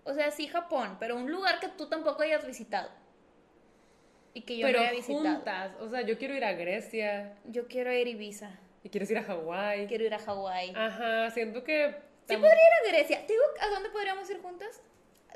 O 0.03 0.12
sea, 0.12 0.33
sí, 0.33 0.48
Japón, 0.48 0.96
pero 0.98 1.14
un 1.14 1.31
lugar 1.31 1.61
que 1.61 1.68
tú 1.68 1.88
tampoco 1.88 2.24
hayas 2.24 2.44
visitado. 2.44 2.90
Y 4.35 4.40
que 4.40 4.59
yo 4.59 4.68
no 4.68 4.81
haya 4.81 4.90
visitado. 4.90 5.37
Juntas. 5.37 5.77
O 5.79 5.88
sea, 5.88 6.01
yo 6.01 6.18
quiero 6.18 6.35
ir 6.35 6.44
a 6.44 6.55
Grecia. 6.55 7.38
Yo 7.44 7.68
quiero 7.68 7.92
ir 7.92 8.09
a 8.09 8.11
Ibiza. 8.11 8.59
¿Y 8.83 8.88
quieres 8.88 9.09
ir 9.12 9.18
a 9.18 9.22
Hawái? 9.22 9.87
Quiero 9.87 10.03
ir 10.03 10.14
a 10.14 10.18
Hawái. 10.18 10.72
Ajá, 10.74 11.31
siento 11.31 11.62
que. 11.62 11.94
Sí, 12.27 12.35
podría 12.35 12.51
ir 12.55 12.87
a 12.87 12.88
Grecia. 12.88 13.24
¿Te 13.24 13.35
digo 13.35 13.44
a 13.61 13.68
dónde 13.68 13.90
podríamos 13.90 14.29
ir 14.29 14.42
juntas? 14.42 14.83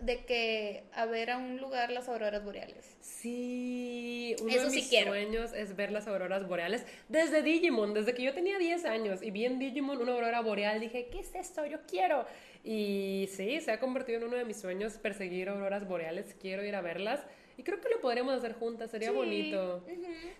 De 0.00 0.24
que 0.24 0.84
a 0.94 1.06
ver 1.06 1.30
a 1.30 1.38
un 1.38 1.58
lugar 1.58 1.90
las 1.90 2.08
auroras 2.08 2.44
boreales. 2.44 2.96
Sí, 3.00 4.34
uno 4.40 4.52
de 4.52 4.70
mis 4.70 4.88
sueños 4.88 5.52
es 5.52 5.76
ver 5.76 5.92
las 5.92 6.06
auroras 6.08 6.48
boreales 6.48 6.84
desde 7.08 7.42
Digimon, 7.42 7.94
desde 7.94 8.14
que 8.14 8.22
yo 8.22 8.34
tenía 8.34 8.58
10 8.58 8.84
años 8.84 9.22
y 9.22 9.30
vi 9.30 9.44
en 9.44 9.58
Digimon 9.58 9.98
una 9.98 10.12
aurora 10.12 10.40
boreal, 10.40 10.80
dije, 10.80 11.08
¿qué 11.10 11.20
es 11.20 11.34
esto? 11.34 11.66
Yo 11.66 11.78
quiero. 11.86 12.26
Y 12.64 13.28
sí, 13.32 13.60
se 13.60 13.72
ha 13.72 13.80
convertido 13.80 14.18
en 14.18 14.24
uno 14.24 14.36
de 14.36 14.44
mis 14.44 14.60
sueños 14.60 14.94
perseguir 14.94 15.48
auroras 15.48 15.86
boreales, 15.86 16.34
quiero 16.40 16.64
ir 16.64 16.74
a 16.74 16.80
verlas. 16.80 17.20
Y 17.56 17.64
creo 17.64 17.80
que 17.80 17.88
lo 17.90 18.00
podríamos 18.00 18.34
hacer 18.34 18.54
juntas, 18.54 18.90
sería 18.90 19.10
bonito. 19.10 19.84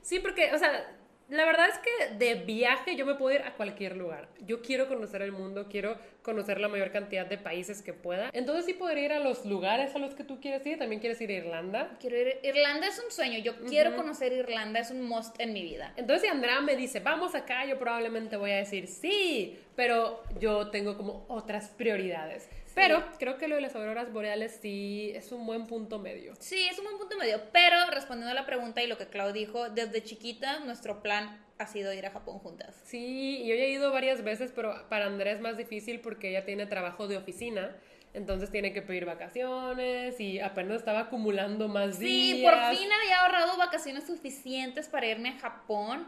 Sí, 0.00 0.18
porque, 0.18 0.52
o 0.54 0.58
sea, 0.58 0.96
la 1.32 1.46
verdad 1.46 1.66
es 1.70 1.78
que 1.78 2.14
de 2.16 2.34
viaje 2.34 2.94
yo 2.94 3.06
me 3.06 3.14
puedo 3.14 3.34
ir 3.34 3.42
a 3.42 3.54
cualquier 3.54 3.96
lugar. 3.96 4.28
Yo 4.40 4.60
quiero 4.60 4.86
conocer 4.86 5.22
el 5.22 5.32
mundo, 5.32 5.66
quiero 5.70 5.96
conocer 6.20 6.60
la 6.60 6.68
mayor 6.68 6.92
cantidad 6.92 7.24
de 7.24 7.38
países 7.38 7.80
que 7.80 7.94
pueda. 7.94 8.28
Entonces 8.34 8.66
sí 8.66 8.74
podría 8.74 9.04
ir 9.06 9.12
a 9.14 9.18
los 9.18 9.46
lugares 9.46 9.94
a 9.94 9.98
los 9.98 10.14
que 10.14 10.24
tú 10.24 10.40
quieres 10.42 10.66
ir. 10.66 10.78
También 10.78 11.00
quieres 11.00 11.18
ir 11.22 11.30
a 11.30 11.32
Irlanda. 11.32 11.96
Quiero 11.98 12.18
ir. 12.18 12.38
Irlanda 12.42 12.86
es 12.86 13.02
un 13.02 13.10
sueño. 13.10 13.38
Yo 13.38 13.56
quiero 13.64 13.96
conocer 13.96 14.30
Irlanda. 14.34 14.80
Es 14.80 14.90
un 14.90 15.02
must 15.04 15.40
en 15.40 15.54
mi 15.54 15.62
vida. 15.62 15.94
Entonces 15.96 16.28
si 16.28 16.28
Andrea 16.28 16.60
me 16.60 16.76
dice, 16.76 17.00
vamos 17.00 17.34
acá, 17.34 17.64
yo 17.64 17.78
probablemente 17.78 18.36
voy 18.36 18.50
a 18.50 18.56
decir 18.56 18.86
sí. 18.86 19.58
Pero 19.74 20.22
yo 20.38 20.68
tengo 20.68 20.98
como 20.98 21.24
otras 21.28 21.70
prioridades. 21.70 22.46
Pero 22.74 23.04
creo 23.18 23.38
que 23.38 23.48
lo 23.48 23.56
de 23.56 23.60
las 23.60 23.74
auroras 23.74 24.12
boreales 24.12 24.58
sí 24.60 25.12
es 25.14 25.32
un 25.32 25.46
buen 25.46 25.66
punto 25.66 25.98
medio. 25.98 26.34
Sí, 26.38 26.68
es 26.70 26.78
un 26.78 26.84
buen 26.84 26.98
punto 26.98 27.16
medio. 27.16 27.40
Pero 27.52 27.76
respondiendo 27.90 28.30
a 28.30 28.34
la 28.34 28.46
pregunta 28.46 28.82
y 28.82 28.86
lo 28.86 28.98
que 28.98 29.06
Clau 29.06 29.32
dijo, 29.32 29.68
desde 29.70 30.02
chiquita 30.02 30.60
nuestro 30.60 31.02
plan 31.02 31.44
ha 31.58 31.66
sido 31.66 31.92
ir 31.92 32.06
a 32.06 32.10
Japón 32.10 32.38
juntas. 32.38 32.80
Sí, 32.84 33.42
yo 33.46 33.54
ya 33.54 33.62
he 33.62 33.70
ido 33.70 33.92
varias 33.92 34.22
veces, 34.24 34.52
pero 34.54 34.88
para 34.88 35.06
Andrés 35.06 35.36
es 35.36 35.40
más 35.40 35.56
difícil 35.56 36.00
porque 36.00 36.30
ella 36.30 36.44
tiene 36.44 36.66
trabajo 36.66 37.08
de 37.08 37.16
oficina. 37.16 37.76
Entonces 38.14 38.50
tiene 38.50 38.74
que 38.74 38.82
pedir 38.82 39.06
vacaciones 39.06 40.20
y 40.20 40.38
apenas 40.38 40.78
estaba 40.78 41.00
acumulando 41.00 41.68
más 41.68 41.98
días. 41.98 42.36
Sí, 42.36 42.42
por 42.42 42.76
fin 42.76 42.92
había 42.92 43.22
ahorrado 43.22 43.56
vacaciones 43.56 44.06
suficientes 44.06 44.88
para 44.88 45.06
irme 45.06 45.30
a 45.30 45.38
Japón. 45.38 46.06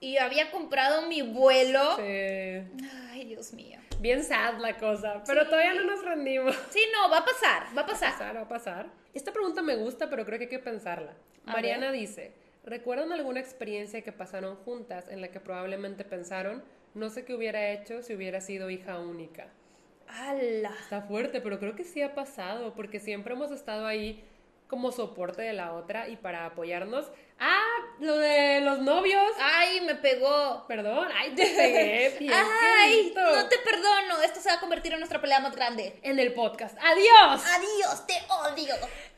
Y 0.00 0.16
había 0.16 0.50
comprado 0.50 1.06
mi 1.08 1.22
vuelo. 1.22 1.96
Sí. 1.96 2.02
Ay, 3.12 3.24
Dios 3.26 3.52
mío 3.52 3.80
bien 4.00 4.24
sad 4.24 4.58
la 4.58 4.76
cosa, 4.76 5.22
pero 5.26 5.46
todavía 5.46 5.74
no 5.74 5.84
nos 5.84 6.04
rendimos. 6.04 6.56
Sí, 6.70 6.80
no, 6.92 7.10
va 7.10 7.18
a 7.18 7.24
pasar, 7.24 7.66
va 7.76 7.82
a 7.82 7.86
pasar. 7.86 8.10
Va 8.10 8.14
a 8.14 8.18
pasar, 8.18 8.36
va 8.36 8.40
a 8.40 8.48
pasar. 8.48 8.90
Esta 9.14 9.32
pregunta 9.32 9.62
me 9.62 9.76
gusta, 9.76 10.08
pero 10.08 10.24
creo 10.24 10.38
que 10.38 10.44
hay 10.44 10.50
que 10.50 10.58
pensarla. 10.58 11.14
Mariana 11.44 11.92
dice, 11.92 12.32
¿recuerdan 12.64 13.12
alguna 13.12 13.40
experiencia 13.40 14.02
que 14.02 14.12
pasaron 14.12 14.56
juntas 14.56 15.06
en 15.08 15.20
la 15.20 15.28
que 15.28 15.40
probablemente 15.40 16.04
pensaron, 16.04 16.62
no 16.94 17.10
sé 17.10 17.24
qué 17.24 17.34
hubiera 17.34 17.70
hecho 17.70 18.02
si 18.02 18.14
hubiera 18.14 18.40
sido 18.40 18.70
hija 18.70 18.98
única? 18.98 19.48
¡Hala! 20.08 20.72
Está 20.80 21.02
fuerte, 21.02 21.40
pero 21.40 21.58
creo 21.58 21.76
que 21.76 21.84
sí 21.84 22.02
ha 22.02 22.14
pasado, 22.14 22.74
porque 22.74 23.00
siempre 23.00 23.34
hemos 23.34 23.50
estado 23.50 23.86
ahí 23.86 24.24
como 24.70 24.92
soporte 24.92 25.42
de 25.42 25.52
la 25.52 25.72
otra 25.74 26.08
y 26.08 26.16
para 26.16 26.46
apoyarnos. 26.46 27.10
Ah, 27.40 27.66
lo 27.98 28.16
de 28.16 28.60
los 28.60 28.78
novios. 28.78 29.32
Ay, 29.40 29.80
me 29.80 29.96
pegó. 29.96 30.64
Perdón, 30.68 31.08
ay, 31.14 31.34
te 31.34 31.44
pegué. 31.56 32.30
ay, 32.32 33.12
no 33.14 33.48
te 33.48 33.58
perdono. 33.58 34.22
Esto 34.22 34.40
se 34.40 34.48
va 34.48 34.54
a 34.54 34.60
convertir 34.60 34.92
en 34.92 35.00
nuestra 35.00 35.20
pelea 35.20 35.40
más 35.40 35.54
grande. 35.56 35.98
En 36.02 36.18
el 36.18 36.32
podcast. 36.32 36.78
Adiós. 36.80 37.42
Adiós, 37.44 38.06
te 38.06 38.14
odio. 38.28 38.74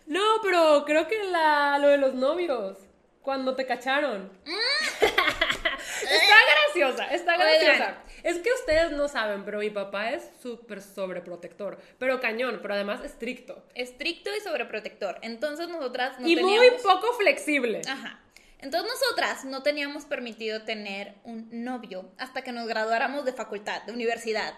No, 0.07 0.41
pero 0.43 0.85
creo 0.87 1.07
que 1.07 1.23
la, 1.25 1.79
lo 1.79 1.88
de 1.88 1.99
los 1.99 2.15
novios. 2.15 2.79
Cuando 3.21 3.55
te 3.55 3.67
cacharon. 3.67 4.33
Mm. 4.45 5.05
está 5.05 6.37
graciosa, 6.75 7.07
está 7.15 7.37
graciosa. 7.37 7.99
Es 8.23 8.39
que 8.39 8.51
ustedes 8.53 8.93
no 8.93 9.09
saben, 9.09 9.45
pero 9.45 9.59
mi 9.59 9.71
papá 9.71 10.11
es 10.11 10.31
súper 10.43 10.81
sobreprotector, 10.81 11.79
pero 11.99 12.21
cañón, 12.21 12.61
pero 12.63 12.75
además 12.75 13.05
estricto. 13.05 13.65
Estricto 13.75 14.31
y 14.37 14.41
sobreprotector. 14.41 15.19
Entonces 15.23 15.69
nosotras 15.69 16.19
no 16.21 16.29
Y 16.29 16.37
muy 16.37 16.71
poco 16.83 17.13
flexible. 17.15 17.83
Ajá. 17.89 18.21
Entonces 18.61 18.91
nosotras 18.91 19.45
no 19.45 19.63
teníamos 19.63 20.05
permitido 20.05 20.63
tener 20.63 21.15
un 21.25 21.49
novio 21.65 22.11
hasta 22.17 22.43
que 22.43 22.53
nos 22.53 22.69
graduáramos 22.69 23.25
de 23.25 23.33
facultad, 23.33 23.83
de 23.83 23.93
universidad. 23.93 24.55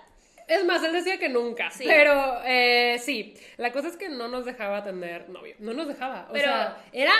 Es 0.46 0.62
más, 0.66 0.84
él 0.84 0.92
decía 0.92 1.18
que 1.18 1.30
nunca. 1.30 1.70
Sí. 1.70 1.84
Pero 1.86 2.42
eh, 2.44 2.98
sí, 3.02 3.34
la 3.56 3.72
cosa 3.72 3.88
es 3.88 3.96
que 3.96 4.10
no 4.10 4.28
nos 4.28 4.44
dejaba 4.44 4.84
tener 4.84 5.30
novio. 5.30 5.56
No 5.58 5.72
nos 5.72 5.88
dejaba. 5.88 6.28
O 6.30 6.36
sea, 6.36 6.84
era 6.92 7.14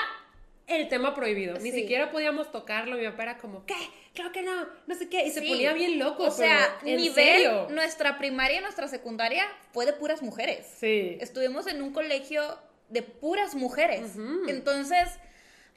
el 0.67 0.89
tema 0.89 1.15
prohibido. 1.15 1.59
Ni 1.59 1.73
siquiera 1.73 2.11
podíamos 2.11 2.53
tocarlo. 2.53 2.97
Mi 2.97 3.07
papá 3.07 3.23
era 3.23 3.39
como, 3.39 3.65
¿qué? 3.65 3.77
Creo 4.15 4.31
que 4.31 4.43
no, 4.43 4.69
no 4.87 4.95
sé 4.95 5.09
qué. 5.09 5.27
Y 5.27 5.31
se 5.31 5.43
ponía 5.43 5.73
bien 5.73 5.99
loco. 5.99 6.25
O 6.25 6.31
sea, 6.31 6.79
nivel, 6.85 7.67
nuestra 7.71 8.17
primaria 8.17 8.59
y 8.59 8.63
nuestra 8.63 8.87
secundaria 8.87 9.45
fue 9.73 9.87
de 9.87 9.93
puras 9.93 10.23
mujeres. 10.23 10.67
Sí. 10.79 11.19
Estuvimos 11.21 11.67
en 11.67 11.83
un 11.83 11.93
colegio 11.93 12.59
de 12.89 13.03
puras 13.03 13.55
mujeres. 13.57 14.13
Entonces, 14.47 15.09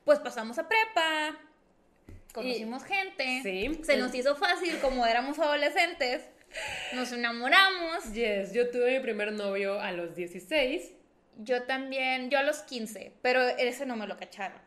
pues 0.06 0.20
pasamos 0.20 0.60
a 0.60 0.68
prepa, 0.68 1.38
conocimos 2.32 2.84
gente. 2.84 3.42
Sí. 3.42 3.82
Se 3.84 3.98
nos 3.98 4.14
hizo 4.14 4.36
fácil, 4.36 4.78
como 4.80 5.06
éramos 5.08 5.40
adolescentes. 5.40 6.24
Nos 6.94 7.12
enamoramos. 7.12 8.14
Yes, 8.14 8.54
yo 8.54 8.70
tuve 8.70 8.98
mi 8.98 9.00
primer 9.00 9.34
novio 9.34 9.82
a 9.82 9.92
los 9.92 10.16
16. 10.16 10.92
Yo 11.40 11.64
también, 11.64 12.30
yo 12.30 12.40
a 12.40 12.44
los 12.44 12.60
15, 12.60 13.14
pero 13.22 13.42
ese 13.42 13.86
no 13.86 13.96
me 13.96 14.08
lo 14.08 14.18
cacharon. 14.18 14.67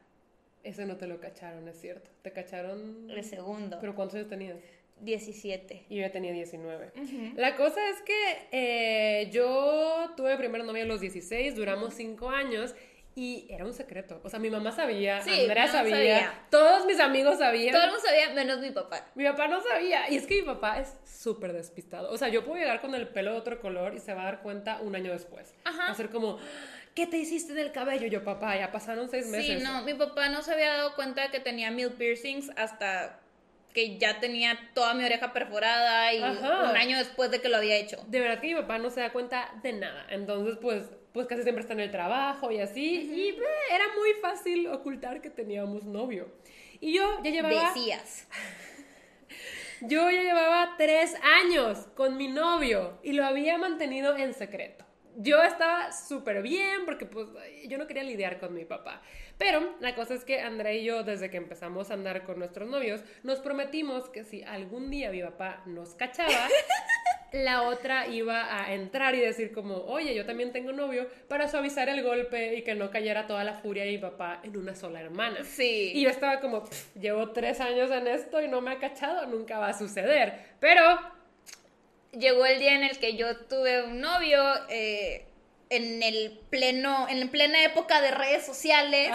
Ese 0.62 0.86
no 0.86 0.96
te 0.96 1.06
lo 1.06 1.20
cacharon, 1.20 1.66
es 1.68 1.80
cierto. 1.80 2.10
Te 2.22 2.32
cacharon. 2.32 3.10
El 3.10 3.24
segundo. 3.24 3.78
¿Pero 3.80 3.94
cuántos 3.94 4.16
años 4.16 4.28
tenías? 4.28 4.56
17. 5.00 5.86
Y 5.88 5.96
yo 5.96 6.02
ya 6.02 6.12
tenía 6.12 6.32
19. 6.32 6.92
La 7.36 7.56
cosa 7.56 7.80
es 7.88 8.02
que 8.02 8.48
eh, 8.52 9.30
yo 9.30 10.10
tuve 10.16 10.36
primer 10.36 10.64
novio 10.64 10.82
a 10.82 10.86
los 10.86 11.00
16, 11.00 11.54
duramos 11.54 11.94
5 11.94 12.28
años 12.28 12.74
y 13.14 13.46
era 13.50 13.64
un 13.64 13.74
secreto. 13.74 14.20
O 14.22 14.28
sea, 14.28 14.38
mi 14.38 14.50
mamá 14.50 14.72
sabía, 14.72 15.18
Andrea 15.18 15.68
sabía, 15.68 16.46
todos 16.50 16.86
mis 16.86 17.00
amigos 17.00 17.38
sabían. 17.38 17.72
Todo 17.72 17.84
el 17.84 17.90
mundo 17.90 18.04
sabía, 18.06 18.30
menos 18.34 18.60
mi 18.60 18.70
papá. 18.70 19.06
Mi 19.14 19.24
papá 19.24 19.48
no 19.48 19.60
sabía. 19.62 20.08
Y 20.10 20.16
es 20.16 20.26
que 20.26 20.36
mi 20.36 20.42
papá 20.42 20.80
es 20.80 20.94
súper 21.04 21.52
despistado. 21.52 22.10
O 22.10 22.16
sea, 22.16 22.28
yo 22.28 22.44
puedo 22.44 22.58
llegar 22.58 22.80
con 22.80 22.94
el 22.94 23.08
pelo 23.08 23.32
de 23.32 23.38
otro 23.38 23.60
color 23.60 23.94
y 23.94 23.98
se 23.98 24.14
va 24.14 24.22
a 24.22 24.24
dar 24.26 24.42
cuenta 24.42 24.80
un 24.80 24.94
año 24.94 25.12
después. 25.12 25.54
Ajá. 25.64 25.86
Va 25.86 25.90
a 25.90 25.94
ser 25.94 26.10
como 26.10 26.38
¿qué 27.00 27.06
te 27.06 27.16
hiciste 27.16 27.54
del 27.54 27.72
cabello? 27.72 28.06
Yo, 28.08 28.22
papá, 28.24 28.58
ya 28.58 28.70
pasaron 28.70 29.08
seis 29.08 29.26
meses. 29.26 29.58
Sí, 29.58 29.64
no, 29.64 29.82
mi 29.84 29.94
papá 29.94 30.28
no 30.28 30.42
se 30.42 30.52
había 30.52 30.74
dado 30.74 30.94
cuenta 30.94 31.22
de 31.22 31.30
que 31.30 31.40
tenía 31.40 31.70
mil 31.70 31.92
piercings 31.92 32.50
hasta 32.56 33.18
que 33.72 33.96
ya 33.96 34.20
tenía 34.20 34.58
toda 34.74 34.92
mi 34.92 35.02
oreja 35.04 35.32
perforada 35.32 36.12
y 36.12 36.18
un 36.18 36.76
año 36.76 36.98
después 36.98 37.30
de 37.30 37.40
que 37.40 37.48
lo 37.48 37.56
había 37.56 37.76
hecho. 37.76 38.04
De 38.08 38.20
verdad 38.20 38.38
que 38.38 38.48
mi 38.48 38.54
papá 38.54 38.76
no 38.76 38.90
se 38.90 39.00
da 39.00 39.12
cuenta 39.12 39.50
de 39.62 39.72
nada. 39.72 40.06
Entonces, 40.10 40.58
pues, 40.60 40.90
pues 41.14 41.26
casi 41.26 41.42
siempre 41.42 41.62
está 41.62 41.72
en 41.72 41.80
el 41.80 41.90
trabajo 41.90 42.50
y 42.50 42.60
así. 42.60 42.82
Y 42.82 43.28
era 43.72 43.84
muy 43.96 44.12
fácil 44.20 44.66
ocultar 44.66 45.22
que 45.22 45.30
teníamos 45.30 45.84
novio. 45.84 46.28
Y 46.80 46.92
yo 46.92 47.22
ya 47.24 47.30
llevaba... 47.30 47.72
Decías. 47.72 48.26
yo 49.80 50.10
ya 50.10 50.22
llevaba 50.22 50.74
tres 50.76 51.14
años 51.22 51.86
con 51.94 52.18
mi 52.18 52.28
novio 52.28 52.98
y 53.02 53.14
lo 53.14 53.24
había 53.24 53.56
mantenido 53.56 54.18
en 54.18 54.34
secreto 54.34 54.89
yo 55.16 55.42
estaba 55.42 55.92
súper 55.92 56.42
bien 56.42 56.84
porque 56.84 57.06
pues 57.06 57.26
yo 57.66 57.78
no 57.78 57.86
quería 57.86 58.02
lidiar 58.02 58.38
con 58.38 58.54
mi 58.54 58.64
papá. 58.64 59.02
Pero 59.38 59.74
la 59.80 59.94
cosa 59.94 60.14
es 60.14 60.24
que 60.24 60.40
Andrea 60.40 60.74
y 60.74 60.84
yo, 60.84 61.02
desde 61.02 61.30
que 61.30 61.36
empezamos 61.38 61.90
a 61.90 61.94
andar 61.94 62.24
con 62.24 62.38
nuestros 62.38 62.68
novios, 62.68 63.02
nos 63.22 63.40
prometimos 63.40 64.08
que 64.08 64.24
si 64.24 64.42
algún 64.42 64.90
día 64.90 65.10
mi 65.10 65.22
papá 65.22 65.62
nos 65.66 65.94
cachaba, 65.94 66.28
la 67.32 67.62
otra 67.62 68.06
iba 68.08 68.54
a 68.54 68.74
entrar 68.74 69.14
y 69.14 69.20
decir 69.20 69.52
como, 69.52 69.76
oye, 69.76 70.14
yo 70.14 70.26
también 70.26 70.52
tengo 70.52 70.72
novio, 70.72 71.08
para 71.28 71.48
suavizar 71.48 71.88
el 71.88 72.02
golpe 72.02 72.56
y 72.56 72.62
que 72.62 72.74
no 72.74 72.90
cayera 72.90 73.26
toda 73.26 73.44
la 73.44 73.54
furia 73.54 73.84
de 73.84 73.92
mi 73.92 73.98
papá 73.98 74.40
en 74.42 74.56
una 74.56 74.74
sola 74.74 75.00
hermana. 75.00 75.44
Sí. 75.44 75.92
Y 75.94 76.02
yo 76.02 76.10
estaba 76.10 76.40
como, 76.40 76.64
llevo 77.00 77.30
tres 77.30 77.60
años 77.60 77.90
en 77.90 78.08
esto 78.08 78.42
y 78.42 78.48
no 78.48 78.60
me 78.60 78.72
ha 78.72 78.78
cachado, 78.78 79.26
nunca 79.26 79.58
va 79.58 79.68
a 79.68 79.78
suceder. 79.78 80.34
Pero 80.60 80.82
llegó 82.12 82.44
el 82.46 82.58
día 82.58 82.74
en 82.74 82.84
el 82.84 82.98
que 82.98 83.16
yo 83.16 83.36
tuve 83.36 83.82
un 83.84 84.00
novio 84.00 84.42
eh, 84.68 85.26
en 85.68 86.02
el 86.02 86.38
pleno, 86.50 87.08
en 87.08 87.28
plena 87.28 87.64
época 87.64 88.00
de 88.00 88.10
redes 88.10 88.44
sociales. 88.44 89.10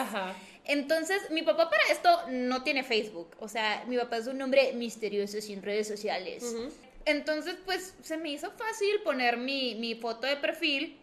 Entonces, 0.65 1.29
mi 1.29 1.43
papá 1.43 1.69
para 1.69 1.84
esto 1.91 2.10
no 2.29 2.63
tiene 2.63 2.84
Facebook. 2.84 3.36
O 3.39 3.47
sea, 3.47 3.84
mi 3.88 3.97
papá 3.97 4.17
es 4.17 4.27
un 4.27 4.41
hombre 4.41 4.73
misterioso 4.73 5.39
sin 5.41 5.62
redes 5.62 5.88
sociales. 5.88 6.43
Entonces, 7.05 7.55
pues 7.65 7.93
se 8.01 8.17
me 8.17 8.31
hizo 8.31 8.51
fácil 8.51 9.01
poner 9.03 9.38
mi, 9.38 9.75
mi 9.75 9.95
foto 9.95 10.25
de 10.25 10.38
perfil 10.38 10.97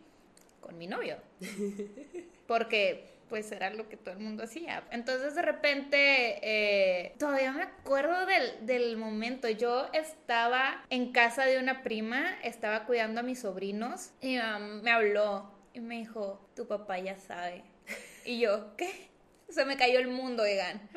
con 0.61 0.77
mi 0.79 0.87
novio. 0.87 1.17
Porque 2.47 3.12
pues 3.33 3.51
era 3.51 3.71
lo 3.71 3.89
que 3.89 3.97
todo 3.97 4.13
el 4.13 4.21
mundo 4.21 4.45
hacía. 4.45 4.87
Entonces 4.91 5.35
de 5.35 5.41
repente, 5.41 6.39
eh, 6.43 7.15
todavía 7.19 7.51
me 7.53 7.63
acuerdo 7.63 8.27
del, 8.27 8.99
momento, 8.99 9.49
yo 9.49 9.89
estaba 9.95 10.85
en 10.91 11.13
casa 11.13 11.47
de 11.47 11.59
una 11.59 11.83
prima, 11.83 12.39
estaba 12.43 12.85
cuidando 12.85 13.21
a 13.21 13.23
mis 13.23 13.41
sobrinos 13.41 14.11
y 14.21 14.37
me 14.83 14.91
habló 14.91 15.51
y 15.73 15.81
me 15.81 15.97
dijo, 15.97 16.47
tu 16.55 16.69
papá 16.69 16.99
ya 16.99 17.19
sabe. 17.19 17.65
Y 18.27 18.39
yo, 18.39 18.77
¿qué? 18.77 19.09
Se 19.49 19.65
me 19.65 19.79
cayó 19.79 19.99
el 19.99 20.09
mundo, 20.09 20.45
Egan. 20.45 20.91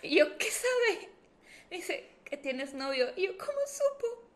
Y 0.00 0.16
yo, 0.16 0.38
¿qué 0.38 0.48
sabe? 0.48 1.08
dice, 1.72 2.08
que 2.24 2.36
tienes 2.36 2.72
novio. 2.72 3.08
Y 3.16 3.26
yo, 3.26 3.36
¿cómo 3.36 3.58
supo? 3.66 4.30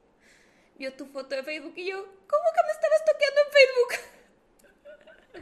Vio 0.77 0.93
tu 0.95 1.07
foto 1.07 1.37
de 1.37 1.45
Facebook 1.45 1.75
y 1.77 1.87
yo, 1.87 1.99
¿cómo 2.03 2.45
que 2.53 2.63
me 2.67 2.73
estabas 2.73 3.05
toqueando 3.07 3.41
en 3.47 3.53
Facebook? 3.53 4.11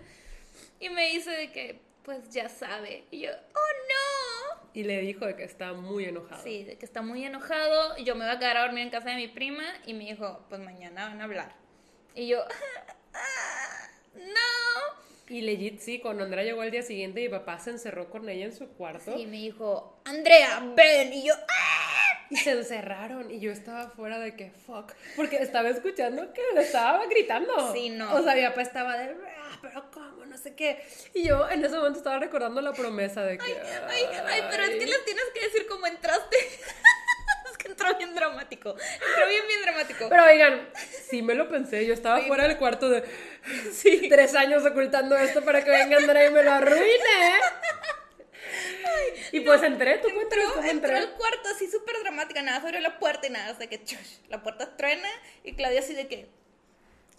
Y 0.79 0.89
me 0.91 1.11
dice 1.11 1.31
de 1.31 1.53
que, 1.53 1.92
pues 2.05 2.29
ya 2.31 2.49
sabe. 2.49 3.05
Y 3.11 3.21
yo, 3.21 3.31
oh 3.31 3.73
no. 3.89 4.71
Y 4.75 4.85
le 4.85 5.01
dijo 5.01 5.27
de 5.27 5.37
que 5.37 5.45
está 5.45 5.73
muy 5.73 6.05
enojado. 6.05 6.43
Sí, 6.43 6.65
de 6.65 6.79
que 6.79 6.87
está 6.87 7.03
muy 7.03 7.25
enojado. 7.25 7.97
Yo 7.99 8.15
me 8.15 8.25
voy 8.25 8.35
a 8.35 8.39
quedar 8.39 8.57
a 8.57 8.63
dormir 8.63 8.85
en 8.85 8.91
casa 8.91 9.11
de 9.11 9.17
mi 9.17 9.29
prima. 9.29 9.65
Y 9.87 9.95
me 9.95 10.05
dijo, 10.05 10.45
pues 10.49 10.61
mañana 10.61 11.09
van 11.09 11.21
a 11.21 11.25
hablar. 11.25 11.55
Y 12.15 12.29
yo, 12.29 12.43
ah, 13.15 13.89
no. 14.15 15.03
Y 15.29 15.41
legit, 15.41 15.81
sí, 15.81 16.01
cuando 16.01 16.25
Andrea 16.25 16.45
llegó 16.45 16.63
al 16.63 16.71
día 16.71 16.83
siguiente, 16.83 17.21
mi 17.21 17.29
papá 17.29 17.59
se 17.59 17.71
encerró 17.71 18.11
con 18.11 18.29
ella 18.29 18.47
en 18.47 18.55
su 18.55 18.69
cuarto. 18.69 19.17
Y 19.17 19.27
me 19.27 19.39
dijo, 19.39 20.01
Andrea, 20.05 20.63
ven. 20.75 21.13
Y 21.13 21.27
yo, 21.27 21.35
¡ah! 21.35 22.27
Y 22.29 22.37
se 22.37 22.53
encerraron 22.53 23.31
y 23.31 23.41
yo 23.41 23.53
estaba 23.53 23.91
fuera 23.91 24.19
de 24.19 24.35
que, 24.35 24.51
fuck. 24.51 24.93
Porque 25.17 25.37
estaba 25.37 25.69
escuchando 25.69 26.33
que 26.33 26.41
le 26.55 26.63
estaba 26.63 27.07
gritando. 27.07 27.73
Sí, 27.75 27.91
no. 27.91 28.15
O 28.15 28.23
sea, 28.23 28.35
mi 28.35 28.43
papá 28.43 28.63
estaba 28.63 28.97
de, 28.97 29.15
ah, 29.39 29.59
pero 29.61 29.91
¿cómo? 29.91 30.02
No 30.33 30.39
sé 30.39 30.55
qué. 30.55 30.83
Y 31.13 31.25
yo 31.25 31.47
en 31.51 31.63
ese 31.63 31.77
momento 31.77 31.99
estaba 31.99 32.19
recordando 32.19 32.63
la 32.63 32.73
promesa 32.73 33.23
de 33.23 33.37
que. 33.37 33.45
Ay, 33.45 33.55
ay, 33.87 34.07
ay, 34.27 34.43
pero 34.51 34.63
es 34.63 34.71
que 34.71 34.87
les 34.87 35.05
tienes 35.05 35.25
que 35.35 35.41
decir 35.45 35.67
cómo 35.67 35.87
entraste. 35.87 36.37
es 37.51 37.59
que 37.59 37.69
entró 37.69 37.95
bien 37.99 38.15
dramático. 38.15 38.71
Entró 38.71 39.29
bien, 39.29 39.47
bien 39.47 39.61
dramático. 39.63 40.09
Pero 40.09 40.25
oigan, 40.25 40.71
sí 41.11 41.21
me 41.21 41.35
lo 41.35 41.51
pensé. 41.51 41.85
Yo 41.85 41.93
estaba 41.93 42.23
fuera 42.23 42.49
del 42.49 42.57
cuarto 42.57 42.89
de. 42.89 43.05
Sí. 43.73 44.09
Tres 44.09 44.35
años 44.37 44.65
ocultando 44.65 45.17
esto 45.17 45.45
para 45.45 45.63
que 45.65 45.71
venga 45.71 45.99
Andrea 45.99 46.29
y 46.29 46.33
me 46.33 46.45
lo 46.45 46.53
arruine. 46.53 46.95
y 49.33 49.41
pues 49.41 49.63
entré, 49.65 49.99
tú 49.99 50.09
cómo 50.09 50.23
entró 50.23 50.41
entré. 50.71 50.97
al 50.97 51.13
cuarto 51.15 51.49
así 51.55 51.69
súper 51.69 51.97
dramática, 52.03 52.41
nada 52.41 52.61
sobre 52.63 52.81
la 52.81 53.01
puerta 53.01 53.27
y 53.27 53.31
nada, 53.31 53.53
o 53.53 53.57
sea 53.57 53.67
que 53.67 53.83
chush, 53.83 54.21
la 54.29 54.45
puerta 54.45 54.77
truena 54.77 55.09
y 55.43 55.55
Claudia 55.55 55.81
así 55.81 55.93
de 55.95 56.07
que, 56.07 56.29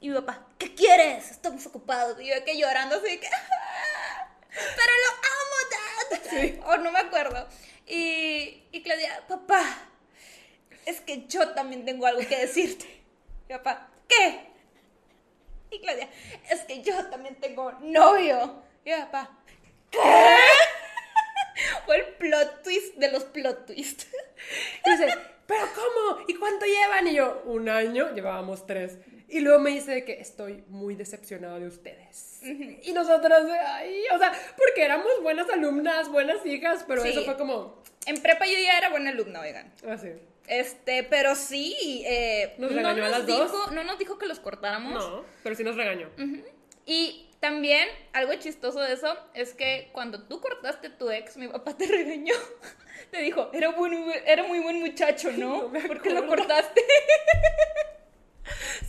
y 0.03 0.09
mi 0.09 0.15
papá, 0.15 0.45
¿qué 0.57 0.75
quieres? 0.75 1.31
Estamos 1.31 1.65
ocupados. 1.65 2.19
Y 2.19 2.27
yo 2.27 2.43
que 2.43 2.57
llorando 2.57 2.97
así 2.97 3.17
que, 3.19 3.27
"Ah, 3.27 4.27
pero 4.49 4.91
lo 5.05 5.11
amo, 5.31 5.57
dad. 5.71 6.19
Sí. 6.29 6.59
O 6.65 6.75
no 6.77 6.91
me 6.91 6.99
acuerdo. 6.99 7.47
Y, 7.87 8.63
y 8.73 8.83
Claudia, 8.83 9.23
papá, 9.29 9.63
es 10.85 10.99
que 10.99 11.25
yo 11.27 11.53
también 11.53 11.85
tengo 11.85 12.05
algo 12.05 12.19
que 12.27 12.37
decirte. 12.37 12.85
Y 13.47 13.53
papá, 13.53 13.89
¿qué? 14.09 14.41
Y 15.71 15.79
Claudia, 15.79 16.09
es 16.49 16.59
que 16.65 16.81
yo 16.81 17.05
también 17.05 17.39
tengo 17.39 17.71
novio. 17.79 18.61
Y 18.83 18.91
papá, 18.91 19.29
¿qué? 19.89 19.99
Fue 21.85 21.95
el 21.95 22.05
plot 22.15 22.61
twist 22.61 22.95
de 22.95 23.09
los 23.09 23.23
plot 23.23 23.67
twists. 23.67 24.07
Y 24.85 24.91
dice, 24.91 25.07
¿pero 25.47 25.65
cómo? 25.73 26.25
¿Y 26.27 26.35
cuánto 26.35 26.65
llevan? 26.65 27.07
Y 27.07 27.15
yo, 27.15 27.41
un 27.45 27.69
año, 27.69 28.13
llevábamos 28.13 28.67
tres. 28.67 28.97
Y 29.33 29.39
luego 29.39 29.59
me 29.59 29.71
dice 29.71 29.91
de 29.91 30.05
que 30.05 30.13
estoy 30.21 30.63
muy 30.67 30.93
decepcionado 30.95 31.59
de 31.59 31.65
ustedes. 31.67 32.39
Y 32.43 32.91
nosotras, 32.93 33.41
ay, 33.65 34.03
o 34.13 34.17
sea, 34.19 34.31
porque 34.57 34.83
éramos 34.83 35.07
buenas 35.23 35.49
alumnas, 35.49 36.07
buenas 36.09 36.45
hijas, 36.45 36.85
pero 36.87 37.01
Sí. 37.01 37.09
eso 37.09 37.23
fue 37.25 37.35
como, 37.35 37.81
En 38.05 38.21
prepa 38.21 38.45
yo 38.45 38.53
ya 38.59 38.77
era 38.77 38.89
buena 38.89 39.09
alumna, 39.09 39.39
oigan. 39.39 39.73
así. 39.89 40.09
Este, 40.47 41.03
pero 41.03 41.33
sí, 41.35 42.03
eh, 42.05 42.53
¿Nos 42.59 42.69
no, 42.71 42.77
regañó 42.77 43.03
a 43.05 43.07
nos 43.09 43.17
las 43.19 43.25
dijo, 43.25 43.39
dos? 43.47 43.71
no 43.71 43.83
nos 43.83 43.97
dijo 43.97 44.19
que 44.19 44.27
los 44.27 44.39
cortáramos. 44.39 44.93
No, 44.93 45.25
pero 45.41 45.55
sí 45.55 45.63
nos 45.63 45.75
regañó. 45.77 46.09
Y 46.85 47.29
también, 47.39 47.87
algo 48.11 48.35
chistoso 48.35 48.81
de 48.81 48.93
eso, 48.93 49.17
es 49.33 49.53
que 49.55 49.89
cuando 49.93 50.27
tú 50.27 50.41
cortaste 50.41 50.87
a 50.87 50.97
tu 50.97 51.09
ex, 51.09 51.37
mi 51.37 51.47
papá 51.47 51.75
te 51.75 51.87
regañó. 51.87 52.35
Te 53.09 53.19
dijo, 53.21 53.49
era, 53.53 53.69
buen- 53.69 54.11
era 54.27 54.43
muy 54.43 54.59
buen 54.59 54.79
muchacho, 54.79 55.31
¿no? 55.31 55.69
No 55.69 55.87
¿Por 55.87 56.01
qué 56.03 56.11
lo 56.11 56.27
cortaste? 56.27 56.81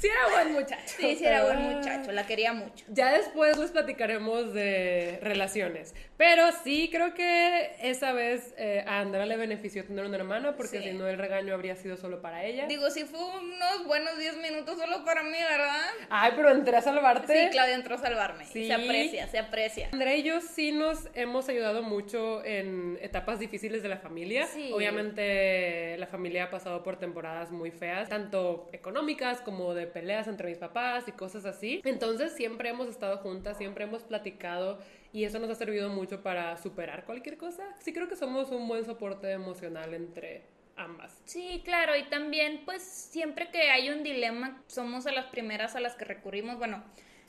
Sí 0.00 0.08
era 0.08 0.34
buen 0.34 0.52
muchacho. 0.52 0.82
Sí, 0.86 1.16
sí, 1.16 1.24
era 1.24 1.44
buen 1.44 1.56
pero- 1.58 1.70
muchacho, 1.78 2.12
la 2.12 2.26
quería 2.26 2.52
mucho. 2.52 2.84
Ya 2.88 3.12
después 3.12 3.56
les 3.58 3.70
platicaremos 3.70 4.52
de 4.52 5.18
relaciones. 5.22 5.94
Pero 6.16 6.44
sí 6.62 6.88
creo 6.92 7.12
que 7.12 7.72
esa 7.82 8.12
vez 8.12 8.54
eh, 8.56 8.84
a 8.86 9.00
Andrea 9.00 9.26
le 9.26 9.36
benefició 9.36 9.84
tener 9.84 10.04
una 10.04 10.16
hermana 10.16 10.56
porque 10.56 10.78
Sí. 10.78 10.84
si 10.84 10.92
no 10.92 11.08
el 11.08 11.18
regaño 11.18 11.54
habría 11.54 11.74
sido 11.74 11.96
solo 11.96 12.22
para 12.22 12.44
ella. 12.44 12.66
Digo, 12.66 12.88
si 12.90 13.04
fue 13.04 13.18
unos 13.20 13.84
buenos 13.86 14.16
10 14.18 14.36
minutos 14.36 14.78
solo 14.78 15.04
para 15.04 15.22
mí, 15.24 15.32
¿verdad? 15.38 15.86
Ay, 16.10 16.32
pero 16.36 16.50
entré 16.50 16.76
a 16.76 16.82
salvarte. 16.82 17.44
Sí, 17.46 17.50
Claudia 17.50 17.74
entró 17.74 17.96
a 17.96 17.98
salvarme. 17.98 18.44
Sí. 18.46 18.66
Se 18.68 18.72
aprecia, 18.74 19.26
se 19.26 19.38
aprecia. 19.38 19.88
Andrea 19.92 20.16
y 20.16 20.22
yo 20.22 20.40
sí 20.40 20.70
nos 20.72 21.08
hemos 21.14 21.48
ayudado 21.48 21.82
mucho 21.82 22.44
en 22.44 22.96
etapas 23.02 23.40
difíciles 23.40 23.82
de 23.82 23.88
la 23.88 23.96
familia. 23.98 24.46
Sí. 24.46 24.70
Obviamente 24.72 25.96
la 25.98 26.06
familia 26.06 26.44
ha 26.44 26.50
pasado 26.50 26.82
por 26.82 26.96
temporadas 26.96 27.50
muy 27.50 27.70
feas, 27.70 28.08
tanto 28.08 28.68
económicas 28.72 29.40
como 29.40 29.74
de 29.74 29.86
peleas 29.86 30.28
entre 30.28 30.48
mis 30.48 30.58
papás 30.58 31.04
y 31.08 31.12
cosas 31.12 31.44
así. 31.44 31.80
Entonces 31.84 32.32
siempre 32.32 32.68
hemos 32.68 32.88
estado 32.88 33.18
juntas, 33.18 33.56
siempre 33.58 33.84
hemos 33.84 34.02
platicado 34.04 34.78
y 35.14 35.24
eso 35.24 35.38
nos 35.38 35.48
ha 35.48 35.54
servido 35.54 35.88
mucho 35.88 36.22
para 36.22 36.56
superar 36.58 37.04
cualquier 37.06 37.38
cosa. 37.38 37.62
Sí 37.80 37.92
creo 37.92 38.08
que 38.08 38.16
somos 38.16 38.50
un 38.50 38.66
buen 38.68 38.84
soporte 38.84 39.30
emocional 39.30 39.94
entre 39.94 40.42
ambas. 40.76 41.22
Sí, 41.24 41.62
claro, 41.64 41.96
y 41.96 42.02
también 42.10 42.62
pues 42.64 42.82
siempre 42.82 43.48
que 43.50 43.70
hay 43.70 43.90
un 43.90 44.02
dilema, 44.02 44.60
somos 44.66 45.06
a 45.06 45.12
las 45.12 45.26
primeras 45.26 45.76
a 45.76 45.80
las 45.80 45.94
que 45.94 46.04
recurrimos, 46.04 46.58
bueno, 46.58 46.82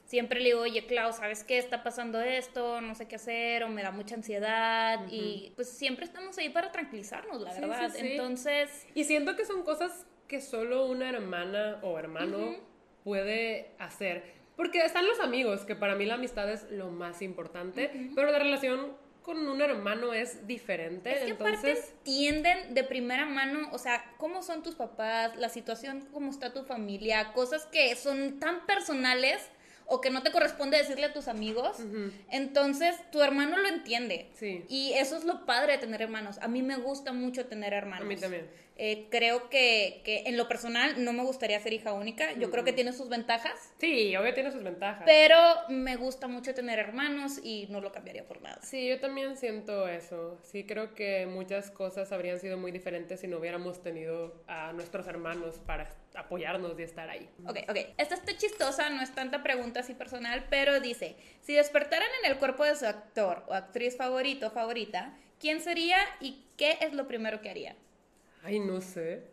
siempre 0.06 0.40
le 0.40 0.46
digo, 0.48 0.62
oye, 0.62 0.88
Clau, 0.88 1.14
¿sabes 1.14 1.44
qué? 1.44 1.60
Está 1.60 1.84
pasando 1.84 2.20
esto, 2.22 2.82
no 2.82 2.96
sé 2.96 3.08
qué 3.08 3.18
hacer, 3.18 3.64
o 3.64 3.70
me 3.70 3.84
da 3.84 3.92
mucha 3.92 4.16
ansiedad, 4.16 5.02
y 5.12 5.52
pues 5.56 5.70
siempre 5.70 6.06
estamos 6.06 6.38
ahí 6.40 6.50
para 6.50 6.72
tranquilizarnos, 6.72 7.40
la 7.42 7.54
Sí, 7.54 7.62
verdad. 7.62 7.92
sí, 7.94 8.00
sí. 8.02 8.08
Entonces, 8.14 8.88
Y 8.96 9.04
siento 9.04 9.36
que 9.36 9.46
son 9.46 9.62
cosas 9.64 10.08
que 10.28 10.42
solo 10.42 10.88
una 10.88 11.08
hermana 11.08 11.80
o 11.84 12.00
hermano 12.00 12.56
puede 13.04 13.70
hacer. 13.78 14.34
Porque 14.56 14.80
están 14.80 15.06
los 15.06 15.20
amigos, 15.20 15.62
que 15.62 15.76
para 15.76 15.96
mí 15.96 16.06
la 16.06 16.16
amistad 16.16 16.52
es 16.52 16.70
lo 16.72 16.90
más 16.90 17.22
importante, 17.22 18.12
pero 18.16 18.32
la 18.32 18.40
relación 18.40 18.94
con 19.22 19.48
un 19.48 19.60
hermano 19.60 20.14
es 20.14 20.46
diferente. 20.46 21.12
es 21.12 21.24
que 21.24 21.32
aparte 21.32 21.56
entonces, 21.56 21.94
entienden 21.98 22.76
de 22.76 22.84
primera 22.84 23.26
mano, 23.26 23.70
o 23.72 23.80
sea, 23.80 24.14
cómo 24.18 24.44
son 24.44 24.62
tus 24.62 24.76
papás, 24.76 25.36
la 25.38 25.50
situación, 25.50 26.08
cómo 26.14 26.30
está 26.30 26.54
tu 26.54 26.64
familia, 26.64 27.34
cosas 27.34 27.66
que 27.66 27.96
son 27.96 28.40
tan 28.40 28.68
personales 28.68 29.50
o 29.88 30.00
que 30.00 30.12
no 30.12 30.22
te 30.22 30.32
corresponde 30.32 30.78
decirle 30.78 31.06
a 31.06 31.14
tus 31.14 31.28
amigos. 31.28 31.78
Entonces, 32.30 32.96
tu 33.12 33.22
hermano 33.22 33.58
lo 33.58 33.68
entiende. 33.68 34.30
Sí. 34.34 34.64
Y 34.70 34.94
eso 34.94 35.18
es 35.18 35.26
lo 35.26 35.46
padre 35.46 35.74
de 35.74 35.78
tener 35.80 36.02
hermanos. 36.02 36.38
A 36.40 36.48
mí 36.48 36.62
me 36.62 36.78
gusta 36.78 37.14
mucho 37.14 37.46
tener 37.46 37.74
hermanos. 37.74 38.06
A 38.06 38.08
mí 38.08 38.16
también. 38.16 38.48
Eh, 38.78 39.08
creo 39.10 39.50
que, 39.50 40.02
que 40.04 40.24
en 40.26 40.36
lo 40.36 40.50
personal 40.50 41.04
no 41.04 41.14
me 41.14 41.24
gustaría 41.24 41.60
ser 41.62 41.74
hija 41.74 41.94
única. 41.94 42.34
Yo 42.34 42.52
creo 42.52 42.64
que 42.66 42.74
tiene 42.74 42.92
sus 42.92 43.08
ventajas. 43.08 43.74
sí, 43.80 44.16
obvio 44.18 44.34
tiene 44.34 44.52
sus 44.52 44.64
ventajas. 44.64 45.04
Pero 45.06 45.38
me 45.70 45.96
gusta 45.96 46.28
mucho 46.28 46.54
tener 46.54 46.80
hermanos 46.80 47.40
y 47.42 47.68
no 47.70 47.80
lo 47.80 47.92
cambiaría 47.92 48.26
por 48.26 48.42
nada. 48.42 48.60
Sí, 48.62 48.88
yo 48.88 49.00
también 49.00 49.38
siento 49.38 49.88
eso. 49.88 50.38
Sí, 50.44 50.66
creo 50.66 50.94
que 50.94 51.26
muchas 51.26 51.72
cosas 51.72 52.12
habrían 52.12 52.40
sido 52.40 52.58
muy 52.58 52.72
diferentes 52.72 53.22
si 53.22 53.28
no 53.28 53.38
hubiéramos 53.38 53.82
tenido 53.82 54.44
a 54.48 54.74
nuestros 54.74 55.08
hermanos 55.08 55.62
para 55.66 55.90
apoyarnos 56.14 56.78
y 56.78 56.84
estar 56.84 57.10
ahí. 57.10 57.30
Ok, 57.48 57.60
ok. 57.70 57.78
Esta 57.98 58.16
está 58.16 58.36
chistosa, 58.36 58.90
no 58.90 59.02
es 59.02 59.14
tanta 59.16 59.42
pregunta 59.44 59.82
así 59.82 59.94
personal, 59.94 60.48
pero 60.50 60.80
dice, 60.80 61.16
si 61.42 61.54
despertaran 61.54 62.08
en 62.24 62.32
el 62.32 62.38
cuerpo 62.38 62.66
de 62.66 62.76
su 62.76 62.86
actor 62.86 63.44
o 63.48 63.54
actriz 63.54 63.96
favorito 63.96 64.48
o 64.48 64.52
favorita, 64.52 65.18
¿quién 65.40 65.62
sería 65.62 65.98
y 66.20 66.44
qué 66.58 66.78
es 66.82 66.94
lo 66.94 67.08
primero 67.08 67.42
que 67.42 67.50
haría? 67.50 67.76
Ay, 68.46 68.60
no 68.60 68.80
sé. 68.80 69.24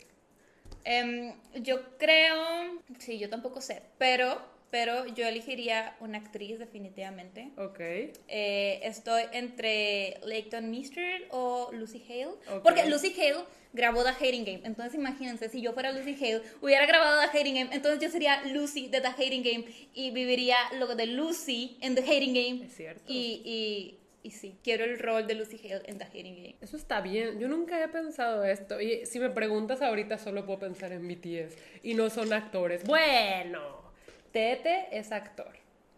Em, 0.85 1.35
yo 1.55 1.99
creo, 1.99 2.81
sí, 2.99 3.19
yo 3.19 3.29
tampoco 3.29 3.61
sé, 3.61 3.83
pero, 3.99 4.41
pero 4.71 5.07
yo 5.07 5.27
elegiría 5.27 5.97
una 6.01 6.17
actriz 6.19 6.59
definitivamente. 6.59 7.51
Ok. 7.59 7.79
Eh, 7.79 8.81
estoy 8.83 9.25
entre 9.33 10.19
Leighton 10.25 10.71
Meester 10.71 11.29
o 11.31 11.71
Lucy 11.73 12.03
Hale. 12.09 12.57
Ok. 12.57 12.63
Porque 12.63 12.87
Lucy 12.87 13.15
Hale 13.21 13.45
grabó 13.75 14.03
The 14.03 14.11
Hating 14.11 14.45
Game. 14.45 14.61
Entonces 14.65 14.95
imagínense, 14.95 15.51
si 15.51 15.61
yo 15.61 15.75
fuera 15.75 15.93
Lucy 15.93 16.15
Hale, 16.15 16.43
hubiera 16.63 16.87
grabado 16.87 17.21
The 17.21 17.39
Hating 17.39 17.55
Game, 17.55 17.75
entonces 17.75 18.01
yo 18.01 18.11
sería 18.11 18.43
Lucy 18.47 18.89
de 18.89 19.03
The 19.03 19.09
Hating 19.09 19.43
Game 19.43 19.65
y 19.95 20.11
viviría 20.11 20.57
lo 20.79 20.95
de 20.95 21.07
Lucy 21.07 21.77
en 21.83 21.95
The 21.95 22.01
Hating 22.01 22.35
Game. 22.35 22.65
Es 22.65 22.77
cierto. 22.77 23.03
Y, 23.07 23.43
y, 23.45 23.99
y 24.23 24.31
sí, 24.31 24.57
quiero 24.63 24.85
el 24.85 24.99
rol 24.99 25.27
de 25.27 25.35
Lucy 25.35 25.59
Hale 25.65 25.83
en 25.87 25.99
The 25.99 26.05
Hating 26.05 26.37
Game. 26.37 26.57
Eso 26.61 26.77
está 26.77 27.01
bien. 27.01 27.41
Yo 27.41 27.49
nunca 27.49 27.83
he 27.83 27.89
pensado 27.89 28.45
esto. 28.45 28.81
Y 28.81 29.05
si 29.05 29.19
me 29.19 29.31
preguntas 29.31 29.83
ahorita, 29.83 30.17
solo 30.19 30.47
puedo 30.47 30.61
pensar 30.61 30.93
en 30.93 31.09
BTS. 31.09 31.57
Y 31.83 31.95
no 31.95 32.09
son 32.09 32.33
actores. 32.33 32.85
Bueno, 32.85 33.83
Tete 34.31 34.87
es 34.93 35.11
actor. 35.11 35.53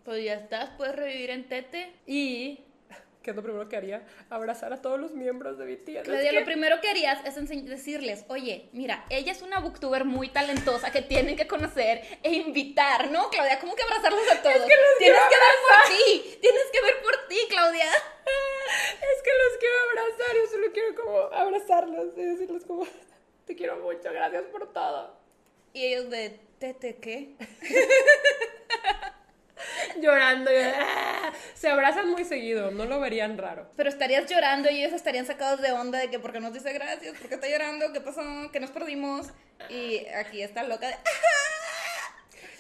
Pues 0.05 0.25
ya 0.25 0.35
estás, 0.35 0.71
puedes 0.77 0.97
revivir 0.97 1.31
en 1.31 1.45
Tete. 1.45 1.93
Y, 2.07 2.61
¿qué 3.25 3.31
es 3.31 3.37
lo 3.37 3.43
primero 3.43 3.69
que 3.69 3.77
haría? 3.77 4.07
Abrazar 4.31 4.73
a 4.73 4.81
todos 4.83 5.01
los 5.01 5.13
miembros 5.13 5.59
de 5.59 5.65
BTS. 5.65 6.05
Claudia, 6.05 6.31
que- 6.31 6.39
lo 6.39 6.45
primero 6.45 6.81
que 6.81 6.89
harías 6.89 7.25
es 7.25 7.35
decirles, 7.67 8.25
oye, 8.29 8.69
mira, 8.73 9.05
ella 9.11 9.33
es 9.33 9.43
una 9.43 9.59
booktuber 9.59 10.05
muy 10.05 10.29
talentosa 10.29 10.93
que 10.93 11.03
tienen 11.03 11.35
que 11.37 11.47
conocer 11.49 12.03
e 12.23 12.33
invitar, 12.35 13.11
¿no, 13.11 13.31
Claudia? 13.31 13.59
¿Cómo 13.59 13.75
que 13.75 13.83
abrazarlos 13.83 14.31
a 14.31 14.43
todos? 14.43 14.57
los 14.59 14.67
tienes 14.99 15.19
que 15.19 15.37
ver 15.37 15.57
por 15.67 15.89
ti, 15.97 16.39
tienes 16.41 16.65
que 16.73 16.83
ver 16.83 17.03
por 17.03 17.29
ti, 17.29 17.39
Claudia. 17.49 17.87
Es 18.65 19.23
que 19.23 19.31
los 19.31 19.59
quiero 19.59 19.75
abrazar. 19.91 20.37
Yo 20.37 20.47
solo 20.51 20.73
quiero 20.73 20.95
como 20.95 21.19
abrazarlos 21.19 22.07
y 22.17 22.23
decirles 22.23 22.65
como, 22.65 22.87
te 23.47 23.55
quiero 23.55 23.77
mucho, 23.79 24.11
gracias 24.13 24.45
por 24.45 24.73
todo. 24.73 25.17
Y 25.73 25.85
ellos 25.87 26.09
de, 26.11 26.41
¿tete 26.59 26.97
qué? 26.97 27.35
llorando. 30.01 30.51
¡ah! 30.77 31.33
Se 31.55 31.69
abrazan 31.69 32.11
muy 32.11 32.25
seguido, 32.25 32.71
no 32.71 32.85
lo 32.85 33.01
verían 33.01 33.39
raro. 33.39 33.71
Pero 33.77 33.89
estarías 33.89 34.31
llorando 34.31 34.71
y 34.71 34.83
ellos 34.83 34.93
estarían 34.93 35.27
sacados 35.27 35.61
de 35.61 35.73
onda 35.73 35.99
de 35.99 36.11
que 36.11 36.19
porque 36.19 36.41
nos 36.41 36.53
dice 36.53 36.73
gracias, 36.73 37.17
porque 37.19 37.35
está 37.35 37.49
llorando, 37.49 37.93
qué 37.93 38.01
pasó, 38.01 38.23
que 38.53 38.61
nos 38.61 38.71
perdimos. 38.71 39.29
Y 39.69 40.07
aquí 40.09 40.43
está 40.43 40.63
loca 40.65 40.89
de... 40.89 40.95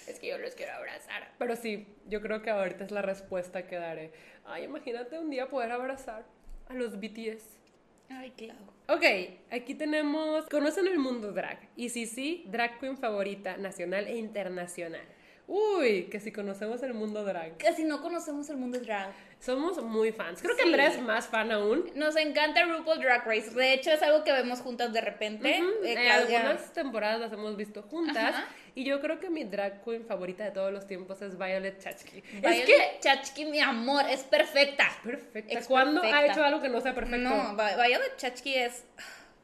Es 0.06 0.18
que 0.18 0.28
yo 0.28 0.38
los 0.38 0.54
quiero 0.54 0.72
abrazar. 0.74 1.32
Pero 1.38 1.56
sí, 1.56 1.86
yo 2.06 2.20
creo 2.20 2.42
que 2.42 2.50
ahorita 2.50 2.84
es 2.84 2.90
la 2.90 3.02
respuesta 3.02 3.66
que 3.66 3.76
daré. 3.76 4.12
Ay, 4.44 4.64
imagínate 4.64 5.18
un 5.18 5.30
día 5.30 5.48
poder 5.48 5.72
abrazar 5.72 6.24
a 6.68 6.74
los 6.74 7.00
BTS. 7.00 7.44
Ay, 8.10 8.30
claro. 8.32 8.60
Ok, 8.88 9.04
aquí 9.50 9.74
tenemos. 9.74 10.46
¿Conocen 10.50 10.86
el 10.86 10.98
mundo 10.98 11.32
drag? 11.32 11.58
Y 11.74 11.88
si 11.88 12.06
sí, 12.06 12.44
drag 12.48 12.78
queen 12.78 12.98
favorita 12.98 13.56
nacional 13.56 14.06
e 14.06 14.16
internacional. 14.16 15.06
Uy, 15.46 16.04
que 16.04 16.20
si 16.20 16.32
conocemos 16.32 16.82
el 16.82 16.94
mundo 16.94 17.22
drag. 17.22 17.58
Que 17.58 17.72
si 17.74 17.84
no 17.84 18.00
conocemos 18.00 18.48
el 18.48 18.56
mundo 18.56 18.78
drag. 18.80 19.12
Somos 19.40 19.82
muy 19.82 20.10
fans. 20.10 20.40
Creo 20.40 20.56
que 20.56 20.62
Andrea 20.62 20.88
es 20.88 21.00
más 21.02 21.28
fan 21.28 21.52
aún. 21.52 21.90
Nos 21.94 22.16
encanta 22.16 22.64
RuPaul 22.64 22.98
Drag 22.98 23.26
Race. 23.26 23.50
De 23.50 23.74
hecho, 23.74 23.90
es 23.90 24.02
algo 24.02 24.24
que 24.24 24.32
vemos 24.32 24.60
juntas 24.60 24.92
de 24.94 25.02
repente. 25.02 25.62
Eh, 25.84 26.10
algunas 26.10 26.72
temporadas 26.72 27.20
las 27.20 27.32
hemos 27.32 27.56
visto 27.56 27.82
juntas. 27.82 28.34
Y 28.74 28.84
yo 28.84 29.00
creo 29.02 29.20
que 29.20 29.28
mi 29.28 29.44
drag 29.44 29.84
queen 29.84 30.06
favorita 30.06 30.44
de 30.44 30.50
todos 30.50 30.72
los 30.72 30.86
tiempos 30.86 31.20
es 31.20 31.36
Violet 31.36 31.78
Chachki. 31.78 32.22
Violet 32.40 32.60
es 32.60 32.64
que 32.64 32.98
Chachki, 33.00 33.44
mi 33.44 33.60
amor, 33.60 34.06
es 34.08 34.24
perfecta. 34.24 34.84
Es 34.84 35.10
perfecta. 35.10 35.60
¿Cuándo 35.66 36.02
ha 36.02 36.26
hecho 36.26 36.42
algo 36.42 36.62
que 36.62 36.70
no 36.70 36.80
sea 36.80 36.94
perfecto? 36.94 37.28
No, 37.28 37.54
Violet 37.54 38.16
Chachki 38.16 38.54
es 38.54 38.84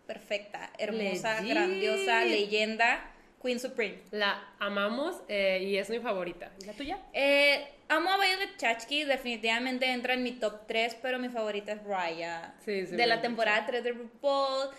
perfecta, 0.07 0.71
hermosa, 0.79 1.43
grandiosa, 1.43 2.25
leyenda. 2.25 3.13
Queen 3.41 3.59
Supreme. 3.59 4.03
La 4.11 4.55
amamos 4.59 5.17
eh, 5.29 5.61
y 5.63 5.77
es 5.77 5.89
mi 5.89 5.99
favorita. 5.99 6.53
¿Y 6.61 6.67
la 6.67 6.73
tuya? 6.75 6.99
Eh, 7.13 7.67
amo 7.89 8.11
a 8.11 8.19
Violet 8.19 8.57
Chachki, 8.59 9.05
definitivamente 9.05 9.87
entra 9.87 10.15
en 10.15 10.23
mi 10.23 10.33
top 10.33 10.67
3, 10.67 10.97
pero 11.01 11.19
mi 11.19 11.31
favorita 11.31 11.73
es 11.73 11.83
Raya. 11.85 12.55
Sí, 12.65 12.87
sí. 12.87 12.97
De 12.97 13.07
la 13.07 13.23
temporada 13.23 13.65
3 13.67 13.83
de 13.83 13.93
RuPaul. 13.93 14.71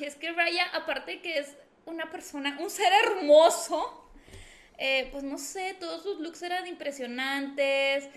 es 0.00 0.16
que 0.16 0.32
Raya, 0.32 0.64
aparte 0.74 1.20
que 1.20 1.38
es 1.38 1.56
una 1.84 2.10
persona, 2.10 2.56
un 2.60 2.70
ser 2.70 2.92
hermoso, 3.04 4.10
eh, 4.78 5.08
pues 5.12 5.22
no 5.22 5.36
sé, 5.36 5.76
todos 5.78 6.02
sus 6.02 6.20
looks 6.20 6.42
eran 6.42 6.66
impresionantes, 6.66 8.08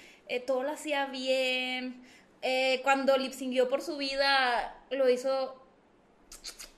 todo 0.48 0.64
lo 0.64 0.72
hacía 0.72 1.08
bien. 1.08 2.02
cuando 2.84 3.18
lip 3.18 3.34
por 3.70 3.82
su 3.82 3.98
vida, 3.98 4.82
lo 4.90 5.10
hizo 5.10 5.63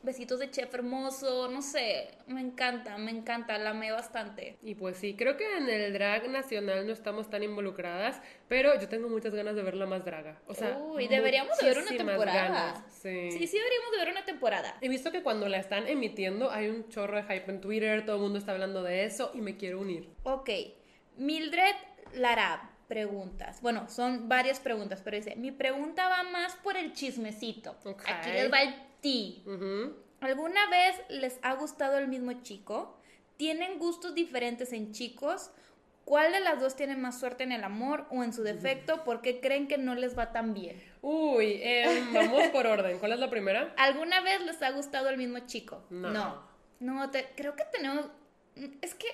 besitos 0.03 0.39
de 0.39 0.51
chef 0.51 0.73
hermoso, 0.73 1.49
no 1.49 1.61
sé, 1.61 2.09
me 2.27 2.39
encanta, 2.39 2.97
me 2.97 3.11
encanta, 3.11 3.57
la 3.57 3.71
amé 3.71 3.91
bastante. 3.91 4.57
Y 4.61 4.75
pues 4.75 4.97
sí, 4.97 5.15
creo 5.15 5.35
que 5.35 5.57
en 5.57 5.67
el 5.67 5.91
drag 5.93 6.29
nacional 6.29 6.85
no 6.85 6.93
estamos 6.93 7.29
tan 7.29 7.43
involucradas, 7.43 8.21
pero 8.47 8.79
yo 8.79 8.87
tengo 8.87 9.09
muchas 9.09 9.33
ganas 9.33 9.55
de 9.55 9.63
verla 9.63 9.85
más 9.85 10.05
draga. 10.05 10.39
O 10.47 10.53
sea, 10.53 10.77
Uy, 10.77 11.07
deberíamos 11.07 11.57
de 11.57 11.65
ver 11.65 11.79
una 11.79 11.97
temporada. 11.97 12.85
Sí. 12.89 13.31
sí, 13.31 13.47
sí 13.47 13.57
deberíamos 13.57 13.91
de 13.91 13.97
ver 13.97 14.09
una 14.09 14.25
temporada. 14.25 14.77
He 14.81 14.89
visto 14.89 15.11
que 15.11 15.23
cuando 15.23 15.49
la 15.49 15.57
están 15.57 15.87
emitiendo 15.87 16.51
hay 16.51 16.69
un 16.69 16.87
chorro 16.89 17.17
de 17.17 17.23
hype 17.23 17.51
en 17.51 17.61
Twitter, 17.61 18.05
todo 18.05 18.17
el 18.17 18.21
mundo 18.21 18.37
está 18.37 18.51
hablando 18.51 18.83
de 18.83 19.05
eso 19.05 19.31
y 19.33 19.41
me 19.41 19.57
quiero 19.57 19.79
unir. 19.79 20.09
Ok, 20.23 20.49
Mildred 21.17 21.75
Larab 22.13 22.75
preguntas. 22.87 23.61
Bueno, 23.61 23.89
son 23.89 24.29
varias 24.29 24.59
preguntas, 24.59 25.01
pero 25.03 25.17
dice, 25.17 25.35
mi 25.35 25.51
pregunta 25.51 26.07
va 26.07 26.23
más 26.23 26.55
por 26.57 26.77
el 26.77 26.93
chismecito. 26.93 27.75
Aquí 28.05 28.31
les 28.31 28.51
va 28.51 28.61
el 28.61 28.75
¿Alguna 30.21 30.69
vez 30.69 30.95
les 31.09 31.39
ha 31.43 31.53
gustado 31.53 31.97
el 31.97 32.07
mismo 32.07 32.33
chico? 32.41 32.97
¿Tienen 33.37 33.77
gustos 33.77 34.15
diferentes 34.15 34.73
en 34.73 34.91
chicos? 34.91 35.51
¿Cuál 36.05 36.31
de 36.31 36.39
las 36.39 36.59
dos 36.59 36.75
tiene 36.75 36.95
más 36.95 37.19
suerte 37.19 37.43
en 37.43 37.51
el 37.51 37.63
amor 37.63 38.05
o 38.11 38.23
en 38.23 38.31
su 38.31 38.43
defecto? 38.43 39.03
¿Por 39.03 39.21
qué 39.21 39.41
creen 39.41 39.67
que 39.67 39.77
no 39.77 39.95
les 39.95 40.17
va 40.17 40.31
tan 40.31 40.53
bien? 40.53 40.81
Uy, 41.01 41.59
em, 41.63 42.13
vamos 42.13 42.47
por 42.49 42.67
orden. 42.67 42.99
¿Cuál 42.99 43.13
es 43.13 43.19
la 43.19 43.29
primera? 43.29 43.73
¿Alguna 43.77 44.21
vez 44.21 44.41
les 44.41 44.61
ha 44.61 44.71
gustado 44.71 45.09
el 45.09 45.17
mismo 45.17 45.39
chico? 45.47 45.83
No. 45.89 46.43
No, 46.79 47.11
creo 47.35 47.55
que 47.55 47.63
tenemos... 47.71 48.05
Es 48.81 48.93
que... 48.93 49.07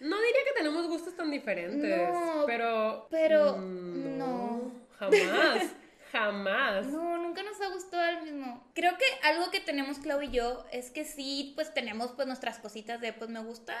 No 0.00 0.16
diría 0.16 0.40
que 0.44 0.58
tenemos 0.58 0.86
gustos 0.88 1.16
tan 1.16 1.30
diferentes, 1.30 2.08
no, 2.12 2.42
pero... 2.44 3.06
Pero... 3.08 3.56
Mm, 3.58 4.18
no. 4.18 4.72
Jamás. 4.98 5.74
Jamás. 6.12 6.86
No, 6.88 7.16
nunca 7.16 7.42
nos 7.42 7.58
ha 7.62 7.68
gustado 7.68 8.18
el 8.18 8.22
mismo. 8.22 8.62
Creo 8.74 8.98
que 8.98 9.04
algo 9.26 9.50
que 9.50 9.60
tenemos 9.60 9.98
Clau 9.98 10.20
y 10.20 10.30
yo 10.30 10.64
es 10.70 10.90
que 10.90 11.06
sí, 11.06 11.52
pues 11.54 11.72
tenemos 11.72 12.12
pues 12.12 12.28
nuestras 12.28 12.58
cositas 12.58 13.00
de 13.00 13.14
pues 13.14 13.30
me 13.30 13.40
gusta 13.40 13.74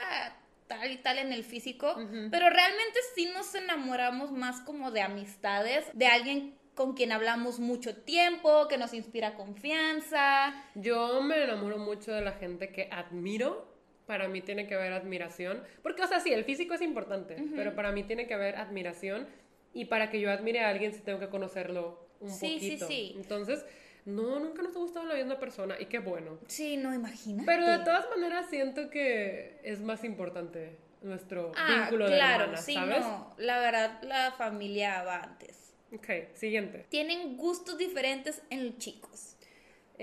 tal 0.66 0.90
y 0.90 0.96
tal 0.96 1.18
en 1.18 1.34
el 1.34 1.44
físico, 1.44 1.94
pero 2.30 2.48
realmente 2.48 2.98
sí 3.14 3.28
nos 3.34 3.54
enamoramos 3.54 4.32
más 4.32 4.60
como 4.60 4.90
de 4.90 5.02
amistades, 5.02 5.84
de 5.92 6.06
alguien 6.06 6.56
con 6.74 6.94
quien 6.94 7.12
hablamos 7.12 7.58
mucho 7.58 7.94
tiempo, 8.02 8.66
que 8.68 8.78
nos 8.78 8.94
inspira 8.94 9.34
confianza. 9.34 10.54
Yo 10.74 11.20
me 11.20 11.44
enamoro 11.44 11.76
mucho 11.76 12.12
de 12.12 12.22
la 12.22 12.32
gente 12.32 12.70
que 12.70 12.88
admiro. 12.90 13.70
Para 14.06 14.28
mí 14.28 14.40
tiene 14.40 14.66
que 14.66 14.74
haber 14.74 14.94
admiración, 14.94 15.62
porque 15.82 16.02
o 16.02 16.06
sea, 16.06 16.20
sí, 16.20 16.32
el 16.32 16.44
físico 16.44 16.74
es 16.74 16.82
importante, 16.82 17.36
pero 17.54 17.74
para 17.74 17.92
mí 17.92 18.02
tiene 18.02 18.26
que 18.26 18.34
haber 18.34 18.56
admiración 18.56 19.28
y 19.74 19.84
para 19.84 20.10
que 20.10 20.20
yo 20.20 20.30
admire 20.30 20.60
a 20.60 20.70
alguien 20.70 20.92
sí 20.92 21.00
tengo 21.00 21.18
que 21.18 21.28
conocerlo 21.28 22.11
un 22.22 22.30
sí, 22.30 22.54
poquito. 22.54 22.86
Sí, 22.88 22.94
sí. 22.94 23.14
Entonces, 23.16 23.64
no, 24.04 24.40
nunca 24.40 24.62
nos 24.62 24.74
ha 24.74 24.78
gustado 24.78 25.06
la 25.06 25.14
misma 25.14 25.38
persona 25.38 25.76
y 25.78 25.86
qué 25.86 25.98
bueno. 25.98 26.38
Sí, 26.48 26.76
no, 26.76 26.92
imagino. 26.94 27.44
Pero 27.46 27.66
de 27.66 27.78
todas 27.78 28.08
maneras 28.10 28.46
siento 28.50 28.90
que 28.90 29.60
es 29.62 29.80
más 29.80 30.04
importante 30.04 30.76
nuestro 31.02 31.52
ah, 31.56 31.82
vínculo 31.82 32.08
de 32.08 32.16
claro, 32.16 32.56
sí, 32.56 32.76
No, 32.76 33.34
la 33.38 33.58
verdad, 33.58 34.02
la 34.02 34.32
familia 34.32 35.02
va 35.02 35.22
antes. 35.22 35.74
Ok, 35.92 36.34
siguiente. 36.34 36.86
Tienen 36.88 37.36
gustos 37.36 37.76
diferentes 37.76 38.42
en 38.50 38.66
los 38.66 38.78
chicos. 38.78 39.31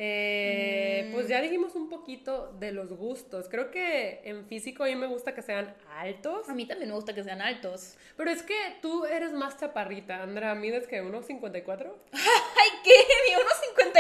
Eh, 0.02 1.10
Pues 1.14 1.28
ya 1.28 1.42
dijimos 1.42 1.76
un 1.76 1.90
poquito 1.90 2.54
de 2.60 2.72
los 2.72 2.94
gustos. 2.94 3.50
Creo 3.50 3.70
que 3.70 4.22
en 4.24 4.46
físico 4.46 4.84
a 4.84 4.88
mí 4.88 4.96
me 4.96 5.08
gusta 5.08 5.36
que 5.36 5.42
sean 5.42 5.76
altos. 5.98 6.48
A 6.48 6.54
mí 6.54 6.66
también 6.66 6.90
me 6.90 6.96
gusta 6.96 7.14
que 7.14 7.24
sean 7.24 7.42
altos. 7.42 7.98
Pero 8.16 8.32
es 8.32 8.42
que 8.42 8.56
tú 8.82 9.06
eres 9.06 9.34
más 9.34 9.58
chaparrita, 9.58 10.24
Andrea. 10.24 10.56
¿Mides 10.56 10.88
que 10.88 11.04
1,54? 11.04 11.92
¡Ay, 12.14 12.70
qué! 12.84 12.94
¡Mi 13.28 13.36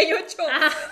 1,58! 0.05 0.45
Ah. 0.49 0.71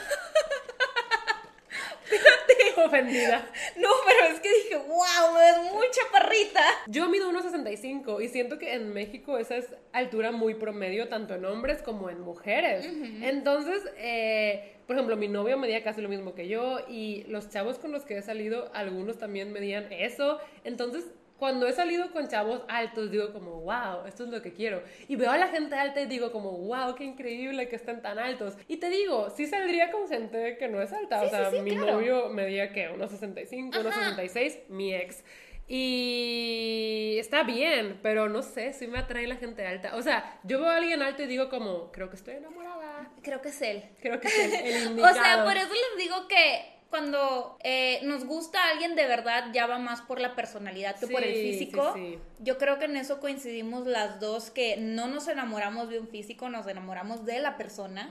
ofendida. 2.85 3.45
No, 3.77 3.89
pero 4.05 4.33
es 4.33 4.39
que 4.39 4.49
dije, 4.49 4.77
wow, 4.77 5.37
es 5.39 5.73
muy 5.73 5.87
chaparrita. 5.91 6.63
Yo 6.87 7.09
mido 7.09 7.31
1,65 7.31 8.23
y 8.23 8.29
siento 8.29 8.57
que 8.57 8.73
en 8.73 8.93
México 8.93 9.37
esa 9.37 9.57
es 9.57 9.67
altura 9.91 10.31
muy 10.31 10.55
promedio, 10.55 11.07
tanto 11.07 11.35
en 11.35 11.45
hombres 11.45 11.81
como 11.81 12.09
en 12.09 12.21
mujeres. 12.21 12.85
Entonces, 13.21 13.83
eh, 13.97 14.76
por 14.87 14.95
ejemplo, 14.95 15.17
mi 15.17 15.27
novio 15.27 15.57
medía 15.57 15.83
casi 15.83 16.01
lo 16.01 16.07
mismo 16.07 16.33
que 16.33 16.47
yo 16.47 16.79
y 16.87 17.25
los 17.27 17.49
chavos 17.49 17.77
con 17.77 17.91
los 17.91 18.03
que 18.03 18.17
he 18.17 18.21
salido, 18.21 18.71
algunos 18.73 19.19
también 19.19 19.51
medían 19.51 19.91
eso. 19.91 20.39
Entonces, 20.63 21.05
cuando 21.37 21.67
he 21.67 21.73
salido 21.73 22.11
con 22.11 22.27
chavos 22.27 22.61
altos, 22.67 23.11
digo 23.11 23.31
como, 23.31 23.61
wow, 23.61 24.05
esto 24.07 24.23
es 24.23 24.29
lo 24.29 24.41
que 24.41 24.53
quiero. 24.53 24.81
Y 25.07 25.17
veo 25.17 25.29
a 25.29 25.37
la 25.37 25.49
gente 25.49 25.75
alta 25.75 26.01
y 26.01 26.05
digo 26.07 26.31
como, 26.31 26.51
wow, 26.51 26.95
qué 26.95 27.03
increíble 27.03 27.67
que 27.69 27.75
estén 27.75 28.01
tan 28.01 28.17
altos. 28.17 28.57
Y 28.67 28.77
te 28.77 28.89
digo, 28.89 29.29
sí 29.29 29.45
saldría 29.45 29.91
con 29.91 30.07
gente 30.07 30.57
que 30.57 30.67
no 30.67 30.81
es 30.81 30.91
alta. 30.93 31.21
o 31.21 31.29
sea, 31.29 31.51
mi 31.61 31.75
novio 31.75 32.29
medía 32.29 32.71
que 32.71 32.89
unos 32.89 33.11
65, 33.11 33.79
unos 33.79 33.93
66, 33.93 34.59
mi 34.69 34.95
ex. 34.95 35.23
Y 35.67 37.17
está 37.19 37.43
bien, 37.43 37.99
pero 38.01 38.29
no 38.29 38.41
sé, 38.41 38.71
si 38.71 38.87
me 38.87 38.99
atrae 38.99 39.27
la 39.27 39.35
gente 39.35 39.67
alta. 39.67 39.95
O 39.95 40.01
sea, 40.01 40.39
yo 40.43 40.59
veo 40.61 40.69
a 40.69 40.77
alguien 40.77 41.01
alto 41.01 41.23
y 41.23 41.27
digo 41.27 41.49
como, 41.49 41.91
creo 41.91 42.09
que 42.09 42.15
estoy 42.15 42.35
enamorada. 42.35 43.11
Creo 43.21 43.41
que 43.41 43.49
es 43.49 43.61
él. 43.61 43.83
Creo 44.01 44.19
que 44.21 44.27
es 44.27 44.39
él, 44.39 44.53
el 44.53 44.87
indicado. 44.87 45.11
O 45.19 45.23
sea, 45.23 45.43
por 45.43 45.57
eso 45.57 45.73
les 45.73 46.03
digo 46.03 46.27
que 46.27 46.76
cuando 46.89 47.57
eh, 47.63 47.99
nos 48.03 48.25
gusta 48.25 48.63
a 48.63 48.71
alguien 48.71 48.95
de 48.95 49.05
verdad 49.05 49.49
ya 49.53 49.67
va 49.67 49.77
más 49.77 50.01
por 50.01 50.19
la 50.19 50.35
personalidad 50.35 50.97
que 50.99 51.07
por 51.07 51.23
el 51.23 51.33
físico. 51.33 51.95
Yo 52.39 52.57
creo 52.57 52.79
que 52.79 52.85
en 52.85 52.97
eso 52.97 53.19
coincidimos 53.19 53.85
las 53.87 54.19
dos, 54.19 54.51
que 54.51 54.77
no 54.77 55.07
nos 55.07 55.27
enamoramos 55.27 55.89
de 55.89 55.99
un 55.99 56.07
físico, 56.07 56.49
nos 56.49 56.67
enamoramos 56.67 57.25
de 57.25 57.39
la 57.39 57.57
persona. 57.57 58.09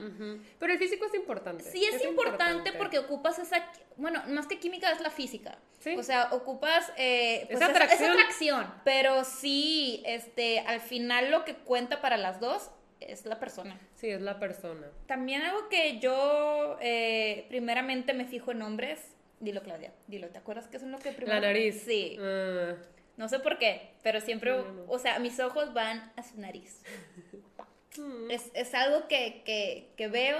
Pero 0.59 0.73
el 0.73 0.79
físico 0.79 1.05
es 1.05 1.13
importante. 1.15 1.63
Sí, 1.63 1.83
es, 1.83 2.03
importante, 2.03 2.73
porque 2.73 2.99
ocupas 2.99 3.39
esa, 3.39 3.63
bueno, 3.95 4.21
más 4.27 4.47
que 4.47 4.59
química 4.59 4.91
es 4.91 5.01
la 5.01 5.09
física. 5.09 5.57
O 5.97 6.03
sea, 6.03 6.29
ocupas 6.31 6.91
eh, 6.97 7.45
pues 7.47 7.61
esa, 7.61 7.71
atracción. 7.71 8.03
esa 8.03 8.13
atracción. 8.13 8.73
Pero 8.83 9.23
sí, 9.23 10.03
este, 10.05 10.59
al 10.61 10.81
final 10.81 11.31
lo 11.31 11.45
que 11.45 11.55
cuenta 11.55 12.01
para 12.01 12.17
las 12.17 12.39
dos 12.39 12.71
es 12.99 13.25
la 13.25 13.39
persona. 13.39 13.79
Sí, 13.95 14.09
es 14.09 14.21
la 14.21 14.39
persona. 14.39 14.87
También 15.05 15.41
algo 15.41 15.69
que 15.69 15.99
yo 15.99 16.77
eh, 16.81 17.45
primeramente 17.49 18.13
me 18.13 18.25
fijo 18.25 18.51
en 18.51 18.61
hombres. 18.61 18.99
Dilo, 19.39 19.61
Claudia, 19.61 19.93
dilo, 20.07 20.29
¿te 20.29 20.39
acuerdas 20.39 20.67
qué 20.67 20.77
es 20.77 20.83
lo 20.83 20.97
que 20.97 21.11
primero? 21.11 21.39
La 21.39 21.47
nariz. 21.47 21.83
Sí. 21.85 22.17
Ah. 22.19 22.75
No 23.17 23.27
sé 23.27 23.39
por 23.39 23.57
qué, 23.57 23.91
pero 24.03 24.21
siempre, 24.21 24.53
o 24.87 24.99
sea, 24.99 25.17
mis 25.19 25.39
ojos 25.39 25.73
van 25.73 26.11
a 26.15 26.23
su 26.23 26.39
nariz. 26.39 26.81
Mm. 27.97 28.29
es, 28.29 28.75
algo 28.75 29.07
que, 29.07 29.87
veo 30.11 30.37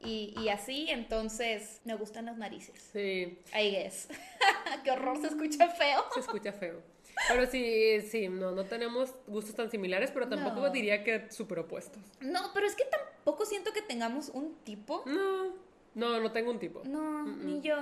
y, 0.00 0.34
y, 0.40 0.50
así, 0.50 0.86
entonces 0.88 1.80
me 1.84 1.96
gustan 1.96 2.26
las 2.26 2.36
narices. 2.36 2.80
Sí. 2.92 3.40
Ahí 3.52 3.74
es. 3.74 4.08
Qué 4.84 4.92
horror, 4.92 5.20
se 5.20 5.26
escucha 5.26 5.68
feo. 5.68 6.04
Se 6.14 6.20
escucha 6.20 6.52
feo. 6.52 6.80
Pero 7.28 7.46
sí, 7.46 8.00
sí, 8.02 8.28
no, 8.28 8.52
no 8.52 8.64
tenemos 8.64 9.14
gustos 9.26 9.54
tan 9.54 9.70
similares, 9.70 10.10
pero 10.12 10.28
tampoco 10.28 10.70
diría 10.70 11.02
que 11.02 11.30
súper 11.30 11.60
opuestos. 11.60 12.02
No, 12.20 12.50
pero 12.52 12.66
es 12.66 12.74
que 12.74 12.84
tampoco 12.84 13.44
siento 13.46 13.72
que 13.72 13.82
tengamos 13.82 14.28
un 14.28 14.56
tipo. 14.64 15.02
No. 15.06 15.66
No, 15.96 16.20
no 16.20 16.30
tengo 16.30 16.50
un 16.50 16.58
tipo. 16.58 16.82
No, 16.84 17.24
ni 17.24 17.62
yo. 17.62 17.74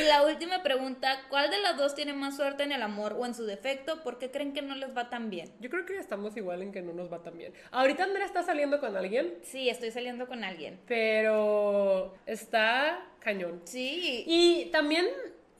Y 0.00 0.08
la 0.08 0.24
última 0.24 0.62
pregunta, 0.62 1.20
¿cuál 1.28 1.50
de 1.50 1.58
las 1.58 1.76
dos 1.76 1.94
tiene 1.94 2.14
más 2.14 2.36
suerte 2.36 2.62
en 2.62 2.72
el 2.72 2.80
amor 2.80 3.12
o 3.18 3.26
en 3.26 3.34
su 3.34 3.44
defecto? 3.44 4.02
¿Por 4.02 4.18
qué 4.18 4.30
creen 4.30 4.54
que 4.54 4.62
no 4.62 4.74
les 4.74 4.96
va 4.96 5.10
tan 5.10 5.28
bien? 5.28 5.52
Yo 5.60 5.68
creo 5.68 5.84
que 5.84 5.98
estamos 5.98 6.34
igual 6.38 6.62
en 6.62 6.72
que 6.72 6.80
no 6.80 6.94
nos 6.94 7.12
va 7.12 7.22
tan 7.22 7.36
bien. 7.36 7.52
¿Ahorita 7.70 8.04
Andrea 8.04 8.24
está 8.24 8.42
saliendo 8.42 8.80
con 8.80 8.96
alguien? 8.96 9.34
Sí, 9.42 9.68
estoy 9.68 9.90
saliendo 9.90 10.26
con 10.26 10.42
alguien. 10.42 10.80
Pero 10.88 12.14
está 12.24 13.06
cañón. 13.18 13.60
Sí. 13.64 14.24
Y 14.26 14.70
también, 14.72 15.06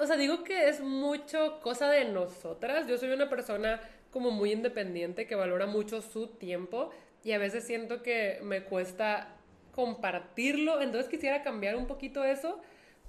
o 0.01 0.07
sea, 0.07 0.17
digo 0.17 0.45
que 0.45 0.69
es 0.69 0.81
mucho 0.81 1.61
cosa 1.61 1.91
de 1.91 2.07
nosotras. 2.07 2.87
Yo 2.87 2.99
soy 2.99 3.11
una 3.11 3.29
persona 3.29 3.81
como 4.11 4.31
muy 4.31 4.53
independiente 4.53 5.27
que 5.27 5.35
valora 5.35 5.67
mucho 5.67 6.03
su 6.03 6.29
tiempo 6.29 6.91
y 7.23 7.33
a 7.33 7.39
veces 7.39 7.65
siento 7.65 8.03
que 8.03 8.41
me 8.43 8.65
cuesta 8.65 9.37
compartirlo. 9.73 10.81
Entonces 10.81 11.11
quisiera 11.11 11.43
cambiar 11.43 11.77
un 11.77 11.87
poquito 11.87 12.25
eso 12.25 12.61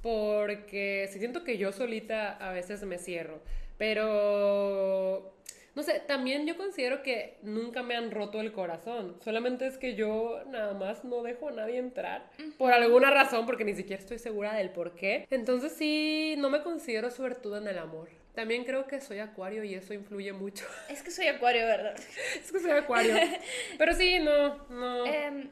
porque 0.02 1.10
siento 1.12 1.44
que 1.44 1.58
yo 1.58 1.72
solita 1.72 2.32
a 2.38 2.52
veces 2.52 2.84
me 2.84 2.98
cierro. 2.98 3.40
Pero, 3.78 5.34
no 5.76 5.84
sé, 5.84 6.02
también 6.08 6.46
yo 6.46 6.58
considero 6.58 7.02
que 7.04 7.38
nunca 7.44 7.84
me 7.84 7.96
han 7.96 8.12
roto 8.12 8.42
el 8.42 8.52
corazón. 8.52 9.16
Solamente 9.24 9.68
es 9.68 9.78
que 9.78 9.96
yo 9.96 10.44
nada 10.48 10.74
más 10.74 11.04
no 11.04 11.24
dejo 11.24 11.50
a 11.50 11.52
nadie 11.52 11.78
entrar. 11.78 12.30
Por 12.58 12.74
alguna 12.74 13.12
razón, 13.12 13.46
porque 13.46 13.64
ni 13.64 13.74
siquiera 13.74 14.02
estoy 14.02 14.20
segura 14.20 14.54
del 14.54 14.72
por 14.72 14.96
qué. 14.96 15.28
Entonces 15.30 15.74
sí, 15.74 16.36
no 16.38 16.50
me 16.50 16.62
considero 16.62 17.10
suertuda 17.10 17.60
en 17.60 17.68
el 17.68 17.78
amor. 17.80 18.10
También 18.36 18.64
creo 18.64 18.88
que 18.88 19.02
soy 19.02 19.20
acuario 19.20 19.64
y 19.64 19.74
eso 19.76 19.94
influye 19.94 20.34
mucho. 20.34 20.66
Es 20.90 21.04
que 21.04 21.12
soy 21.12 21.28
acuario, 21.28 21.66
¿verdad? 21.66 21.96
es 22.40 22.52
que 22.52 22.60
soy 22.60 22.72
acuario. 22.72 23.16
Pero 23.78 23.94
sí, 23.94 24.20
no, 24.20 24.68
no. 24.70 25.06
Em, 25.06 25.50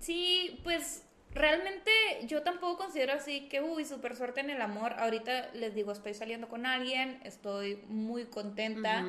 Sí, 0.00 0.60
pues 0.64 1.04
realmente 1.32 1.90
yo 2.26 2.42
tampoco 2.42 2.78
considero 2.78 3.12
así 3.12 3.48
que, 3.48 3.60
uy, 3.60 3.84
súper 3.84 4.16
suerte 4.16 4.40
en 4.40 4.50
el 4.50 4.60
amor. 4.60 4.94
Ahorita 4.98 5.50
les 5.54 5.74
digo, 5.74 5.92
estoy 5.92 6.14
saliendo 6.14 6.48
con 6.48 6.66
alguien, 6.66 7.20
estoy 7.24 7.76
muy 7.88 8.24
contenta. 8.24 9.04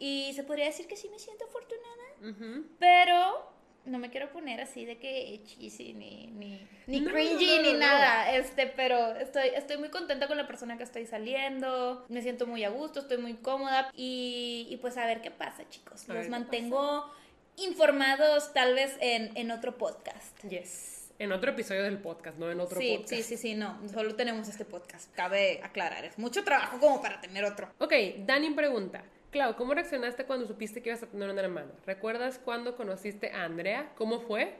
Y 0.00 0.32
se 0.34 0.42
podría 0.42 0.64
decir 0.64 0.88
que 0.88 0.96
sí 0.96 1.08
me 1.10 1.18
siento 1.18 1.44
afortunada. 1.44 2.64
Pero 2.78 3.52
no 3.84 3.98
me 3.98 4.10
quiero 4.10 4.32
poner 4.32 4.60
así 4.60 4.84
de 4.84 4.98
que 4.98 5.40
cheesy 5.44 5.92
ni, 5.92 6.28
ni, 6.28 6.66
ni 6.86 7.04
cringy 7.04 7.58
ni 7.62 7.74
nada. 7.74 8.34
Este, 8.34 8.66
pero 8.66 9.14
estoy, 9.16 9.48
estoy 9.54 9.76
muy 9.76 9.90
contenta 9.90 10.26
con 10.26 10.36
la 10.36 10.46
persona 10.46 10.76
que 10.76 10.84
estoy 10.84 11.06
saliendo. 11.06 12.06
Me 12.08 12.22
siento 12.22 12.46
muy 12.46 12.64
a 12.64 12.70
gusto, 12.70 13.00
estoy 13.00 13.18
muy 13.18 13.34
cómoda. 13.34 13.90
Y, 13.94 14.66
y 14.70 14.76
pues 14.78 14.96
a 14.96 15.04
ver 15.04 15.20
qué 15.20 15.30
pasa, 15.30 15.68
chicos. 15.68 16.08
Los 16.08 16.28
mantengo 16.28 17.04
informados 17.56 18.54
tal 18.54 18.74
vez 18.74 18.96
en, 19.00 19.36
en 19.36 19.50
otro 19.50 19.76
podcast. 19.76 20.42
Yes. 20.48 21.10
En 21.18 21.32
otro 21.32 21.50
episodio 21.50 21.82
del 21.82 21.98
podcast, 21.98 22.38
no 22.38 22.50
en 22.50 22.60
otro 22.60 22.80
podcast. 22.80 23.10
Sí, 23.10 23.22
sí, 23.22 23.36
sí, 23.36 23.54
no. 23.54 23.78
Solo 23.92 24.14
tenemos 24.16 24.48
este 24.48 24.64
podcast. 24.64 25.14
Cabe 25.14 25.60
aclarar. 25.62 26.06
Es 26.06 26.18
mucho 26.18 26.42
trabajo 26.44 26.80
como 26.80 27.02
para 27.02 27.20
tener 27.20 27.44
otro. 27.44 27.70
Ok, 27.78 27.92
Dani 28.20 28.50
pregunta. 28.50 29.04
Clau, 29.30 29.54
¿cómo 29.54 29.74
reaccionaste 29.74 30.24
cuando 30.24 30.46
supiste 30.46 30.82
que 30.82 30.88
ibas 30.88 31.02
a 31.02 31.06
tener 31.06 31.30
una 31.30 31.40
hermana? 31.40 31.70
¿Recuerdas 31.86 32.40
cuando 32.44 32.76
conociste 32.76 33.30
a 33.30 33.44
Andrea? 33.44 33.92
¿Cómo 33.96 34.20
fue? 34.20 34.54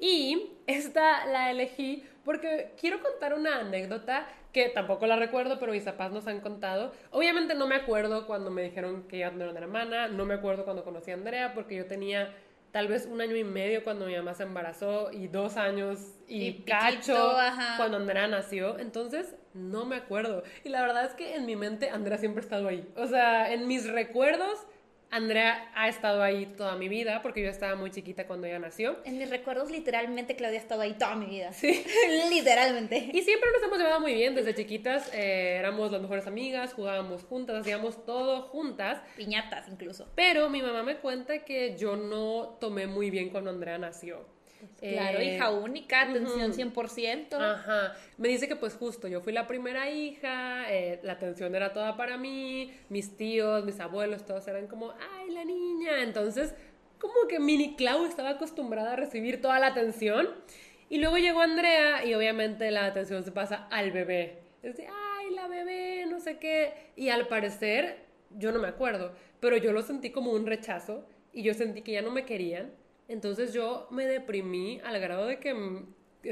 Y 0.00 0.52
esta 0.66 1.26
la 1.26 1.50
elegí 1.50 2.04
porque 2.24 2.72
quiero 2.78 3.00
contar 3.00 3.34
una 3.34 3.60
anécdota 3.60 4.26
que 4.52 4.68
tampoco 4.68 5.06
la 5.06 5.16
recuerdo, 5.16 5.60
pero 5.60 5.72
mis 5.72 5.84
papás 5.84 6.10
nos 6.10 6.26
han 6.26 6.40
contado. 6.40 6.92
Obviamente 7.12 7.54
no 7.54 7.68
me 7.68 7.76
acuerdo 7.76 8.26
cuando 8.26 8.50
me 8.50 8.62
dijeron 8.62 9.06
que 9.06 9.18
iba 9.18 9.28
a 9.28 9.30
tener 9.30 9.48
una 9.48 9.60
hermana, 9.60 10.08
no 10.08 10.24
me 10.24 10.34
acuerdo 10.34 10.64
cuando 10.64 10.82
conocí 10.82 11.12
a 11.12 11.14
Andrea 11.14 11.54
porque 11.54 11.76
yo 11.76 11.86
tenía 11.86 12.34
tal 12.72 12.88
vez 12.88 13.06
un 13.06 13.20
año 13.20 13.36
y 13.36 13.44
medio 13.44 13.84
cuando 13.84 14.06
mi 14.06 14.16
mamá 14.16 14.34
se 14.34 14.42
embarazó 14.42 15.12
y 15.12 15.28
dos 15.28 15.56
años 15.56 16.16
y, 16.26 16.64
cacho 16.64 17.36
cuando 17.76 17.96
Andrea 17.96 18.26
nació. 18.26 18.78
Entonces, 18.78 19.34
no 19.56 19.84
me 19.84 19.96
acuerdo. 19.96 20.42
Y 20.64 20.68
la 20.68 20.82
verdad 20.82 21.06
es 21.06 21.14
que 21.14 21.34
en 21.34 21.46
mi 21.46 21.56
mente 21.56 21.90
Andrea 21.90 22.18
siempre 22.18 22.42
ha 22.42 22.44
estado 22.44 22.68
ahí. 22.68 22.86
O 22.96 23.06
sea, 23.06 23.52
en 23.52 23.66
mis 23.66 23.90
recuerdos 23.90 24.66
Andrea 25.10 25.70
ha 25.74 25.88
estado 25.88 26.22
ahí 26.22 26.46
toda 26.56 26.76
mi 26.76 26.88
vida 26.88 27.22
porque 27.22 27.42
yo 27.42 27.48
estaba 27.48 27.76
muy 27.76 27.90
chiquita 27.90 28.26
cuando 28.26 28.46
ella 28.46 28.58
nació. 28.58 28.98
En 29.04 29.18
mis 29.18 29.30
recuerdos, 29.30 29.70
literalmente, 29.70 30.36
Claudia 30.36 30.58
ha 30.58 30.62
estado 30.62 30.82
ahí 30.82 30.94
toda 30.94 31.14
mi 31.14 31.26
vida. 31.26 31.52
Sí. 31.52 31.84
literalmente. 32.30 33.10
Y 33.12 33.22
siempre 33.22 33.50
nos 33.52 33.62
hemos 33.62 33.78
llevado 33.78 34.00
muy 34.00 34.14
bien. 34.14 34.34
Desde 34.34 34.54
chiquitas 34.54 35.12
eh, 35.14 35.56
éramos 35.58 35.92
las 35.92 36.02
mejores 36.02 36.26
amigas, 36.26 36.74
jugábamos 36.74 37.22
juntas, 37.24 37.56
hacíamos 37.56 38.04
todo 38.04 38.42
juntas. 38.42 39.00
Piñatas, 39.16 39.68
incluso. 39.68 40.08
Pero 40.16 40.50
mi 40.50 40.60
mamá 40.60 40.82
me 40.82 40.96
cuenta 40.96 41.44
que 41.44 41.76
yo 41.76 41.96
no 41.96 42.56
tomé 42.60 42.86
muy 42.86 43.10
bien 43.10 43.30
cuando 43.30 43.50
Andrea 43.50 43.78
nació. 43.78 44.35
Claro, 44.78 45.18
eh, 45.18 45.34
hija 45.34 45.50
única, 45.50 46.02
atención 46.02 46.52
100%. 46.52 47.34
Ajá. 47.34 47.94
Me 48.18 48.28
dice 48.28 48.46
que 48.48 48.56
pues 48.56 48.74
justo 48.74 49.08
yo 49.08 49.20
fui 49.20 49.32
la 49.32 49.46
primera 49.46 49.90
hija, 49.90 50.72
eh, 50.72 51.00
la 51.02 51.14
atención 51.14 51.54
era 51.54 51.72
toda 51.72 51.96
para 51.96 52.16
mí, 52.18 52.72
mis 52.88 53.16
tíos, 53.16 53.64
mis 53.64 53.80
abuelos, 53.80 54.24
todos 54.26 54.46
eran 54.48 54.66
como, 54.66 54.92
ay, 55.14 55.30
la 55.30 55.44
niña. 55.44 56.02
Entonces, 56.02 56.54
como 56.98 57.26
que 57.28 57.38
Mini 57.38 57.76
Clau 57.76 58.04
estaba 58.04 58.30
acostumbrada 58.30 58.92
a 58.92 58.96
recibir 58.96 59.40
toda 59.40 59.58
la 59.58 59.68
atención. 59.68 60.28
Y 60.88 60.98
luego 60.98 61.16
llegó 61.16 61.40
Andrea 61.40 62.04
y 62.04 62.14
obviamente 62.14 62.70
la 62.70 62.86
atención 62.86 63.24
se 63.24 63.32
pasa 63.32 63.66
al 63.70 63.90
bebé. 63.90 64.38
Es 64.62 64.76
de, 64.76 64.86
ay, 64.86 65.34
la 65.34 65.48
bebé, 65.48 66.06
no 66.06 66.20
sé 66.20 66.38
qué. 66.38 66.92
Y 66.96 67.08
al 67.08 67.26
parecer, 67.26 68.04
yo 68.30 68.52
no 68.52 68.60
me 68.60 68.68
acuerdo, 68.68 69.12
pero 69.40 69.56
yo 69.56 69.72
lo 69.72 69.82
sentí 69.82 70.10
como 70.10 70.32
un 70.32 70.46
rechazo 70.46 71.06
y 71.32 71.42
yo 71.42 71.54
sentí 71.54 71.82
que 71.82 71.92
ya 71.92 72.02
no 72.02 72.10
me 72.10 72.24
querían 72.24 72.70
entonces 73.08 73.52
yo 73.52 73.86
me 73.90 74.06
deprimí 74.06 74.80
al 74.84 74.98
grado 75.00 75.26
de 75.26 75.38
que 75.38 75.54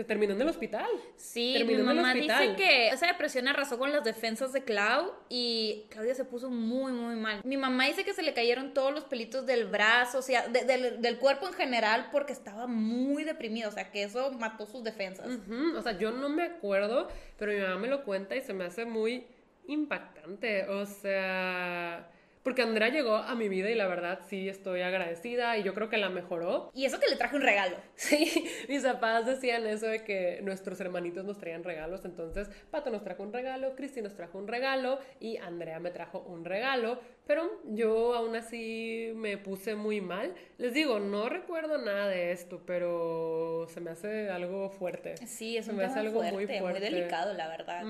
terminó 0.03 0.35
en 0.35 0.41
el 0.41 0.49
hospital. 0.49 0.89
Sí, 1.17 1.63
mi 1.65 1.77
mamá 1.77 2.13
dice 2.15 2.55
que 2.57 2.89
esa 2.89 3.07
depresión 3.07 3.47
arrasó 3.47 3.79
con 3.79 3.93
las 3.93 4.03
defensas 4.03 4.53
de 4.53 4.65
Clau 4.65 5.13
y 5.29 5.85
Claudia 5.91 6.17
se 6.17 6.25
puso 6.25 6.51
muy, 6.51 6.91
muy 6.91 7.15
mal. 7.15 7.43
Mi 7.45 7.57
mamá 7.57 7.87
dice 7.87 8.05
que 8.05 8.13
se 8.13 8.23
le 8.23 8.35
cayeron 8.35 8.75
todos 8.75 8.93
los 8.93 9.05
pelitos 9.05 9.47
del 9.47 9.67
brazo, 9.67 10.19
o 10.19 10.23
sea, 10.23 10.49
del, 10.49 11.19
cuerpo 11.19 11.47
en 11.47 11.53
general 11.53 12.09
porque 12.11 12.33
estaba 12.33 12.67
muy 12.67 13.23
deprimido, 13.23 13.69
o 13.69 13.73
sea, 13.73 13.93
que 13.93 14.03
eso 14.03 14.33
mató 14.33 14.67
sus 14.67 14.83
defensas. 14.83 15.29
O 15.77 15.83
sea, 15.83 15.97
yo 15.97 16.11
no 16.11 16.29
me 16.29 16.43
acuerdo, 16.43 17.09
pero 17.39 17.53
mi 17.53 17.61
mamá 17.61 17.77
me 17.79 17.89
lo 17.89 18.05
cuenta 18.05 18.35
y 18.35 18.41
se 18.41 18.53
me 18.53 18.65
hace 18.65 18.85
muy 18.85 19.27
impactante, 19.69 20.69
o 20.69 20.85
sea 20.87 22.11
porque 22.45 22.61
Andrea 22.61 22.91
llegó 22.91 23.17
a 23.17 23.35
mi 23.35 23.49
vida 23.49 23.71
y 23.71 23.75
la 23.75 23.89
verdad 23.89 24.21
sí 24.29 24.51
estoy 24.51 24.83
agradecida 24.83 25.57
y 25.57 25.63
yo 25.63 25.73
creo 25.73 25.89
que 25.89 25.97
la 25.97 26.11
mejoró. 26.11 26.71
Y 26.75 26.85
eso 26.85 27.01
que 27.01 27.09
le 27.09 27.17
traje 27.17 27.37
un 27.37 27.43
regalo. 27.43 27.77
Sí, 27.97 28.47
mis 28.69 28.83
papás 28.83 29.25
decían 29.25 29.67
eso 29.67 29.87
de 29.87 30.05
que 30.05 30.41
nuestros 30.43 30.79
hermanitos 30.79 31.25
nos 31.25 31.39
traían 31.39 31.65
regalos. 31.65 32.05
Entonces, 32.05 32.51
Pato 32.71 32.91
nos 32.91 33.03
trajo 33.03 33.23
un 33.23 33.33
regalo, 33.33 33.75
Cristi 33.75 34.03
nos 34.03 34.15
trajo 34.15 34.37
un 34.37 34.47
regalo 34.47 34.99
y 35.21 35.39
Andrea 35.39 35.81
me 35.81 35.91
trajo 35.91 36.21
un 36.21 36.45
regalo. 36.45 37.01
Pero 37.27 37.63
yo 37.65 38.15
aún 38.15 38.37
así 38.37 39.13
me 39.17 39.39
puse 39.39 39.75
muy 39.75 40.03
mal. 40.03 40.35
Les 40.59 40.75
digo, 40.75 41.01
no 41.01 41.31
recuerdo 41.31 41.79
nada 41.79 42.09
de 42.09 42.33
esto, 42.33 42.63
pero 42.67 43.67
se 43.71 43.81
me 43.81 43.91
hace 43.91 44.29
algo 44.29 44.69
fuerte. 44.69 45.17
Sí, 45.27 45.57
eso 45.57 45.73
me 45.73 45.85
hace 45.85 46.01
algo 46.01 46.23
muy 46.23 46.47
fuerte. 46.47 46.61
Muy 46.61 46.81
delicado, 46.81 47.33
la 47.33 47.49
verdad. 47.49 47.85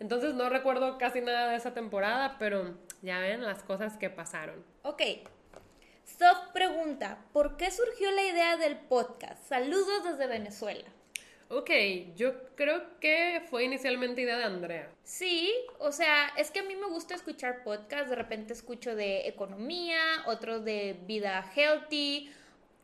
Entonces 0.00 0.34
no 0.34 0.48
recuerdo 0.48 0.98
casi 0.98 1.20
nada 1.20 1.50
de 1.50 1.56
esa 1.56 1.74
temporada, 1.74 2.36
pero 2.38 2.74
ya 3.02 3.20
ven 3.20 3.42
las 3.42 3.62
cosas 3.62 3.96
que 3.96 4.10
pasaron. 4.10 4.64
Ok. 4.82 5.02
Soft 6.04 6.52
pregunta, 6.52 7.18
¿por 7.32 7.56
qué 7.56 7.70
surgió 7.70 8.10
la 8.10 8.22
idea 8.22 8.56
del 8.56 8.76
podcast? 8.76 9.42
Saludos 9.48 10.04
desde 10.04 10.26
Venezuela. 10.26 10.84
Ok, 11.48 11.70
yo 12.16 12.32
creo 12.56 12.98
que 13.00 13.42
fue 13.48 13.64
inicialmente 13.64 14.22
idea 14.22 14.38
de 14.38 14.44
Andrea. 14.44 14.90
Sí, 15.02 15.52
o 15.78 15.92
sea, 15.92 16.32
es 16.36 16.50
que 16.50 16.60
a 16.60 16.62
mí 16.62 16.74
me 16.74 16.86
gusta 16.86 17.14
escuchar 17.14 17.62
podcasts, 17.62 18.10
de 18.10 18.16
repente 18.16 18.52
escucho 18.52 18.94
de 18.96 19.28
economía, 19.28 20.00
otros 20.26 20.64
de 20.64 20.96
vida 21.06 21.44
healthy, 21.54 22.32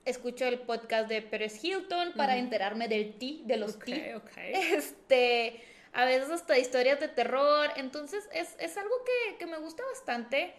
escucho 0.05 0.45
el 0.45 0.61
podcast 0.61 1.09
de 1.09 1.23
Pérez 1.23 1.63
Hilton 1.63 2.13
para 2.15 2.37
enterarme 2.37 2.89
del 2.89 3.15
ti, 3.15 3.43
de 3.47 3.57
los 3.57 3.77
okay, 3.77 4.13
Ok, 4.13 4.25
ok. 4.25 4.37
Este, 4.75 5.63
a 5.93 6.05
veces 6.05 6.30
hasta 6.30 6.59
historias 6.59 7.01
de 7.01 7.09
terror, 7.09 7.70
entonces 7.76 8.28
es, 8.32 8.55
es 8.59 8.76
algo 8.76 8.95
que, 9.05 9.36
que, 9.38 9.47
me 9.47 9.59
gusta 9.59 9.82
bastante. 9.93 10.55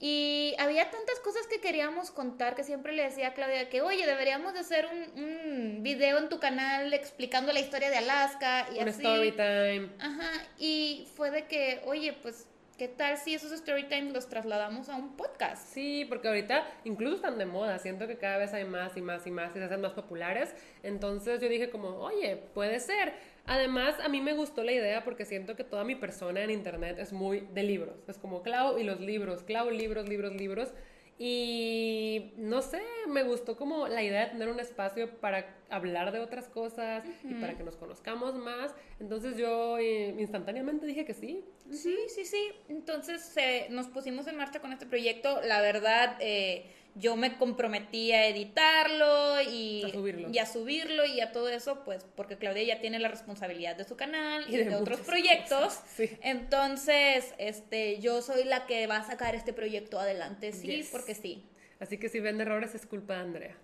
Y 0.00 0.56
había 0.58 0.90
tantas 0.90 1.20
cosas 1.20 1.46
que 1.46 1.60
queríamos 1.60 2.10
contar 2.10 2.56
que 2.56 2.64
siempre 2.64 2.92
le 2.92 3.04
decía 3.04 3.28
a 3.28 3.34
Claudia 3.34 3.68
que, 3.68 3.82
oye, 3.82 4.04
deberíamos 4.04 4.52
de 4.52 4.58
hacer 4.58 4.86
un, 4.86 5.22
un 5.22 5.82
video 5.84 6.18
en 6.18 6.28
tu 6.28 6.40
canal 6.40 6.92
explicando 6.92 7.52
la 7.52 7.60
historia 7.60 7.88
de 7.88 7.98
Alaska 7.98 8.66
y 8.74 8.80
un 8.80 8.88
story 8.88 9.30
time. 9.30 9.90
Ajá, 10.00 10.44
y 10.58 11.06
fue 11.14 11.30
de 11.30 11.46
que, 11.46 11.82
oye, 11.86 12.12
pues 12.14 12.48
¿Qué 12.82 12.88
tal 12.88 13.16
si 13.16 13.32
esos 13.32 13.52
story 13.52 13.84
times 13.84 14.12
los 14.12 14.28
trasladamos 14.28 14.88
a 14.88 14.96
un 14.96 15.16
podcast? 15.16 15.68
Sí, 15.72 16.04
porque 16.08 16.26
ahorita 16.26 16.66
incluso 16.84 17.14
están 17.14 17.38
de 17.38 17.46
moda. 17.46 17.78
Siento 17.78 18.08
que 18.08 18.16
cada 18.16 18.38
vez 18.38 18.52
hay 18.54 18.64
más 18.64 18.96
y 18.96 19.02
más 19.02 19.24
y 19.24 19.30
más 19.30 19.50
y 19.54 19.58
se 19.58 19.64
hacen 19.64 19.82
más 19.82 19.92
populares. 19.92 20.52
Entonces 20.82 21.40
yo 21.40 21.48
dije 21.48 21.70
como, 21.70 21.90
oye, 21.98 22.36
puede 22.54 22.80
ser. 22.80 23.12
Además, 23.44 23.96
a 24.00 24.08
mí 24.08 24.20
me 24.20 24.34
gustó 24.34 24.62
la 24.62 24.72
idea 24.72 25.04
porque 25.04 25.24
siento 25.24 25.56
que 25.56 25.64
toda 25.64 25.84
mi 25.84 25.94
persona 25.96 26.42
en 26.42 26.50
internet 26.50 26.98
es 26.98 27.12
muy 27.12 27.40
de 27.52 27.64
libros. 27.64 27.96
Es 28.08 28.18
como 28.18 28.42
Clau 28.42 28.78
y 28.78 28.84
los 28.84 29.00
libros, 29.00 29.42
Clau, 29.42 29.70
libros, 29.70 30.08
libros, 30.08 30.34
libros. 30.34 30.72
Y 31.18 32.32
no 32.36 32.62
sé, 32.62 32.82
me 33.08 33.22
gustó 33.22 33.56
como 33.56 33.88
la 33.88 34.02
idea 34.02 34.24
de 34.24 34.30
tener 34.32 34.48
un 34.48 34.60
espacio 34.60 35.08
para 35.20 35.61
hablar 35.72 36.12
de 36.12 36.20
otras 36.20 36.48
cosas 36.48 37.02
y 37.24 37.34
para 37.34 37.56
que 37.56 37.64
nos 37.64 37.76
conozcamos 37.76 38.34
más. 38.36 38.72
Entonces 39.00 39.36
yo 39.36 39.78
eh, 39.78 40.14
instantáneamente 40.18 40.86
dije 40.86 41.04
que 41.04 41.14
sí. 41.14 41.44
Sí, 41.70 41.96
sí, 42.08 42.24
sí. 42.24 42.52
Entonces 42.68 43.34
eh, 43.36 43.66
nos 43.70 43.86
pusimos 43.88 44.26
en 44.26 44.36
marcha 44.36 44.60
con 44.60 44.72
este 44.72 44.86
proyecto. 44.86 45.40
La 45.42 45.62
verdad, 45.62 46.16
eh, 46.20 46.66
yo 46.94 47.16
me 47.16 47.38
comprometí 47.38 48.12
a 48.12 48.26
editarlo 48.26 49.40
y 49.40 49.84
a 49.84 49.88
subirlo. 49.88 50.30
y 50.30 50.38
a 50.38 50.46
subirlo 50.46 51.06
y 51.06 51.20
a 51.20 51.32
todo 51.32 51.48
eso, 51.48 51.82
pues 51.84 52.04
porque 52.16 52.36
Claudia 52.36 52.64
ya 52.64 52.80
tiene 52.80 52.98
la 52.98 53.08
responsabilidad 53.08 53.76
de 53.76 53.84
su 53.84 53.96
canal 53.96 54.44
y, 54.48 54.58
de, 54.58 54.74
otros 54.74 55.00
proyectos. 55.00 55.80
Entonces, 56.20 57.34
este, 57.38 57.98
yo 58.00 58.20
soy 58.20 58.44
la 58.44 58.66
que 58.66 58.86
va 58.86 58.98
a 58.98 59.04
sacar 59.04 59.34
este 59.34 59.54
proyecto 59.54 59.98
adelante, 59.98 60.52
sí, 60.52 60.86
porque 60.92 61.14
sí. 61.14 61.46
Así 61.80 61.96
que 61.96 62.10
si 62.10 62.20
ven 62.20 62.40
errores 62.40 62.74
es 62.74 62.84
culpa 62.84 63.14
de 63.14 63.20
Andrea. 63.20 63.56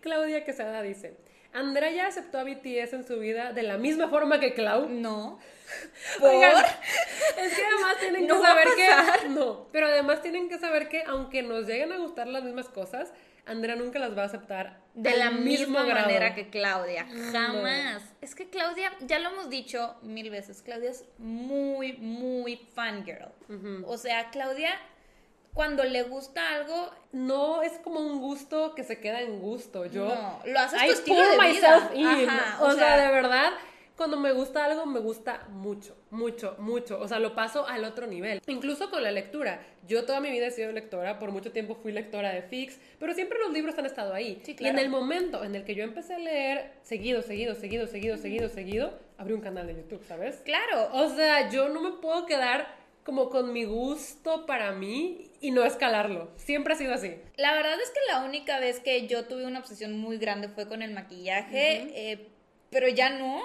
Claudia 0.00 0.44
Quesada 0.44 0.82
dice, 0.82 1.14
Andrea 1.52 1.90
ya 1.90 2.06
aceptó 2.06 2.38
a 2.38 2.44
BTS 2.44 2.92
en 2.92 3.06
su 3.06 3.18
vida 3.18 3.52
de 3.52 3.62
la 3.62 3.76
misma 3.76 4.08
forma 4.08 4.38
que 4.40 4.54
Clau. 4.54 4.88
No. 4.88 5.38
¿Por? 6.20 6.32
es 6.32 7.54
que 7.54 7.64
además 7.64 7.96
tienen 8.00 8.26
que 8.26 8.34
saber 8.34 8.68
que. 8.76 9.28
No, 9.28 9.66
pero 9.72 9.86
además 9.86 10.22
tienen 10.22 10.48
que 10.48 10.58
saber 10.58 10.88
que 10.88 11.02
aunque 11.04 11.42
nos 11.42 11.66
lleguen 11.66 11.92
a 11.92 11.98
gustar 11.98 12.26
las 12.26 12.42
mismas 12.42 12.68
cosas, 12.68 13.12
Andrea 13.46 13.76
nunca 13.76 13.98
las 13.98 14.16
va 14.16 14.22
a 14.22 14.26
aceptar 14.26 14.80
de 14.94 15.16
la 15.16 15.30
misma 15.30 15.84
manera 15.84 16.34
que 16.34 16.50
Claudia. 16.50 17.06
Jamás. 17.32 18.02
Es 18.20 18.34
que 18.34 18.48
Claudia, 18.48 18.92
ya 19.00 19.18
lo 19.18 19.30
hemos 19.30 19.50
dicho 19.50 19.96
mil 20.02 20.30
veces, 20.30 20.62
Claudia 20.62 20.90
es 20.90 21.04
muy, 21.18 21.94
muy 21.94 22.56
fangirl. 22.74 23.32
O 23.86 23.96
sea, 23.96 24.30
Claudia 24.30 24.78
cuando 25.54 25.84
le 25.84 26.02
gusta 26.04 26.54
algo. 26.54 26.90
No 27.12 27.62
es 27.62 27.72
como 27.78 28.00
un 28.00 28.20
gusto 28.20 28.74
que 28.74 28.84
se 28.84 29.00
queda 29.00 29.20
en 29.20 29.40
gusto. 29.40 29.86
Yo. 29.86 30.06
No, 30.06 30.40
lo 30.44 30.58
haces 30.58 30.80
tu 30.84 30.92
estilo 30.92 31.30
de 31.30 31.48
vida. 31.48 32.58
o, 32.60 32.72
sea, 32.72 32.96
de 32.96 33.12
verdad, 33.12 33.52
cuando 33.96 34.16
me 34.16 34.32
gusta 34.32 34.64
algo, 34.64 34.86
me 34.86 35.00
gusta 35.00 35.46
mucho, 35.50 35.96
mucho, 36.10 36.56
mucho. 36.58 37.00
O 37.00 37.08
sea, 37.08 37.18
lo 37.18 37.34
paso 37.34 37.66
al 37.66 37.84
otro 37.84 38.06
nivel. 38.06 38.40
Incluso 38.46 38.90
con 38.90 39.02
la 39.02 39.10
lectura. 39.10 39.60
Yo 39.86 40.06
toda 40.06 40.20
mi 40.20 40.30
vida 40.30 40.46
he 40.46 40.50
sido 40.50 40.70
lectora, 40.72 41.18
por 41.18 41.32
mucho 41.32 41.52
tiempo 41.52 41.74
fui 41.74 41.90
lectora 41.90 42.32
de 42.32 42.42
Fix, 42.42 42.78
pero 42.98 43.12
siempre 43.12 43.38
los 43.40 43.52
libros 43.52 43.76
han 43.76 43.86
estado 43.86 44.14
ahí. 44.14 44.40
Y 44.46 44.66
en 44.66 44.78
el 44.78 44.88
momento 44.88 45.42
en 45.42 45.54
el 45.54 45.64
que 45.64 45.74
yo 45.74 45.82
empecé 45.82 46.14
a 46.14 46.18
leer 46.18 46.72
seguido, 46.82 47.22
seguido, 47.22 47.54
seguido, 47.54 47.86
seguido, 47.88 48.16
seguido, 48.16 48.48
seguido, 48.48 48.98
abrí 49.18 49.34
un 49.34 49.40
canal 49.40 49.66
de 49.66 49.74
YouTube, 49.74 50.04
¿sabes? 50.06 50.36
Claro. 50.44 50.90
O 50.92 51.08
sea, 51.08 51.50
yo 51.50 51.68
no 51.68 51.80
me 51.80 51.92
puedo 51.92 52.24
quedar 52.24 52.74
como 53.04 53.28
con 53.28 53.52
mi 53.52 53.64
gusto 53.64 54.46
para 54.46 54.72
mí 54.72 55.29
y 55.40 55.50
no 55.50 55.64
escalarlo. 55.64 56.30
Siempre 56.36 56.74
ha 56.74 56.76
sido 56.76 56.94
así. 56.94 57.16
La 57.36 57.54
verdad 57.54 57.80
es 57.80 57.90
que 57.90 58.00
la 58.08 58.24
única 58.24 58.60
vez 58.60 58.80
que 58.80 59.06
yo 59.06 59.24
tuve 59.24 59.46
una 59.46 59.58
obsesión 59.58 59.98
muy 59.98 60.18
grande 60.18 60.48
fue 60.48 60.68
con 60.68 60.82
el 60.82 60.92
maquillaje. 60.92 61.88
Eh, 61.94 62.28
pero 62.70 62.88
ya 62.88 63.10
no. 63.10 63.40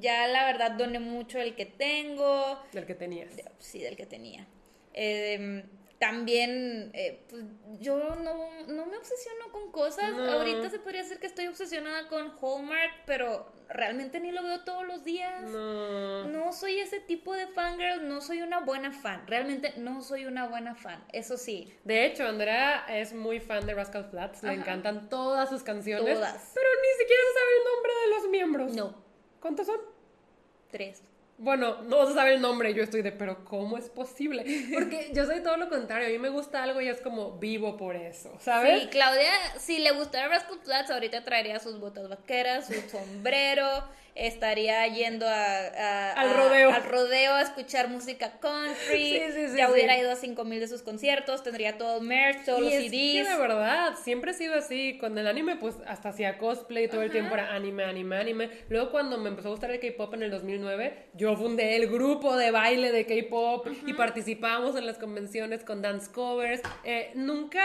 Ya 0.00 0.26
la 0.26 0.44
verdad 0.46 0.72
doné 0.72 0.98
mucho 0.98 1.38
el 1.38 1.54
que 1.54 1.66
tengo. 1.66 2.60
Del 2.72 2.86
que 2.86 2.94
tenías. 2.94 3.30
Sí, 3.58 3.80
del 3.80 3.96
que 3.96 4.06
tenía. 4.06 4.46
Eh, 4.94 5.64
también, 5.98 6.90
eh, 6.92 7.24
pues 7.28 7.44
yo 7.80 7.96
no, 8.16 8.66
no, 8.66 8.86
me 8.86 8.96
obsesiono 8.96 9.50
con 9.50 9.72
cosas. 9.72 10.12
Ahorita 10.12 10.68
se 10.68 10.78
podría 10.78 11.02
decir 11.02 11.18
que 11.18 11.26
estoy 11.26 11.46
obsesionada 11.46 12.08
con 12.08 12.32
Hallmark, 12.40 13.04
pero 13.06 13.50
realmente 13.68 14.20
ni 14.20 14.30
lo 14.30 14.42
veo 14.42 14.62
todos 14.64 14.86
los 14.86 15.04
días. 15.04 15.42
No. 15.44 16.24
No 16.24 16.52
soy 16.52 16.80
ese 16.80 17.00
tipo 17.00 17.32
de 17.32 17.46
fangirl, 17.46 18.06
no 18.08 18.20
soy 18.20 18.42
una 18.42 18.60
buena 18.60 18.92
fan. 18.92 19.26
Realmente 19.26 19.72
no 19.78 20.02
soy 20.02 20.26
una 20.26 20.46
buena 20.46 20.74
fan, 20.74 21.02
eso 21.12 21.38
sí. 21.38 21.72
De 21.84 22.04
hecho, 22.04 22.26
Andrea 22.26 22.84
es 22.88 23.14
muy 23.14 23.40
fan 23.40 23.64
de 23.66 23.74
Rascal 23.74 24.04
Flats, 24.10 24.42
le 24.42 24.52
encantan 24.52 25.08
todas 25.08 25.48
sus 25.48 25.62
canciones. 25.62 26.14
Todas. 26.14 26.52
Pero 26.54 26.68
ni 26.82 26.98
siquiera 26.98 27.22
se 27.22 27.38
sabe 27.38 27.52
el 27.56 27.64
nombre 27.74 27.92
de 27.92 28.08
los 28.10 28.30
miembros. 28.30 28.76
No. 28.76 29.02
¿Cuántos 29.40 29.66
son? 29.66 29.80
Tres. 30.70 31.02
Bueno, 31.38 31.82
no 31.82 32.06
se 32.06 32.14
sabe 32.14 32.34
el 32.34 32.40
nombre, 32.40 32.72
yo 32.72 32.82
estoy 32.82 33.02
de, 33.02 33.12
pero 33.12 33.44
¿cómo 33.44 33.76
es 33.76 33.90
posible? 33.90 34.44
Porque 34.72 35.10
yo 35.12 35.26
soy 35.26 35.42
todo 35.42 35.56
lo 35.58 35.68
contrario, 35.68 36.08
a 36.08 36.10
mí 36.10 36.18
me 36.18 36.30
gusta 36.30 36.62
algo 36.62 36.80
y 36.80 36.88
es 36.88 37.00
como 37.00 37.38
vivo 37.38 37.76
por 37.76 37.94
eso, 37.94 38.32
¿sabes? 38.40 38.82
Sí, 38.82 38.88
Claudia, 38.88 39.32
si 39.58 39.78
le 39.78 39.90
gustara 39.92 40.28
Rascal 40.28 40.58
Flats, 40.62 40.90
ahorita 40.90 41.24
traería 41.24 41.58
sus 41.58 41.78
botas 41.78 42.08
vaqueras, 42.08 42.66
su 42.68 42.80
sombrero, 42.88 43.84
estaría 44.16 44.86
yendo 44.88 45.26
a, 45.28 46.12
al 46.12 46.34
rodeo. 46.34 46.70
al 46.70 46.82
rodeo 46.84 47.34
a 47.34 47.42
escuchar 47.42 47.88
música 47.88 48.38
country. 48.40 49.20
ya 49.56 49.70
hubiera 49.70 49.98
ido 49.98 50.10
a 50.10 50.16
5000 50.16 50.60
de 50.60 50.68
sus 50.68 50.82
conciertos, 50.82 51.42
tendría 51.42 51.76
todo 51.76 51.98
el 51.98 52.06
merch, 52.06 52.44
todos 52.44 52.60
los 52.60 52.72
CDs. 52.72 52.84
Es 52.84 52.90
que 52.90 53.24
de 53.28 53.36
verdad, 53.38 53.94
siempre 54.02 54.30
he 54.32 54.34
sido 54.34 54.54
así. 54.54 54.98
Con 54.98 55.16
el 55.18 55.26
anime, 55.26 55.56
pues 55.56 55.76
hasta 55.86 56.08
hacía 56.08 56.38
cosplay, 56.38 56.88
todo 56.88 57.02
el 57.02 57.10
tiempo 57.10 57.34
era 57.34 57.54
anime, 57.54 57.84
anime, 57.84 58.16
anime. 58.16 58.50
Luego, 58.68 58.90
cuando 58.90 59.18
me 59.18 59.28
empezó 59.28 59.48
a 59.48 59.50
gustar 59.52 59.70
el 59.70 59.80
K-pop 59.80 60.14
en 60.14 60.22
el 60.22 60.30
2009, 60.30 61.10
yo 61.14 61.36
fundé 61.36 61.76
el 61.76 61.88
grupo 61.88 62.36
de 62.36 62.50
baile 62.50 62.92
de 62.92 63.06
K-pop 63.06 63.66
y 63.86 63.92
participábamos 63.92 64.76
en 64.76 64.86
las 64.86 64.98
convenciones 64.98 65.62
con 65.64 65.82
dance 65.82 66.10
covers. 66.10 66.62
Eh, 66.84 67.12
nunca 67.14 67.62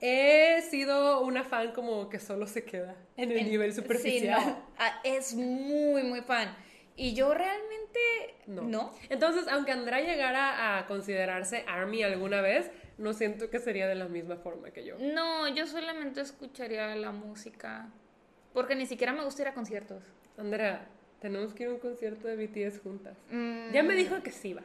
He 0.00 0.62
sido 0.62 1.20
una 1.20 1.44
fan 1.44 1.72
como 1.72 2.08
que 2.08 2.18
solo 2.18 2.46
se 2.46 2.64
queda 2.64 2.96
en 3.16 3.30
el 3.32 3.50
nivel 3.50 3.74
superficial. 3.74 4.40
Sí, 4.40 4.46
no. 4.46 4.58
Ah, 4.78 5.00
es 5.04 5.34
muy, 5.34 6.02
muy 6.02 6.22
fan. 6.22 6.56
Y 6.96 7.14
yo 7.14 7.34
realmente 7.34 8.00
no. 8.46 8.92
Entonces, 9.10 9.46
aunque 9.48 9.72
Andrea 9.72 10.00
llegara 10.00 10.78
a 10.78 10.86
considerarse 10.86 11.64
Army 11.66 12.02
alguna 12.02 12.40
vez, 12.40 12.70
no 12.98 13.12
siento 13.12 13.50
que 13.50 13.58
sería 13.58 13.86
de 13.88 13.94
la 13.94 14.08
misma 14.08 14.36
forma 14.36 14.70
que 14.70 14.84
yo. 14.84 14.96
No, 14.98 15.48
yo 15.48 15.66
solamente 15.66 16.22
escucharía 16.22 16.94
la 16.96 17.12
música. 17.12 17.88
Porque 18.54 18.74
ni 18.74 18.86
siquiera 18.86 19.12
me 19.12 19.22
gusta 19.22 19.42
ir 19.42 19.48
a 19.48 19.54
conciertos. 19.54 20.02
Andrea, 20.36 20.88
tenemos 21.20 21.52
que 21.54 21.64
ir 21.64 21.68
a 21.68 21.72
un 21.72 21.78
concierto 21.78 22.26
de 22.26 22.36
BTS 22.36 22.80
juntas. 22.80 23.16
Mm. 23.30 23.72
Ya 23.72 23.82
me 23.82 23.94
dijo 23.94 24.22
que 24.22 24.30
sí 24.30 24.54
va. 24.54 24.62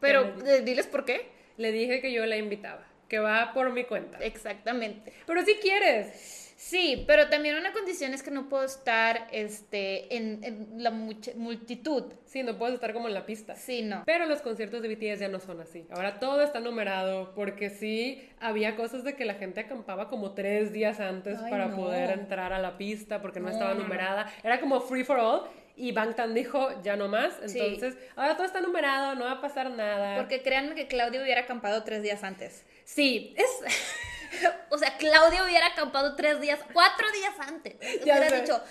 Pero, 0.00 0.34
eh, 0.44 0.62
diles 0.62 0.86
por 0.86 1.04
qué. 1.04 1.30
Le 1.56 1.70
dije 1.70 2.00
que 2.00 2.12
yo 2.12 2.26
la 2.26 2.36
invitaba 2.36 2.91
que 3.12 3.18
va 3.18 3.52
por 3.52 3.70
mi 3.74 3.84
cuenta. 3.84 4.16
Exactamente. 4.20 5.12
Pero 5.26 5.44
si 5.44 5.56
quieres. 5.56 6.54
Sí, 6.56 7.04
pero 7.06 7.28
también 7.28 7.56
una 7.56 7.74
condición 7.74 8.14
es 8.14 8.22
que 8.22 8.30
no 8.30 8.48
puedo 8.48 8.64
estar 8.64 9.28
este, 9.32 10.16
en, 10.16 10.70
la 10.78 10.90
multitud. 10.90 12.04
Sí, 12.24 12.42
no 12.42 12.56
puedes 12.56 12.76
estar 12.76 12.94
como 12.94 13.08
en 13.08 13.12
la 13.12 13.26
pista. 13.26 13.54
Sí, 13.54 13.82
no. 13.82 14.02
Pero 14.06 14.24
los 14.24 14.40
conciertos 14.40 14.80
de 14.80 14.88
BTS 14.94 15.20
ya 15.20 15.28
no 15.28 15.40
son 15.40 15.60
así. 15.60 15.84
Ahora 15.90 16.20
todo 16.20 16.40
está 16.40 16.60
numerado 16.60 17.34
porque 17.34 17.68
sí 17.68 18.26
había 18.40 18.76
cosas 18.76 19.04
de 19.04 19.14
que 19.14 19.26
la 19.26 19.34
gente 19.34 19.60
acampaba 19.60 20.08
como 20.08 20.32
tres 20.32 20.72
días 20.72 20.98
antes 20.98 21.38
para 21.38 21.76
poder 21.76 22.18
entrar 22.18 22.54
a 22.54 22.60
la 22.60 22.78
pista 22.78 23.20
porque 23.20 23.40
no, 23.40 23.50
estaba 23.50 23.74
numerada. 23.74 24.32
Era 24.42 24.58
como 24.58 24.80
free 24.80 25.04
for 25.04 25.18
all 25.18 25.42
y 25.76 25.92
Bangtan 25.92 26.34
dijo, 26.34 26.70
ya 26.82 26.96
no 26.96 27.08
más. 27.08 27.34
Entonces, 27.42 27.96
ahora 28.16 28.36
todo 28.36 28.46
está 28.46 28.60
numerado, 28.60 29.14
no 29.14 29.24
va 29.24 29.32
a 29.32 29.40
pasar 29.40 29.70
nada. 29.70 30.16
Porque 30.16 30.42
créanme 30.42 30.74
que 30.74 30.86
Claudio 30.86 31.22
hubiera 31.22 31.42
acampado 31.42 31.82
tres 31.82 32.02
días 32.02 32.22
antes. 32.24 32.64
Sí, 32.94 33.34
es... 33.36 34.50
o 34.70 34.78
sea, 34.78 34.96
Claudio 34.98 35.44
hubiera 35.44 35.68
acampado 35.68 36.14
tres 36.14 36.40
días, 36.40 36.60
cuatro 36.72 37.10
días 37.12 37.34
antes. 37.38 37.76
Ya 38.04 38.18
hubiera 38.18 38.40
dicho, 38.40 38.62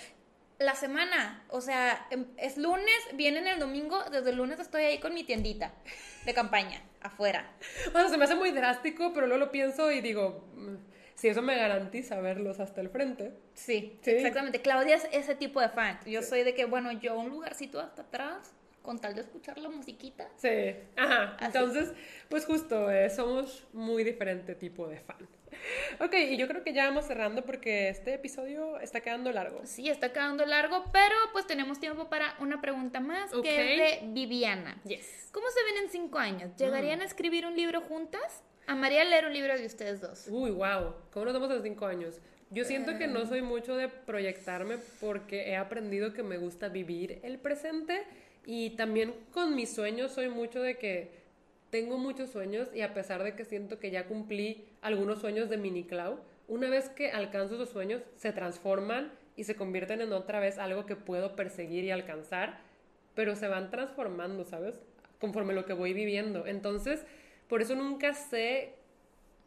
la 0.59 0.75
semana, 0.75 1.43
o 1.49 1.61
sea, 1.61 2.07
em, 2.11 2.25
es 2.37 2.57
lunes, 2.57 2.99
viene 3.13 3.49
el 3.51 3.59
domingo, 3.59 4.03
desde 4.11 4.29
el 4.29 4.37
lunes 4.37 4.59
estoy 4.59 4.83
ahí 4.83 4.99
con 4.99 5.13
mi 5.13 5.23
tiendita 5.23 5.73
de 6.25 6.33
campaña, 6.33 6.81
afuera. 7.01 7.51
Bueno, 7.91 8.09
se 8.09 8.17
me 8.17 8.25
hace 8.25 8.35
muy 8.35 8.51
drástico, 8.51 9.11
pero 9.13 9.27
luego 9.27 9.45
lo 9.45 9.51
pienso 9.51 9.91
y 9.91 10.01
digo 10.01 10.45
si 11.21 11.27
eso 11.27 11.43
me 11.43 11.55
garantiza 11.55 12.19
verlos 12.19 12.59
hasta 12.59 12.81
el 12.81 12.89
frente. 12.89 13.31
Sí, 13.53 13.99
exactamente. 14.03 14.61
Claudia 14.63 14.95
es 14.95 15.07
ese 15.11 15.35
tipo 15.35 15.61
de 15.61 15.69
fan. 15.69 15.99
Yo 16.07 16.23
soy 16.23 16.43
de 16.43 16.55
que, 16.55 16.65
bueno, 16.65 16.91
yo 16.93 17.13
un 17.15 17.29
lugarcito 17.29 17.79
hasta 17.79 18.01
atrás, 18.01 18.55
con 18.81 18.99
tal 18.99 19.15
de 19.15 19.21
escuchar 19.21 19.57
la 19.57 19.69
musiquita. 19.69 20.29
Sí, 20.37 20.75
ajá. 20.95 21.37
Entonces, 21.41 21.93
pues 22.29 22.45
justo, 22.45 22.91
eh, 22.91 23.09
somos 23.09 23.65
muy 23.73 24.03
diferente 24.03 24.55
tipo 24.55 24.87
de 24.87 24.99
fan. 24.99 25.27
Ok, 25.99 26.13
y 26.13 26.37
yo 26.37 26.47
creo 26.47 26.63
que 26.63 26.73
ya 26.73 26.85
vamos 26.85 27.05
cerrando 27.05 27.43
porque 27.43 27.89
este 27.89 28.13
episodio 28.13 28.79
está 28.79 29.01
quedando 29.01 29.31
largo. 29.31 29.61
Sí, 29.65 29.89
está 29.89 30.11
quedando 30.11 30.45
largo, 30.45 30.85
pero 30.91 31.15
pues 31.33 31.45
tenemos 31.45 31.79
tiempo 31.79 32.09
para 32.09 32.35
una 32.39 32.61
pregunta 32.61 32.99
más 32.99 33.31
que 33.43 33.73
es 33.73 34.01
de 34.01 34.07
Viviana. 34.07 34.79
Yes. 34.85 35.29
¿Cómo 35.31 35.47
se 35.49 35.63
ven 35.63 35.83
en 35.83 35.89
cinco 35.89 36.17
años? 36.17 36.55
¿Llegarían 36.57 36.99
mm. 36.99 37.01
a 37.03 37.05
escribir 37.05 37.45
un 37.45 37.55
libro 37.55 37.81
juntas? 37.81 38.43
Amaría 38.67 39.03
leer 39.03 39.25
un 39.25 39.33
libro 39.33 39.57
de 39.57 39.65
ustedes 39.65 40.01
dos. 40.01 40.27
Uy, 40.29 40.51
wow. 40.51 40.95
¿Cómo 41.11 41.25
nos 41.25 41.33
vemos 41.33 41.51
en 41.51 41.63
cinco 41.63 41.85
años? 41.85 42.19
Yo 42.49 42.65
siento 42.65 42.97
que 42.97 43.07
no 43.07 43.25
soy 43.25 43.41
mucho 43.41 43.77
de 43.77 43.87
proyectarme 43.87 44.77
porque 44.99 45.49
he 45.49 45.55
aprendido 45.55 46.13
que 46.13 46.21
me 46.21 46.37
gusta 46.37 46.67
vivir 46.67 47.19
el 47.23 47.39
presente 47.39 48.03
y 48.45 48.71
también 48.71 49.13
con 49.31 49.55
mis 49.55 49.73
sueños 49.73 50.11
soy 50.11 50.29
mucho 50.29 50.61
de 50.61 50.77
que 50.77 51.11
tengo 51.69 51.97
muchos 51.97 52.29
sueños 52.31 52.69
y 52.73 52.81
a 52.81 52.93
pesar 52.93 53.23
de 53.23 53.35
que 53.35 53.45
siento 53.45 53.79
que 53.79 53.91
ya 53.91 54.07
cumplí 54.07 54.65
algunos 54.81 55.19
sueños 55.19 55.49
de 55.49 55.57
mini 55.57 55.83
Clau, 55.83 56.19
una 56.47 56.69
vez 56.69 56.89
que 56.89 57.11
alcanzo 57.11 57.55
esos 57.55 57.69
sueños 57.69 58.01
se 58.17 58.33
transforman 58.33 59.11
y 59.37 59.45
se 59.45 59.55
convierten 59.55 60.01
en 60.01 60.11
otra 60.11 60.39
vez 60.39 60.57
algo 60.57 60.85
que 60.85 60.95
puedo 60.95 61.35
perseguir 61.35 61.85
y 61.85 61.91
alcanzar 61.91 62.71
pero 63.15 63.35
se 63.35 63.47
van 63.47 63.69
transformando, 63.69 64.45
¿sabes? 64.45 64.79
Conforme 65.19 65.53
lo 65.53 65.65
que 65.65 65.73
voy 65.73 65.93
viviendo. 65.93 66.47
Entonces, 66.47 67.05
por 67.47 67.61
eso 67.61 67.75
nunca 67.75 68.13
sé 68.13 68.73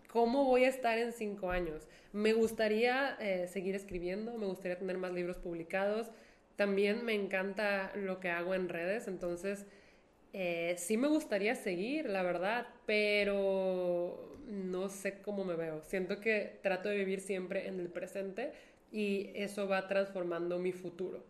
cómo 0.09 0.45
voy 0.45 0.65
a 0.65 0.69
estar 0.69 0.99
en 0.99 1.13
cinco 1.13 1.51
años. 1.51 1.89
Me 2.13 2.33
gustaría 2.33 3.17
eh, 3.21 3.49
seguir 3.49 3.75
escribiendo, 3.75 4.37
me 4.39 4.47
gustaría 4.47 4.79
tener 4.79 4.99
más 4.99 5.13
libros 5.13 5.37
publicados. 5.39 6.11
También 6.57 7.05
me 7.05 7.15
encanta 7.15 7.93
lo 7.97 8.21
que 8.21 8.31
hago 8.31 8.55
en 8.55 8.69
redes, 8.69 9.09
entonces 9.09 9.67
eh, 10.33 10.75
sí 10.79 10.97
me 10.97 11.09
gustaría 11.09 11.55
seguir, 11.55 12.09
la 12.09 12.23
verdad, 12.23 12.67
pero 12.87 14.37
no 14.47 14.89
sé 14.89 15.21
cómo 15.23 15.45
me 15.45 15.55
veo. 15.55 15.83
Siento 15.83 16.21
que 16.21 16.59
trato 16.63 16.89
de 16.89 16.97
vivir 16.97 17.21
siempre 17.21 17.69
en 17.69 17.81
el 17.81 17.89
presente 17.89 18.53
y 18.93 19.31
eso 19.35 19.69
va 19.69 19.87
transformando 19.89 20.59
mi 20.59 20.73
futuro. 20.73 21.25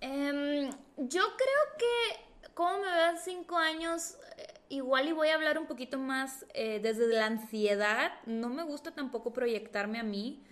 Em, 0.00 0.70
yo 0.96 1.22
creo 1.22 1.78
que, 1.78 2.48
¿cómo 2.54 2.78
me 2.78 2.90
veo 2.90 3.10
en 3.10 3.18
cinco 3.18 3.56
años? 3.56 4.18
Eh, 4.38 4.54
igual 4.70 5.08
y 5.08 5.12
voy 5.12 5.28
a 5.28 5.34
hablar 5.34 5.58
un 5.58 5.66
poquito 5.66 5.98
más 5.98 6.46
eh, 6.54 6.80
desde 6.82 7.06
la 7.08 7.26
ansiedad. 7.26 8.12
No 8.26 8.48
me 8.48 8.62
gusta 8.64 8.92
tampoco 8.92 9.32
proyectarme 9.32 9.98
a 9.98 10.04
mí. 10.04 10.44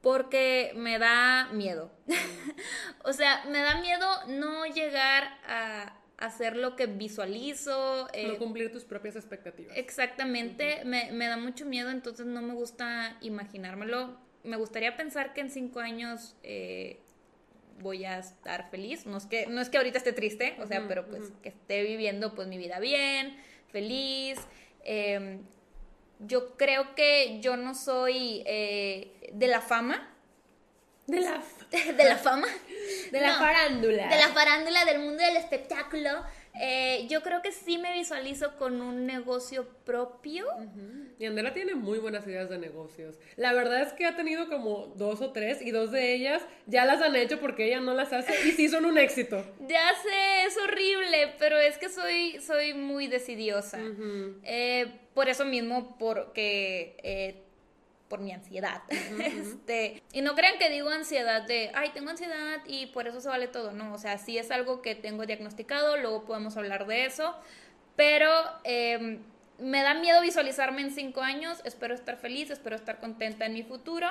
Porque 0.00 0.72
me 0.76 0.98
da 0.98 1.48
miedo. 1.52 1.90
o 3.04 3.12
sea, 3.12 3.44
me 3.50 3.60
da 3.60 3.80
miedo 3.80 4.06
no 4.28 4.64
llegar 4.66 5.24
a, 5.46 5.94
hacer 6.18 6.56
lo 6.56 6.76
que 6.76 6.86
visualizo. 6.86 8.08
Eh, 8.12 8.26
no 8.26 8.38
cumplir 8.38 8.72
tus 8.72 8.84
propias 8.84 9.16
expectativas. 9.16 9.76
Exactamente, 9.76 10.84
me, 10.84 11.12
me, 11.12 11.26
da 11.28 11.36
mucho 11.36 11.64
miedo, 11.64 11.90
entonces 11.90 12.26
no 12.26 12.42
me 12.42 12.54
gusta 12.54 13.16
imaginármelo. 13.20 14.18
Me 14.44 14.56
gustaría 14.56 14.96
pensar 14.96 15.32
que 15.34 15.40
en 15.40 15.50
cinco 15.50 15.80
años 15.80 16.36
eh, 16.42 17.00
voy 17.80 18.04
a 18.04 18.18
estar 18.18 18.70
feliz. 18.70 19.06
No 19.06 19.16
es, 19.18 19.26
que, 19.26 19.46
no 19.46 19.60
es 19.60 19.68
que 19.68 19.78
ahorita 19.78 19.98
esté 19.98 20.12
triste, 20.12 20.56
o 20.60 20.66
sea, 20.66 20.86
pero 20.88 21.06
pues 21.06 21.32
que 21.42 21.50
esté 21.50 21.82
viviendo 21.82 22.34
pues 22.34 22.48
mi 22.48 22.58
vida 22.58 22.80
bien, 22.80 23.36
feliz. 23.68 24.38
Em, 24.84 25.42
yo 26.18 26.56
creo 26.56 26.94
que 26.94 27.38
yo 27.40 27.56
no 27.56 27.74
soy 27.74 28.42
eh, 28.46 29.30
de 29.32 29.46
la 29.48 29.60
fama. 29.60 30.14
De 31.06 31.20
la, 31.20 31.42
de 31.96 32.04
la 32.04 32.16
fama. 32.16 32.46
De 33.12 33.20
la 33.20 33.34
farándula. 33.34 34.08
De 34.08 34.16
la 34.16 34.28
farándula, 34.28 34.84
del 34.84 34.98
mundo 34.98 35.22
del 35.22 35.36
espectáculo. 35.36 36.10
Eh, 36.60 37.06
yo 37.08 37.22
creo 37.22 37.40
que 37.40 37.52
sí 37.52 37.78
me 37.78 37.92
visualizo 37.92 38.56
con 38.56 38.80
un 38.82 39.06
negocio 39.06 39.68
propio. 39.84 40.46
Y 41.18 41.26
Andela 41.26 41.54
tiene 41.54 41.74
muy 41.74 41.98
buenas 41.98 42.26
ideas 42.26 42.50
de 42.50 42.58
negocios. 42.58 43.16
La 43.36 43.52
verdad 43.52 43.82
es 43.82 43.92
que 43.92 44.06
ha 44.06 44.16
tenido 44.16 44.48
como 44.48 44.92
dos 44.96 45.20
o 45.20 45.32
tres 45.32 45.62
y 45.62 45.70
dos 45.70 45.92
de 45.92 46.14
ellas 46.14 46.42
ya 46.66 46.84
las 46.84 47.00
han 47.00 47.14
hecho 47.14 47.38
porque 47.40 47.66
ella 47.66 47.80
no 47.80 47.94
las 47.94 48.12
hace 48.12 48.32
y 48.48 48.52
sí 48.52 48.68
son 48.68 48.84
un 48.84 48.98
éxito. 48.98 49.44
Ya 49.68 49.90
sé, 50.02 50.44
es 50.46 50.56
horrible, 50.56 51.34
pero 51.38 51.58
es 51.58 51.76
que 51.78 51.88
soy, 51.88 52.40
soy 52.40 52.72
muy 52.74 53.06
decidiosa. 53.06 53.78
Eh, 54.42 54.86
por 55.18 55.28
eso 55.28 55.44
mismo, 55.44 55.96
porque... 55.98 56.96
Eh, 57.02 57.42
por 58.08 58.20
mi 58.20 58.30
ansiedad. 58.30 58.82
este, 59.18 60.00
y 60.12 60.20
no 60.20 60.36
crean 60.36 60.58
que 60.58 60.70
digo 60.70 60.90
ansiedad 60.90 61.42
de, 61.42 61.72
ay, 61.74 61.90
tengo 61.92 62.08
ansiedad 62.08 62.60
y 62.68 62.86
por 62.86 63.08
eso 63.08 63.20
se 63.20 63.28
vale 63.28 63.48
todo. 63.48 63.72
No, 63.72 63.92
o 63.92 63.98
sea, 63.98 64.16
sí 64.16 64.38
es 64.38 64.52
algo 64.52 64.80
que 64.80 64.94
tengo 64.94 65.26
diagnosticado, 65.26 65.96
luego 65.96 66.24
podemos 66.24 66.56
hablar 66.56 66.86
de 66.86 67.04
eso. 67.04 67.34
Pero 67.96 68.30
em, 68.62 69.18
me 69.58 69.82
da 69.82 69.94
miedo 69.94 70.22
visualizarme 70.22 70.82
en 70.82 70.92
cinco 70.92 71.20
años. 71.20 71.58
Espero 71.64 71.94
estar 71.94 72.16
feliz, 72.16 72.48
espero 72.50 72.76
estar 72.76 73.00
contenta 73.00 73.44
en 73.44 73.54
mi 73.54 73.64
futuro. 73.64 74.06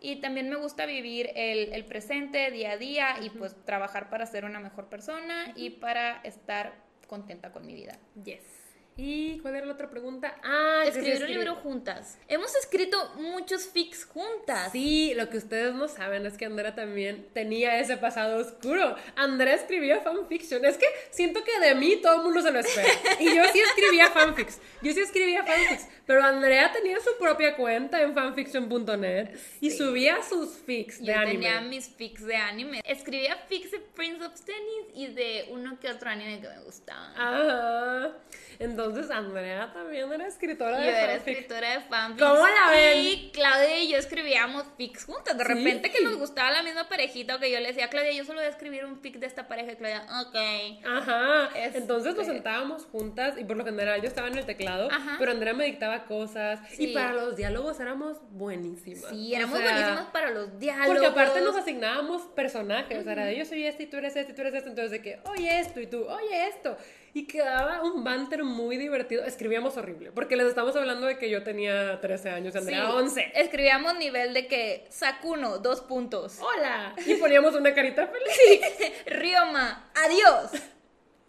Y 0.00 0.20
también 0.20 0.48
me 0.48 0.54
gusta 0.54 0.86
vivir 0.86 1.32
el, 1.34 1.72
el 1.72 1.84
presente 1.86 2.52
día 2.52 2.70
a 2.70 2.76
día 2.76 3.16
y 3.20 3.30
pues 3.30 3.56
trabajar 3.64 4.10
para 4.10 4.26
ser 4.26 4.44
una 4.44 4.60
mejor 4.60 4.86
persona 4.86 5.52
y 5.56 5.70
para 5.70 6.20
estar 6.22 6.72
contenta 7.08 7.50
con 7.50 7.66
mi 7.66 7.74
vida. 7.74 7.98
Yes. 8.22 8.61
¿Y 8.96 9.38
cuál 9.38 9.56
era 9.56 9.66
la 9.66 9.72
otra 9.72 9.88
pregunta? 9.88 10.36
Ah, 10.44 10.82
escribir 10.86 11.22
un 11.24 11.30
libro 11.30 11.54
juntas. 11.56 12.18
Hemos 12.28 12.54
escrito 12.54 13.12
muchos 13.16 13.66
fics 13.66 14.04
juntas. 14.04 14.70
Sí, 14.70 15.14
lo 15.14 15.30
que 15.30 15.38
ustedes 15.38 15.74
no 15.74 15.88
saben 15.88 16.26
es 16.26 16.36
que 16.36 16.44
Andrea 16.44 16.74
también 16.74 17.26
tenía 17.32 17.78
ese 17.78 17.96
pasado 17.96 18.38
oscuro. 18.38 18.94
Andrea 19.16 19.54
escribía 19.54 20.00
fanfiction. 20.00 20.64
Es 20.66 20.76
que 20.76 20.86
siento 21.10 21.42
que 21.42 21.58
de 21.58 21.74
mí 21.74 21.96
todo 22.02 22.16
el 22.16 22.22
mundo 22.22 22.42
se 22.42 22.50
lo 22.50 22.58
espera. 22.58 22.88
Y 23.18 23.34
yo 23.34 23.42
sí 23.50 23.60
escribía 23.60 24.10
fanfics. 24.10 24.60
Yo 24.82 24.92
sí 24.92 25.00
escribía 25.00 25.42
fanfics. 25.44 25.88
Pero 26.06 26.22
Andrea 26.22 26.70
tenía 26.72 27.00
su 27.00 27.16
propia 27.18 27.56
cuenta 27.56 28.02
en 28.02 28.12
fanfiction.net 28.12 29.30
y 29.60 29.70
subía 29.70 30.22
sus 30.22 30.50
fics 30.50 31.02
de 31.02 31.14
anime. 31.14 31.32
Tenía 31.32 31.60
mis 31.62 31.88
fics 31.88 32.26
de 32.26 32.36
anime. 32.36 32.82
Escribía 32.84 33.36
fics 33.48 33.70
de 33.70 33.78
Prince 33.78 34.22
of 34.22 34.38
Tennis 34.42 34.86
y 34.94 35.06
de 35.06 35.46
uno 35.50 35.78
que 35.80 35.88
otro 35.88 36.10
anime 36.10 36.40
que 36.42 36.48
me 36.48 36.60
gustaba. 36.60 37.12
Ajá. 37.16 38.18
Entonces 38.58 38.81
Andrea 39.10 39.72
también 39.72 40.12
era 40.12 40.26
escritora 40.26 40.78
de 40.78 40.92
fanfic. 40.92 40.98
Yo 40.98 41.04
era 41.04 41.14
escritora 41.14 41.70
de 41.70 41.80
fanfics. 41.80 42.22
¿Cómo 42.22 42.46
la 42.46 42.70
ven? 42.70 42.98
Y 42.98 43.30
Claudia 43.32 43.78
y 43.78 43.88
yo 43.88 43.98
escribíamos 43.98 44.64
fics 44.76 45.04
juntas. 45.04 45.36
De 45.36 45.44
repente 45.44 45.90
que 45.90 46.02
nos 46.02 46.16
gustaba 46.16 46.50
la 46.50 46.62
misma 46.62 46.88
parejita 46.88 47.36
o 47.36 47.38
que 47.38 47.50
yo 47.50 47.60
le 47.60 47.68
decía, 47.68 47.88
Claudia, 47.88 48.12
yo 48.12 48.24
solo 48.24 48.40
voy 48.40 48.46
a 48.46 48.50
escribir 48.50 48.84
un 48.84 49.00
fic 49.00 49.16
de 49.16 49.26
esta 49.26 49.48
pareja. 49.48 49.72
Y 49.72 49.76
Claudia, 49.76 50.06
ok. 50.20 50.86
Ajá. 50.86 51.50
Entonces 51.54 52.14
nos 52.14 52.22
este 52.22 52.34
sentábamos 52.34 52.84
juntas 52.86 53.34
y 53.38 53.44
por 53.44 53.56
lo 53.56 53.64
general 53.64 54.00
yo 54.00 54.08
estaba 54.08 54.28
en 54.28 54.38
el 54.38 54.46
teclado, 54.46 54.88
pero 55.18 55.30
Andrea 55.30 55.54
me 55.54 55.64
dictaba 55.64 56.04
cosas. 56.04 56.60
Y 56.78 56.88
para 56.94 57.12
los 57.12 57.36
diálogos 57.36 57.78
éramos 57.80 58.18
buenísimas. 58.30 59.10
Sí, 59.10 59.34
éramos 59.34 59.60
buenísimas 59.60 60.06
para 60.12 60.30
los 60.30 60.58
diálogos. 60.58 60.88
Porque 60.88 61.06
aparte 61.06 61.40
nos 61.40 61.56
asignábamos 61.56 62.22
personajes. 62.34 62.98
O 62.98 63.02
sea, 63.04 63.32
yo 63.32 63.44
soy 63.44 63.66
este 63.66 63.84
y 63.84 63.86
tú 63.86 63.96
eres 63.98 64.16
este 64.16 64.32
y 64.32 64.34
tú 64.34 64.42
eres 64.42 64.54
este. 64.54 64.70
Entonces 64.70 64.90
de 64.90 65.02
que, 65.02 65.20
oye 65.24 65.60
esto 65.60 65.80
y 65.80 65.86
tú, 65.86 66.04
oye 66.04 66.48
esto 66.48 66.76
y 67.14 67.26
quedaba 67.26 67.82
un 67.82 68.04
banter 68.04 68.42
muy 68.44 68.76
divertido. 68.78 69.24
Escribíamos 69.24 69.76
horrible, 69.76 70.12
porque 70.12 70.34
les 70.36 70.46
estamos 70.46 70.74
hablando 70.76 71.06
de 71.06 71.18
que 71.18 71.28
yo 71.28 71.42
tenía 71.42 72.00
13 72.00 72.30
años, 72.30 72.56
Andrea 72.56 72.90
11. 72.90 73.32
Escribíamos 73.34 73.98
nivel 73.98 74.32
de 74.32 74.46
que 74.46 74.86
Sakuno, 74.88 75.58
dos 75.58 75.82
puntos. 75.82 76.38
Hola. 76.40 76.94
Y 77.06 77.16
poníamos 77.16 77.54
una 77.54 77.74
carita 77.74 78.06
feliz. 78.06 78.94
Rioma, 79.06 79.90
adiós. 79.94 80.52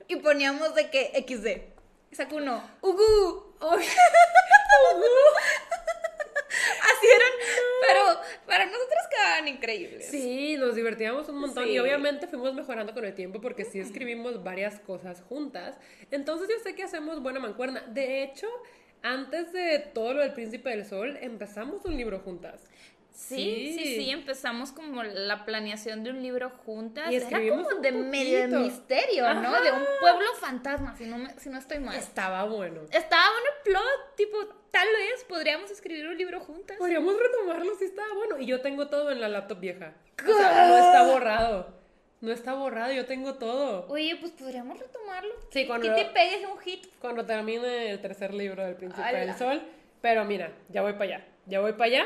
Y 0.07 0.15
poníamos 0.17 0.73
de 0.75 0.89
que 0.89 1.11
XD. 1.27 2.15
Sakuno, 2.15 2.63
Ugu. 2.81 3.55
Ugu. 3.59 3.61
Así 6.81 7.07
eran, 7.07 7.31
pero 7.81 8.19
para 8.45 8.65
nosotros 8.65 9.01
quedaban 9.09 9.47
increíbles. 9.47 10.07
Sí, 10.09 10.55
nos 10.57 10.75
divertíamos 10.75 11.27
un 11.29 11.39
montón 11.39 11.67
y 11.67 11.79
obviamente 11.79 12.27
fuimos 12.27 12.53
mejorando 12.53 12.93
con 12.93 13.05
el 13.05 13.13
tiempo 13.13 13.41
porque 13.41 13.65
sí 13.65 13.79
escribimos 13.79 14.43
varias 14.43 14.79
cosas 14.79 15.21
juntas. 15.21 15.77
Entonces 16.11 16.47
yo 16.49 16.55
sé 16.63 16.75
que 16.75 16.83
hacemos 16.83 17.21
buena 17.21 17.39
mancuerna. 17.39 17.81
De 17.87 18.23
hecho, 18.23 18.47
antes 19.01 19.51
de 19.51 19.79
todo 19.79 20.13
lo 20.13 20.21
del 20.21 20.33
Príncipe 20.33 20.69
del 20.69 20.85
Sol, 20.85 21.17
empezamos 21.21 21.83
un 21.85 21.97
libro 21.97 22.19
juntas. 22.19 22.69
Sí, 23.13 23.75
sí, 23.77 23.95
sí, 23.95 24.09
empezamos 24.09 24.71
como 24.71 25.03
la 25.03 25.45
planeación 25.45 26.03
de 26.03 26.09
un 26.09 26.23
libro 26.23 26.49
juntas. 26.65 27.11
Y 27.11 27.17
Era 27.17 27.29
como 27.47 27.69
de 27.79 27.91
medio 27.91 28.59
misterio, 28.59 29.31
¿no? 29.35 29.61
De 29.61 29.71
un 29.71 29.83
pueblo 30.01 30.25
fantasma, 30.39 30.97
si 30.97 31.05
no, 31.05 31.29
si 31.37 31.49
no 31.49 31.59
estoy 31.59 31.79
mal. 31.79 31.95
Estaba 31.95 32.43
bueno. 32.45 32.81
Estaba 32.91 33.23
bueno 33.29 33.47
el 33.55 33.71
plot, 33.71 34.15
tipo, 34.15 34.37
tal 34.71 34.87
vez 34.87 35.23
podríamos 35.25 35.69
escribir 35.69 36.07
un 36.07 36.17
libro 36.17 36.39
juntas. 36.39 36.77
Podríamos 36.77 37.15
retomarlo, 37.17 37.75
sí 37.77 37.85
estaba 37.85 38.13
bueno. 38.15 38.39
Y 38.39 38.47
yo 38.47 38.61
tengo 38.61 38.87
todo 38.87 39.11
en 39.11 39.21
la 39.21 39.29
laptop 39.29 39.59
vieja. 39.59 39.93
O 40.27 40.33
sea, 40.33 40.67
no 40.67 40.77
está 40.77 41.03
borrado. 41.03 41.83
No 42.21 42.31
está 42.31 42.53
borrado, 42.53 42.93
yo 42.93 43.05
tengo 43.05 43.35
todo. 43.35 43.85
Oye, 43.89 44.15
pues 44.15 44.31
podríamos 44.31 44.79
retomarlo. 44.79 45.35
Sí, 45.51 45.67
cuando... 45.67 45.93
Que 45.93 46.03
te 46.03 46.09
pegues 46.09 46.47
un 46.49 46.57
hit. 46.59 46.87
Cuando 46.99 47.25
termine 47.25 47.91
el 47.91 48.01
tercer 48.01 48.33
libro 48.33 48.65
del 48.65 48.75
Príncipe 48.75 49.13
del 49.13 49.35
Sol. 49.35 49.61
Pero 50.01 50.25
mira, 50.25 50.51
ya 50.69 50.81
voy 50.81 50.93
para 50.93 51.03
allá. 51.03 51.25
Ya 51.45 51.59
voy 51.59 51.73
para 51.73 51.85
allá. 51.85 52.05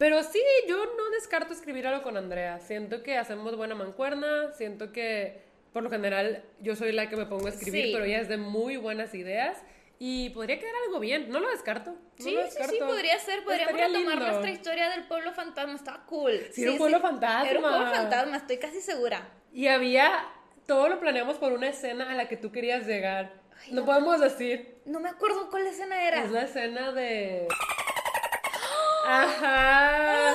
Pero 0.00 0.22
sí, 0.22 0.40
yo 0.66 0.82
no 0.96 1.10
descarto 1.10 1.52
escribir 1.52 1.86
algo 1.86 2.02
con 2.02 2.16
Andrea. 2.16 2.58
Siento 2.58 3.02
que 3.02 3.18
hacemos 3.18 3.54
buena 3.54 3.74
mancuerna, 3.74 4.50
siento 4.54 4.92
que 4.92 5.42
por 5.74 5.82
lo 5.82 5.90
general 5.90 6.42
yo 6.58 6.74
soy 6.74 6.92
la 6.92 7.10
que 7.10 7.18
me 7.18 7.26
pongo 7.26 7.48
a 7.48 7.50
escribir, 7.50 7.92
pero 7.92 8.06
ella 8.06 8.22
es 8.22 8.28
de 8.30 8.38
muy 8.38 8.78
buenas 8.78 9.12
ideas. 9.12 9.58
Y 9.98 10.30
podría 10.30 10.58
quedar 10.58 10.72
algo 10.86 11.00
bien, 11.00 11.28
no 11.28 11.38
lo 11.38 11.50
descarto. 11.50 11.94
sí, 12.16 12.34
sí, 12.48 12.62
sí, 12.70 12.78
podría 12.78 13.18
ser. 13.18 13.44
Podríamos 13.44 13.78
retomar 13.78 14.18
nuestra 14.18 14.50
historia 14.50 14.88
del 14.88 15.04
pueblo 15.04 15.34
fantasma, 15.34 15.74
estaba 15.74 16.06
cool. 16.06 16.32
Sí, 16.50 16.62
era 16.62 16.72
un 16.72 16.78
pueblo 16.78 17.00
fantasma. 17.00 17.50
Era 17.50 17.58
un 17.58 17.66
pueblo 17.66 17.90
fantasma, 17.90 18.36
estoy 18.38 18.56
casi 18.56 18.80
segura. 18.80 19.28
Y 19.52 19.66
había, 19.66 20.24
todo 20.66 20.88
lo 20.88 20.98
planeamos 20.98 21.36
por 21.36 21.52
una 21.52 21.68
escena 21.68 22.10
a 22.10 22.14
la 22.14 22.26
que 22.26 22.38
tú 22.38 22.50
querías 22.50 22.86
llegar. 22.86 23.34
no, 23.70 23.84
podemos 23.84 24.18
decir. 24.18 24.78
No 24.86 24.98
me 24.98 25.10
acuerdo 25.10 25.50
cuál 25.50 25.66
escena 25.66 26.08
era. 26.08 26.24
Es 26.24 26.30
la 26.30 26.44
escena 26.44 26.92
de... 26.92 27.48
Ajá. 29.06 30.34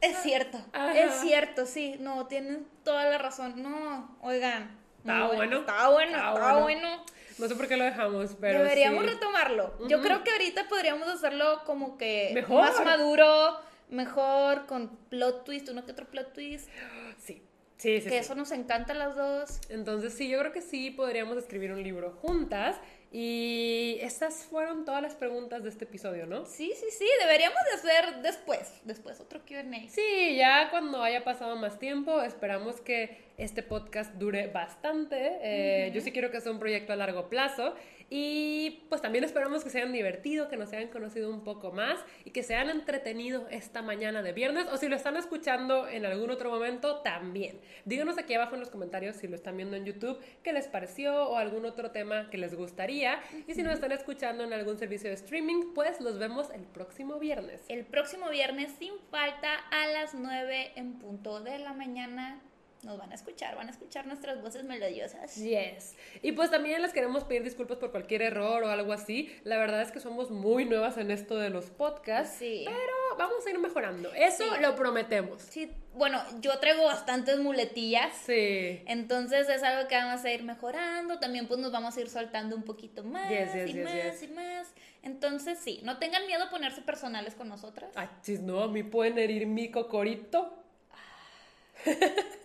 es 0.00 0.16
cierto, 0.22 0.58
es 0.94 1.20
cierto, 1.20 1.66
sí, 1.66 1.96
no, 2.00 2.26
tienen 2.26 2.66
toda 2.84 3.04
la 3.04 3.18
razón. 3.18 3.62
No, 3.62 4.16
oigan. 4.20 4.78
Estaba 4.98 5.28
bueno. 5.28 5.58
Estaba 5.58 5.90
bueno, 5.90 6.16
estaba, 6.16 6.60
bueno. 6.60 7.04
No 7.38 7.48
sé 7.48 7.54
por 7.54 7.68
qué 7.68 7.76
lo 7.76 7.84
dejamos, 7.84 8.36
pero. 8.40 8.62
Deberíamos 8.62 9.06
retomarlo. 9.06 9.72
Yo 9.88 10.02
creo 10.02 10.24
que 10.24 10.30
ahorita 10.30 10.68
podríamos 10.68 11.08
hacerlo 11.08 11.62
como 11.64 11.96
que 11.96 12.44
más 12.48 12.84
maduro, 12.84 13.60
mejor, 13.88 14.66
con 14.66 14.96
plot 15.08 15.44
twist, 15.44 15.68
uno 15.68 15.84
que 15.84 15.92
otro 15.92 16.06
plot 16.06 16.32
twist. 16.32 16.68
Sí. 17.18 17.42
Sí, 17.78 18.00
sí. 18.00 18.08
Que 18.08 18.18
eso 18.18 18.34
nos 18.34 18.50
encanta 18.50 18.92
a 18.92 18.96
las 18.96 19.14
dos. 19.14 19.60
Entonces, 19.68 20.12
sí, 20.12 20.28
yo 20.28 20.40
creo 20.40 20.52
que 20.52 20.62
sí 20.62 20.90
podríamos 20.90 21.38
escribir 21.38 21.70
un 21.70 21.80
libro 21.80 22.10
juntas. 22.10 22.76
Y 23.10 23.98
estas 24.02 24.44
fueron 24.44 24.84
todas 24.84 25.00
las 25.00 25.14
preguntas 25.14 25.62
de 25.62 25.70
este 25.70 25.84
episodio, 25.84 26.26
¿no? 26.26 26.44
Sí, 26.44 26.72
sí, 26.78 26.86
sí, 26.90 27.06
deberíamos 27.20 27.58
de 27.64 27.72
hacer 27.72 28.22
después, 28.22 28.70
después 28.84 29.18
otro 29.20 29.40
QA. 29.46 29.64
Sí, 29.88 30.36
ya 30.36 30.68
cuando 30.70 31.02
haya 31.02 31.24
pasado 31.24 31.56
más 31.56 31.78
tiempo, 31.78 32.20
esperamos 32.20 32.82
que 32.82 33.28
este 33.38 33.62
podcast 33.62 34.12
dure 34.14 34.48
bastante. 34.48 35.38
Eh, 35.42 35.90
yo 35.94 36.02
sí 36.02 36.12
quiero 36.12 36.30
que 36.30 36.40
sea 36.42 36.52
un 36.52 36.58
proyecto 36.58 36.92
a 36.92 36.96
largo 36.96 37.30
plazo 37.30 37.74
y 38.10 38.86
pues 38.88 39.02
también 39.02 39.24
esperamos 39.24 39.62
que 39.62 39.70
se 39.70 39.78
hayan 39.78 39.92
divertido, 39.92 40.48
que 40.48 40.56
nos 40.56 40.72
hayan 40.72 40.88
conocido 40.88 41.30
un 41.30 41.44
poco 41.44 41.72
más 41.72 41.98
y 42.24 42.30
que 42.30 42.42
se 42.42 42.54
hayan 42.54 42.70
entretenido 42.70 43.46
esta 43.50 43.82
mañana 43.82 44.22
de 44.22 44.32
viernes 44.32 44.66
o 44.72 44.78
si 44.78 44.88
lo 44.88 44.96
están 44.96 45.16
escuchando 45.16 45.86
en 45.86 46.06
algún 46.06 46.30
otro 46.30 46.50
momento 46.50 47.00
también. 47.00 47.60
Díganos 47.84 48.16
aquí 48.18 48.34
abajo 48.34 48.54
en 48.54 48.60
los 48.60 48.70
comentarios 48.70 49.16
si 49.16 49.28
lo 49.28 49.34
están 49.34 49.56
viendo 49.56 49.76
en 49.76 49.84
YouTube, 49.84 50.18
qué 50.42 50.52
les 50.52 50.68
pareció 50.68 51.28
o 51.28 51.36
algún 51.36 51.66
otro 51.66 51.90
tema 51.90 52.30
que 52.30 52.38
les 52.38 52.54
gustaría. 52.54 53.20
Y 53.46 53.54
si 53.54 53.62
nos 53.62 53.74
están 53.74 53.92
escuchando 53.92 54.44
en 54.44 54.52
algún 54.52 54.78
servicio 54.78 55.10
de 55.10 55.14
streaming, 55.14 55.74
pues 55.74 56.00
los 56.00 56.18
vemos 56.18 56.48
el 56.50 56.62
próximo 56.62 57.18
viernes. 57.18 57.62
El 57.68 57.84
próximo 57.84 58.30
viernes 58.30 58.72
sin 58.78 58.94
falta 59.10 59.54
a 59.70 59.86
las 59.88 60.14
9 60.14 60.72
en 60.76 60.94
punto 60.98 61.40
de 61.40 61.58
la 61.58 61.74
mañana 61.74 62.40
nos 62.82 62.98
van 62.98 63.10
a 63.10 63.14
escuchar, 63.14 63.56
van 63.56 63.68
a 63.68 63.70
escuchar 63.70 64.06
nuestras 64.06 64.40
voces 64.40 64.64
melodiosas. 64.64 65.34
Yes. 65.36 65.96
Y 66.22 66.32
pues 66.32 66.50
también 66.50 66.80
les 66.80 66.92
queremos 66.92 67.24
pedir 67.24 67.42
disculpas 67.42 67.78
por 67.78 67.90
cualquier 67.90 68.22
error 68.22 68.62
o 68.62 68.68
algo 68.68 68.92
así. 68.92 69.34
La 69.44 69.58
verdad 69.58 69.82
es 69.82 69.90
que 69.90 70.00
somos 70.00 70.30
muy 70.30 70.64
nuevas 70.64 70.96
en 70.96 71.10
esto 71.10 71.36
de 71.36 71.50
los 71.50 71.70
podcasts. 71.70 72.36
Sí. 72.38 72.64
Pero 72.64 73.18
vamos 73.18 73.44
a 73.46 73.50
ir 73.50 73.58
mejorando. 73.58 74.12
Eso 74.14 74.44
lo 74.60 74.76
prometemos. 74.76 75.42
Sí. 75.42 75.70
Bueno, 75.94 76.22
yo 76.40 76.58
traigo 76.60 76.84
bastantes 76.84 77.38
muletillas. 77.40 78.16
Sí. 78.24 78.82
Entonces 78.86 79.48
es 79.48 79.62
algo 79.64 79.88
que 79.88 79.96
vamos 79.96 80.24
a 80.24 80.32
ir 80.32 80.44
mejorando. 80.44 81.18
También 81.18 81.48
pues 81.48 81.58
nos 81.58 81.72
vamos 81.72 81.96
a 81.96 82.00
ir 82.00 82.08
soltando 82.08 82.54
un 82.54 82.62
poquito 82.62 83.02
más 83.02 83.30
y 83.30 83.74
más 83.74 84.22
y 84.22 84.28
más. 84.28 84.68
Entonces 85.02 85.58
sí, 85.58 85.80
no 85.82 85.98
tengan 85.98 86.26
miedo 86.26 86.44
a 86.44 86.50
ponerse 86.50 86.82
personales 86.82 87.34
con 87.34 87.48
nosotras. 87.48 87.90
Ay, 87.96 88.08
chis, 88.22 88.40
no, 88.40 88.62
a 88.62 88.68
mí 88.68 88.82
pueden 88.84 89.18
herir 89.18 89.46
mi 89.46 89.70
cocorito. 89.70 90.54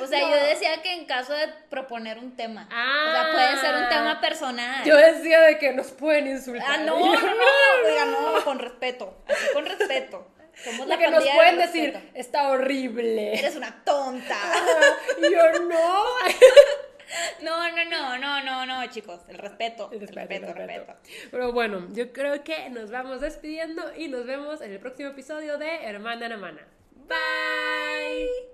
O 0.00 0.06
sea, 0.06 0.20
yo 0.20 0.46
decía 0.46 0.82
que 0.82 0.92
en 0.92 1.04
caso 1.04 1.32
de 1.32 1.48
proponer 1.68 2.18
un 2.18 2.36
tema. 2.36 2.66
o 2.66 3.12
sea, 3.12 3.30
puede 3.32 3.56
ser 3.58 3.74
un 3.74 3.88
tema 3.88 4.20
personal. 4.20 4.84
Yo 4.84 4.96
decía 4.96 5.40
de 5.40 5.58
que 5.58 5.72
nos 5.72 5.88
pueden 5.92 6.28
insultar. 6.28 6.66
Ah, 6.68 6.76
no, 6.78 6.98
no, 6.98 7.14
no, 7.14 7.88
oiga, 7.88 8.04
no, 8.06 8.44
con 8.44 8.58
respeto. 8.58 9.22
Así 9.26 9.52
con 9.52 9.66
respeto. 9.66 10.30
Somos 10.62 10.86
la 10.86 10.98
que 10.98 11.10
nos 11.10 11.24
pueden 11.24 11.58
decir, 11.58 12.10
está 12.14 12.48
horrible. 12.48 13.36
Eres 13.38 13.56
una 13.56 13.82
tonta. 13.84 14.38
y 15.18 15.32
yo 15.32 15.60
no. 15.68 16.04
No, 17.42 17.70
no, 17.70 17.84
no, 17.84 18.18
no, 18.18 18.42
no, 18.42 18.66
no, 18.66 18.86
chicos. 18.90 19.20
El 19.28 19.38
respeto. 19.38 19.90
El 19.92 20.00
respeto, 20.00 20.48
el 20.48 20.54
respeto, 20.54 20.96
Pero 21.30 21.52
bueno, 21.52 21.86
yo 21.92 22.12
creo 22.12 22.42
que 22.42 22.70
nos 22.70 22.90
vamos 22.90 23.20
despidiendo 23.20 23.94
y 23.94 24.08
nos 24.08 24.26
vemos 24.26 24.60
en 24.62 24.72
el 24.72 24.80
próximo 24.80 25.10
episodio 25.10 25.58
de 25.58 25.84
Hermana 25.84 26.26
en 26.26 26.32
Hermana. 26.32 26.66
Bye. 27.06 28.44